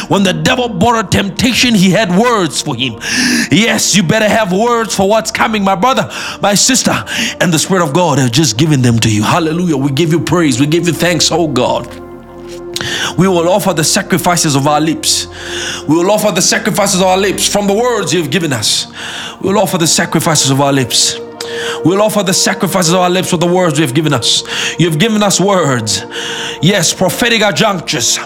[0.08, 3.00] When the devil brought a temptation, he had words for him.
[3.52, 6.10] Yes, you better have words for what's coming, my brother,
[6.42, 6.94] my sister.
[7.40, 9.24] And the Spirit of God has just given them to you.
[9.24, 9.78] Hallelujah.
[9.78, 10.60] We give you praise.
[10.60, 11.88] We give you thanks, oh God.
[13.18, 15.28] We will offer the sacrifices of our lips.
[15.88, 18.88] We will offer the sacrifices of our lips from the words you have given us.
[19.42, 21.18] We will offer the sacrifices of our lips.
[21.86, 24.44] We'll offer the sacrifices of our lips with the words you have given us.
[24.80, 26.04] You have given us words.
[26.62, 28.18] Yes, prophetic adjunctures.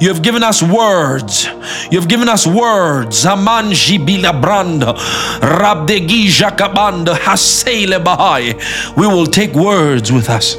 [0.00, 1.44] You have given us words.
[1.90, 3.24] You have given us words.
[3.24, 4.94] Amanji bilabranda.
[5.40, 7.14] Rabdegi jakabanda.
[7.14, 8.96] Hasele bahai.
[8.96, 10.56] We will take words with us.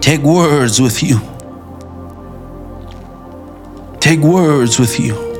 [0.00, 1.20] Take words with you.
[4.00, 5.31] Take words with you.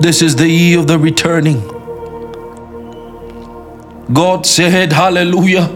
[0.00, 1.62] This is the year of the returning.
[4.12, 5.68] God said, Hallelujah.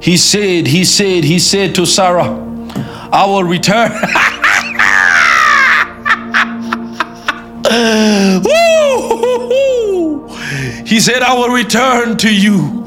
[0.00, 2.28] He said, He said, He said to Sarah,
[3.10, 3.92] I will return.
[10.86, 12.84] he said, I will return to you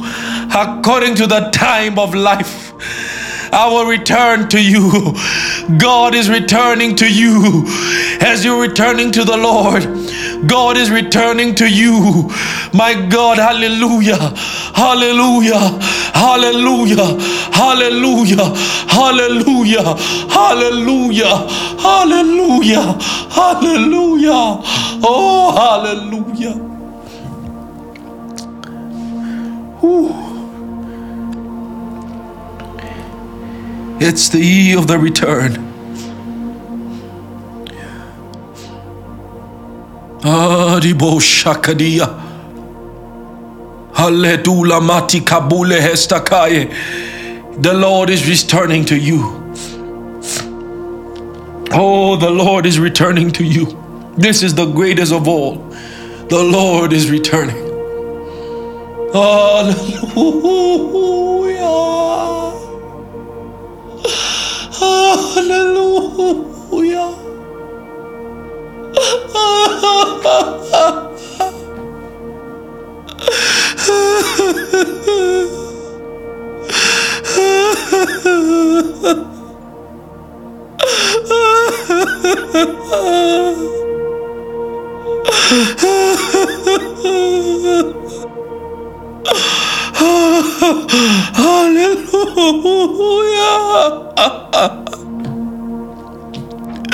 [0.56, 2.74] according to the time of life.
[3.52, 5.16] I will return to you.
[5.80, 7.64] God is returning to you
[8.22, 10.05] as you're returning to the Lord.
[10.48, 12.30] God is returning to you.
[12.74, 14.18] My God, hallelujah,
[14.76, 15.80] hallelujah,
[16.14, 17.20] hallelujah,
[17.52, 18.56] hallelujah,
[18.88, 19.95] hallelujah,
[20.30, 21.36] hallelujah,
[21.80, 22.98] hallelujah,
[23.32, 24.62] hallelujah,
[25.03, 26.53] oh, hallelujah.
[29.82, 30.26] Whew.
[33.99, 35.65] It's the year of the return.
[40.26, 42.07] Aribo shakadia.
[43.93, 46.69] Haledula mati kabule hestakaye.
[47.61, 49.43] The Lord is returning to you.
[51.72, 53.68] Oh, the Lord is returning to you.
[54.18, 55.57] This is the greatest of all.
[56.30, 57.64] The Lord is returning.
[59.14, 59.76] Hallelujah.
[65.45, 66.45] Hallelujah.
[68.96, 69.02] 啊！
[91.34, 93.40] 哈利路亚！
[94.16, 95.05] 啊啊啊！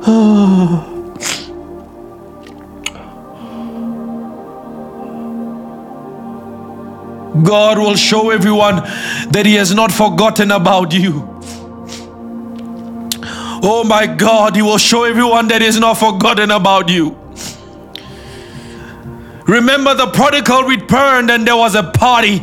[7.44, 8.76] God will show everyone
[9.30, 11.28] that He has not forgotten about you.
[13.62, 17.18] Oh my God, He will show everyone that He has not forgotten about you.
[19.46, 22.42] Remember, the prodigal returned and there was a party.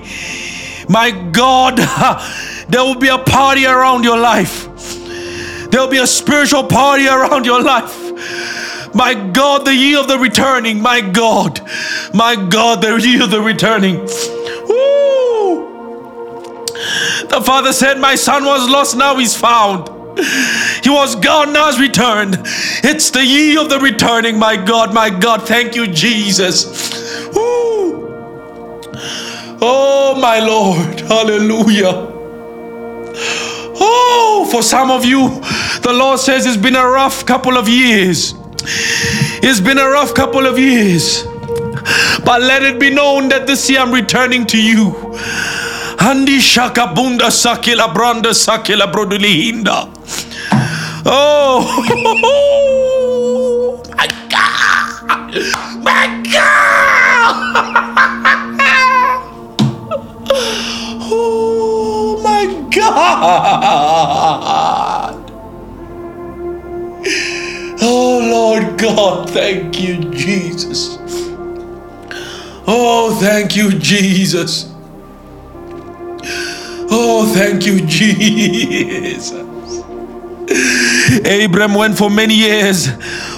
[0.88, 1.78] My God,
[2.70, 4.67] there will be a party around your life.
[5.70, 7.96] There will be a spiritual party around your life.
[8.94, 10.82] My God, the year of the returning.
[10.82, 11.62] My God,
[12.14, 14.06] my God, the year of the returning.
[17.30, 19.90] The father said, My son was lost, now he's found.
[20.84, 22.38] He was gone, now he's returned.
[22.84, 25.48] It's the year of the returning, my God, my God.
[25.48, 27.28] Thank you, Jesus.
[27.36, 28.08] Woo.
[29.62, 31.02] Oh, my Lord.
[31.02, 32.14] Hallelujah.
[33.80, 35.30] Oh, for some of you,
[35.82, 38.34] the Lord says it's been a rough couple of years.
[39.44, 41.24] It's been a rough couple of years.
[42.26, 44.92] But let it be known that this year I'm returning to you.
[46.00, 49.90] Andi shakabunda sakila branda sakila brodulihinda.
[51.06, 51.64] Oh,
[53.98, 55.84] my God.
[55.84, 57.94] My God.
[67.80, 70.98] Oh, Lord God, thank you, Jesus.
[72.68, 74.74] Oh, thank you, Jesus.
[76.90, 79.32] Oh, thank you, Jesus.
[81.26, 82.88] Abram went for many years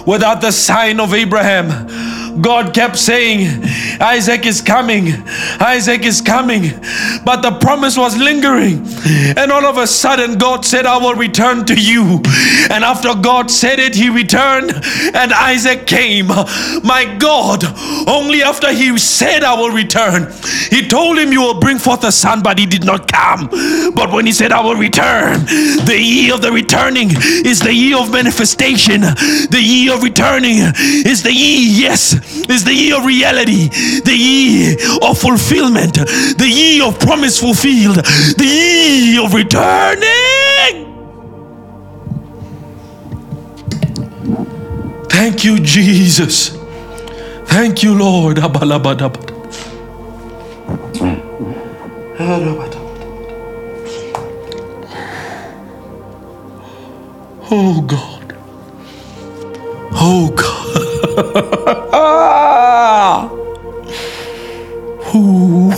[0.06, 2.42] without the sign of Abraham.
[2.42, 3.64] God kept saying,
[4.00, 5.08] Isaac is coming,
[5.60, 6.72] Isaac is coming.
[7.24, 8.86] But the promise was lingering.
[9.38, 12.22] And all of a sudden, God said, I will return to you.
[12.70, 14.72] And after God said it, he returned
[15.14, 16.28] and Isaac came.
[16.28, 17.64] My God,
[18.08, 20.32] only after he said, I will return,
[20.70, 23.48] he told him, You will bring forth a son, but he did not come.
[23.94, 25.46] But when he said, I will return,
[25.86, 29.02] the year of the returning is the year of manifestation.
[29.02, 32.14] The year of returning is the year, yes,
[32.50, 33.70] is the year of reality,
[34.02, 40.79] the year of fulfillment, the year of promise fulfilled, the year of returning.
[45.10, 46.58] Thank you, Jesus.
[47.46, 48.40] Thank you, Lord.
[57.52, 58.36] Oh God.
[59.94, 60.50] Oh God.
[65.14, 65.74] oh,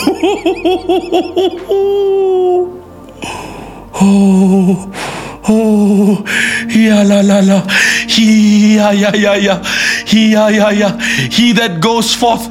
[3.95, 5.10] oh,
[5.47, 6.23] Oh,
[6.69, 7.67] ya la la la,
[8.07, 9.63] he ya ya ya ya,
[10.05, 12.47] he ya ya, he that goes forth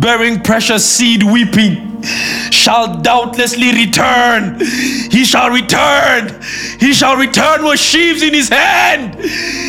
[0.00, 2.02] bearing precious seed, weeping,
[2.50, 4.60] shall doubtlessly return.
[4.60, 6.40] He shall return.
[6.78, 9.16] He shall return with sheaves in his hand.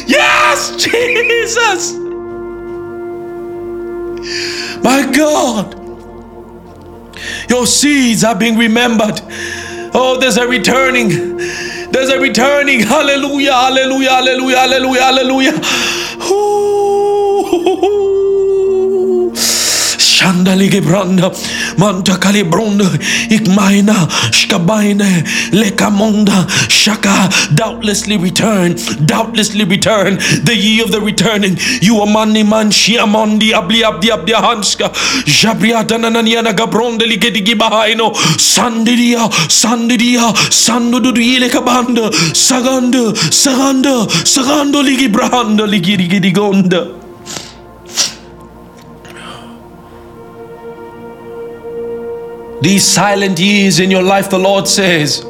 [0.08, 1.94] Yes, Jesus.
[4.84, 5.76] My God.
[7.50, 9.22] Your seeds are being remembered.
[9.94, 11.40] Oh, there's a returning.
[11.92, 12.82] There's a returning.
[12.82, 15.62] Hallelujah, hallelujah, hallelujah, hallelujah, hallelujah.
[20.18, 21.30] Shanda ligebranda,
[21.78, 22.86] manta kalibronda,
[23.30, 23.94] ikmaina,
[24.32, 28.76] shkabaine, lekamonda, shaka, doubtlessly return,
[29.06, 31.56] doubtlessly return, the year of the returning.
[31.82, 34.90] You are mani man, shiamondi, abli abdi abdi hanska,
[35.40, 39.30] jabriata nananiana gabronda ligedigi bahaino, sandidia,
[39.62, 47.07] sandidia, sanduduile kabanda, saganda, saganda, sagando ligi brahanda, ligi gonda.
[52.62, 55.24] These silent years in your life, the Lord says,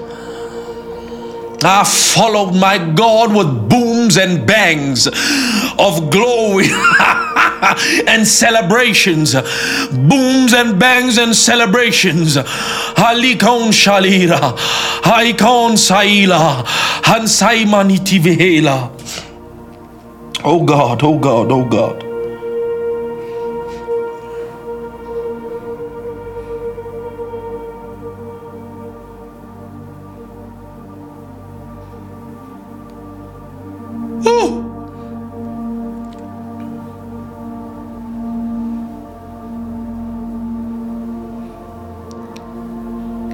[1.64, 6.68] I followed my God with booms and bangs of glory
[8.08, 9.34] and celebrations.
[9.34, 12.38] Booms and bangs and celebrations.
[12.38, 14.54] Halikon Shalira,
[15.04, 16.64] Haikon Saila,
[17.04, 18.92] Hansai Manitivela.
[20.44, 22.07] Oh God, oh God, oh God.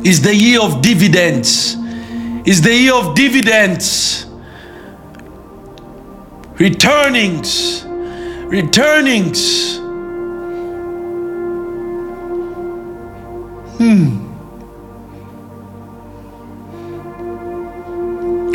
[0.04, 1.76] Is the year of dividends.
[2.46, 4.26] Is the year of dividends.
[6.60, 7.84] Returnings.
[7.86, 9.78] Returnings.
[13.78, 14.20] Hmm.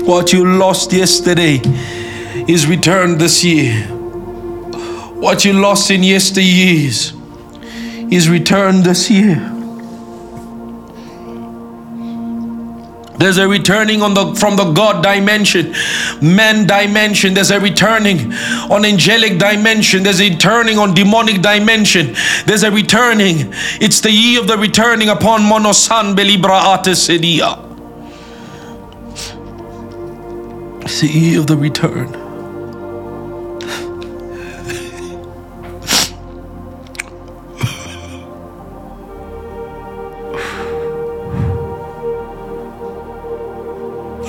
[0.05, 1.61] What you lost yesterday
[2.47, 3.87] is returned this year.
[5.19, 7.13] What you lost in yesteryears
[8.13, 9.58] is returned this year.
[13.19, 15.75] There's a returning on the from the God dimension,
[16.23, 17.35] man dimension.
[17.35, 18.33] There's a returning
[18.71, 20.05] on angelic dimension.
[20.05, 22.15] There's a returning on demonic dimension.
[22.47, 23.53] There's a returning.
[23.81, 27.65] It's the ye of the returning upon monosan belibra atesidia.
[30.83, 32.28] It's the ye of the return.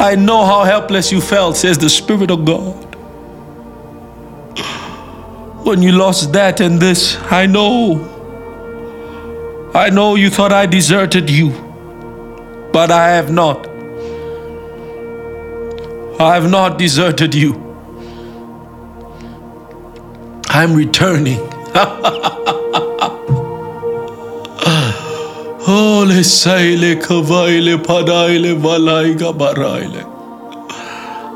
[0.10, 2.74] I know how helpless you felt, says the Spirit of God.
[5.64, 8.10] When you lost that and this, I know.
[9.76, 11.52] I know you thought I deserted you,
[12.74, 13.68] but I have not.
[16.20, 17.54] I have not deserted you.
[20.48, 21.38] I'm returning.
[25.70, 30.04] Ole saile kavaile padaile valaiga baraile.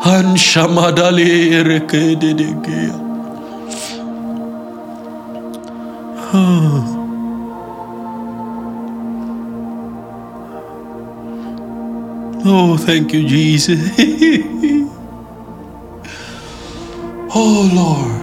[0.05, 1.27] Han shamadali
[1.59, 3.03] erekede degea.
[12.45, 13.79] Oh, thank you, Jesus.
[17.35, 18.22] oh, Lord.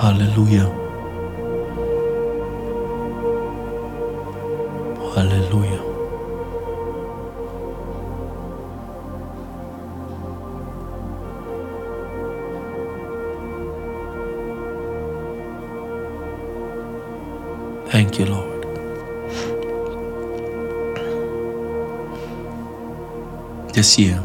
[0.00, 0.70] Hallelujah.
[5.12, 5.82] Hallelujah.
[17.90, 18.62] Thank you, Lord.
[23.74, 24.22] This year,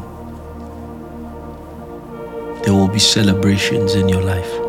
[2.63, 4.62] there will be celebrations in your life.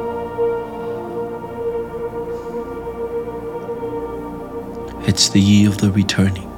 [5.06, 6.50] It's the year of the returning.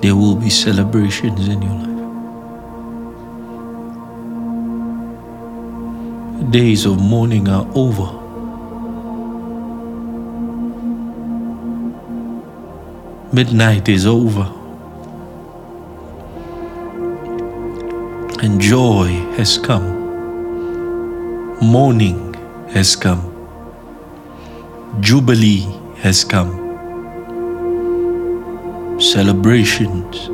[0.00, 1.92] There will be celebrations in your life.
[6.50, 8.18] Days of mourning are over.
[13.32, 14.50] Midnight is over.
[18.42, 20.00] And joy has come.
[21.60, 22.34] Morning
[22.70, 23.31] has come.
[25.00, 25.66] Jubilee
[25.96, 26.60] has come.
[29.00, 30.28] Celebrations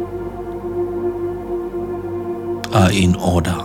[2.74, 3.56] are in order.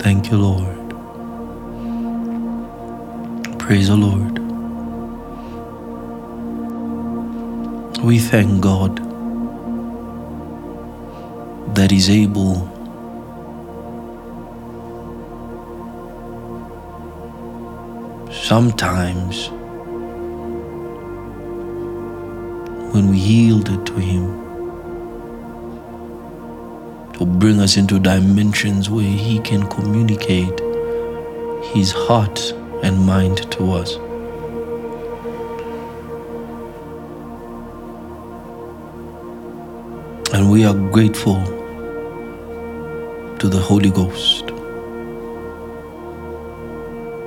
[0.00, 0.76] Thank you, Lord.
[3.58, 4.38] Praise the Lord.
[8.02, 8.96] We thank God
[11.76, 12.69] that He's able
[18.50, 19.48] sometimes
[22.92, 24.24] when we yielded to Him
[27.12, 30.58] to bring us into dimensions where He can communicate
[31.66, 32.40] His heart
[32.82, 33.94] and mind to us.
[40.34, 41.40] And we are grateful
[43.38, 44.49] to the Holy Ghost.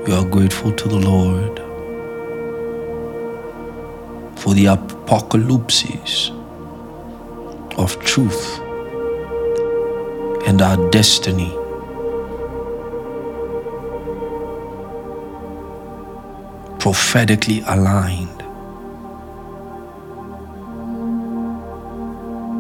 [0.06, 1.60] We are grateful to the Lord
[4.38, 6.30] for the apocalypses
[7.78, 8.60] of truth
[10.46, 11.52] and our destiny.
[16.80, 18.42] Prophetically aligned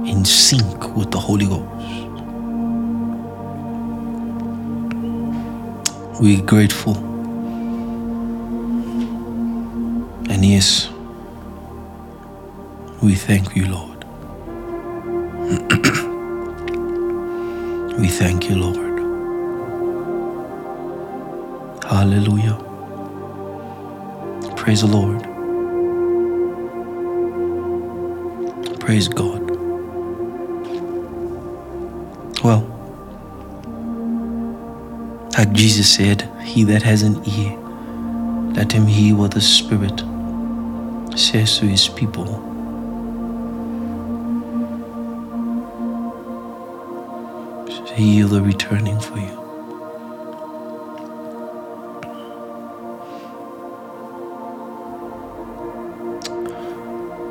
[0.07, 1.68] in sync with the Holy Ghost.
[6.22, 7.12] We're grateful.
[10.44, 10.90] And yes,
[13.02, 14.03] we thank you, Lord.
[17.98, 18.99] we thank you, Lord.
[21.86, 22.57] Hallelujah.
[24.57, 25.24] Praise the Lord.
[28.82, 29.49] Praise God.
[32.44, 32.68] Well,
[35.38, 37.57] like Jesus said, He that has an ear,
[38.53, 40.03] let him hear what the Spirit
[41.15, 42.26] says to His people.
[47.95, 49.44] Heal the returning for you.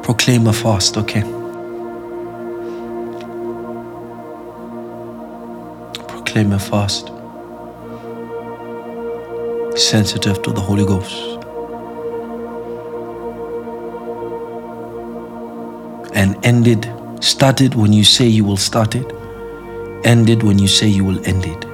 [0.02, 1.22] Proclaim a fast, okay?
[6.08, 7.08] Proclaim a fast.
[9.76, 11.31] Sensitive to the Holy Ghost.
[16.22, 16.88] And ended,
[17.20, 19.12] started when you say you will start it.
[20.04, 21.64] ended when you say you will end it.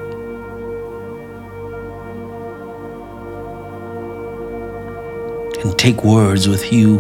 [5.63, 6.97] And take words with you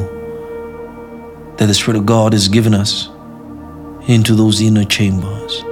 [1.56, 3.08] that the Spirit of God has given us
[4.08, 5.62] into those inner chambers.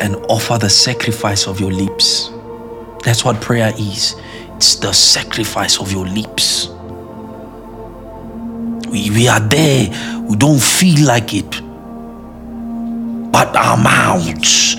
[0.00, 2.30] And offer the sacrifice of your lips.
[3.04, 4.16] That's what prayer is.
[4.56, 6.68] It's the sacrifice of your lips.
[8.90, 9.90] We, we are there.
[10.22, 11.50] We don't feel like it.
[13.30, 14.76] But our mouths,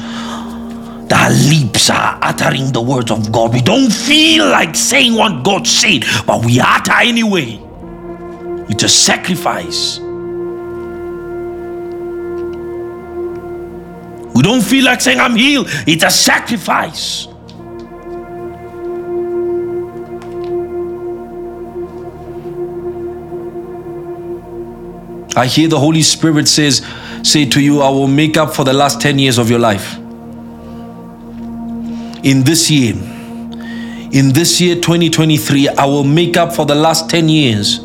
[1.11, 3.53] our lips are uttering the words of God.
[3.53, 7.59] We don't feel like saying what God said, but we utter anyway.
[8.69, 9.99] It's a sacrifice.
[14.35, 15.67] We don't feel like saying, I'm healed.
[15.87, 17.27] It's a sacrifice.
[25.39, 26.85] I hear the Holy Spirit says,
[27.23, 29.95] say to you, I will make up for the last 10 years of your life.
[32.25, 32.93] In this year,
[34.11, 37.79] in this year 2023, I will make up for the last 10 years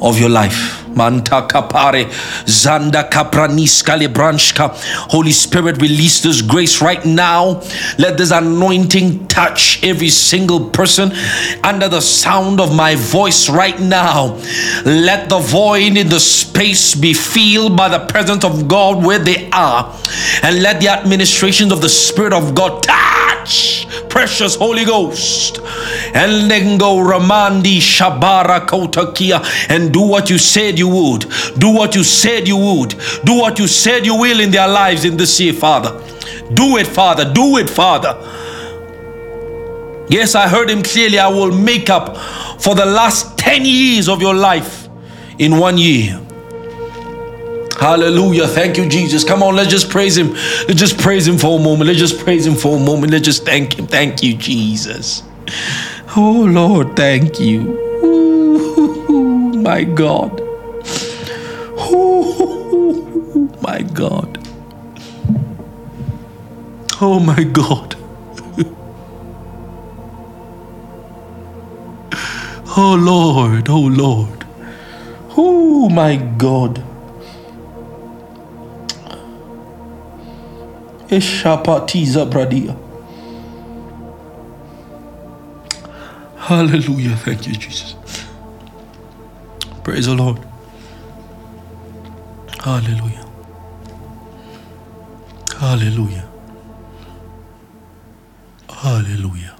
[0.00, 0.79] of your life.
[0.96, 2.06] Manta kapare,
[2.44, 4.70] zanda kapraniska lebranshka.
[5.10, 7.62] Holy Spirit, release this grace right now.
[7.98, 11.12] Let this anointing touch every single person
[11.64, 14.38] under the sound of my voice right now.
[14.84, 19.50] Let the void in the space be filled by the presence of God where they
[19.50, 19.94] are.
[20.42, 23.19] And let the administrations of the Spirit of God touch
[24.08, 25.58] precious Holy Ghost.
[26.14, 31.26] And then go Ramandi Shabara Kotakia and do what you said you would.
[31.58, 32.90] Do what you said you would.
[33.24, 35.90] Do what you said you will in their lives in this year, Father.
[36.54, 37.32] Do it, Father.
[37.32, 38.16] Do it, Father.
[40.08, 41.18] Yes, I heard him clearly.
[41.18, 42.16] I will make up
[42.60, 44.88] for the last 10 years of your life
[45.38, 46.20] in one year.
[47.80, 48.46] Hallelujah.
[48.46, 49.24] Thank you, Jesus.
[49.24, 50.34] Come on, let's just praise him.
[50.68, 51.88] Let's just praise him for a moment.
[51.88, 53.12] Let's just praise him for a moment.
[53.12, 53.86] Let's just thank him.
[53.86, 55.22] Thank you, Jesus.
[56.16, 57.88] Oh, Lord, thank you.
[59.62, 60.40] My God.
[61.78, 64.38] Oh, my God.
[67.02, 67.96] Oh my God.
[72.76, 74.46] oh Lord, oh Lord.
[75.36, 76.84] Oh my God.
[86.36, 87.16] Hallelujah.
[87.16, 87.96] Thank you, Jesus.
[89.82, 90.38] Praise the Lord.
[92.62, 93.26] Hallelujah.
[95.58, 96.28] Hallelujah.
[98.68, 99.59] Hallelujah.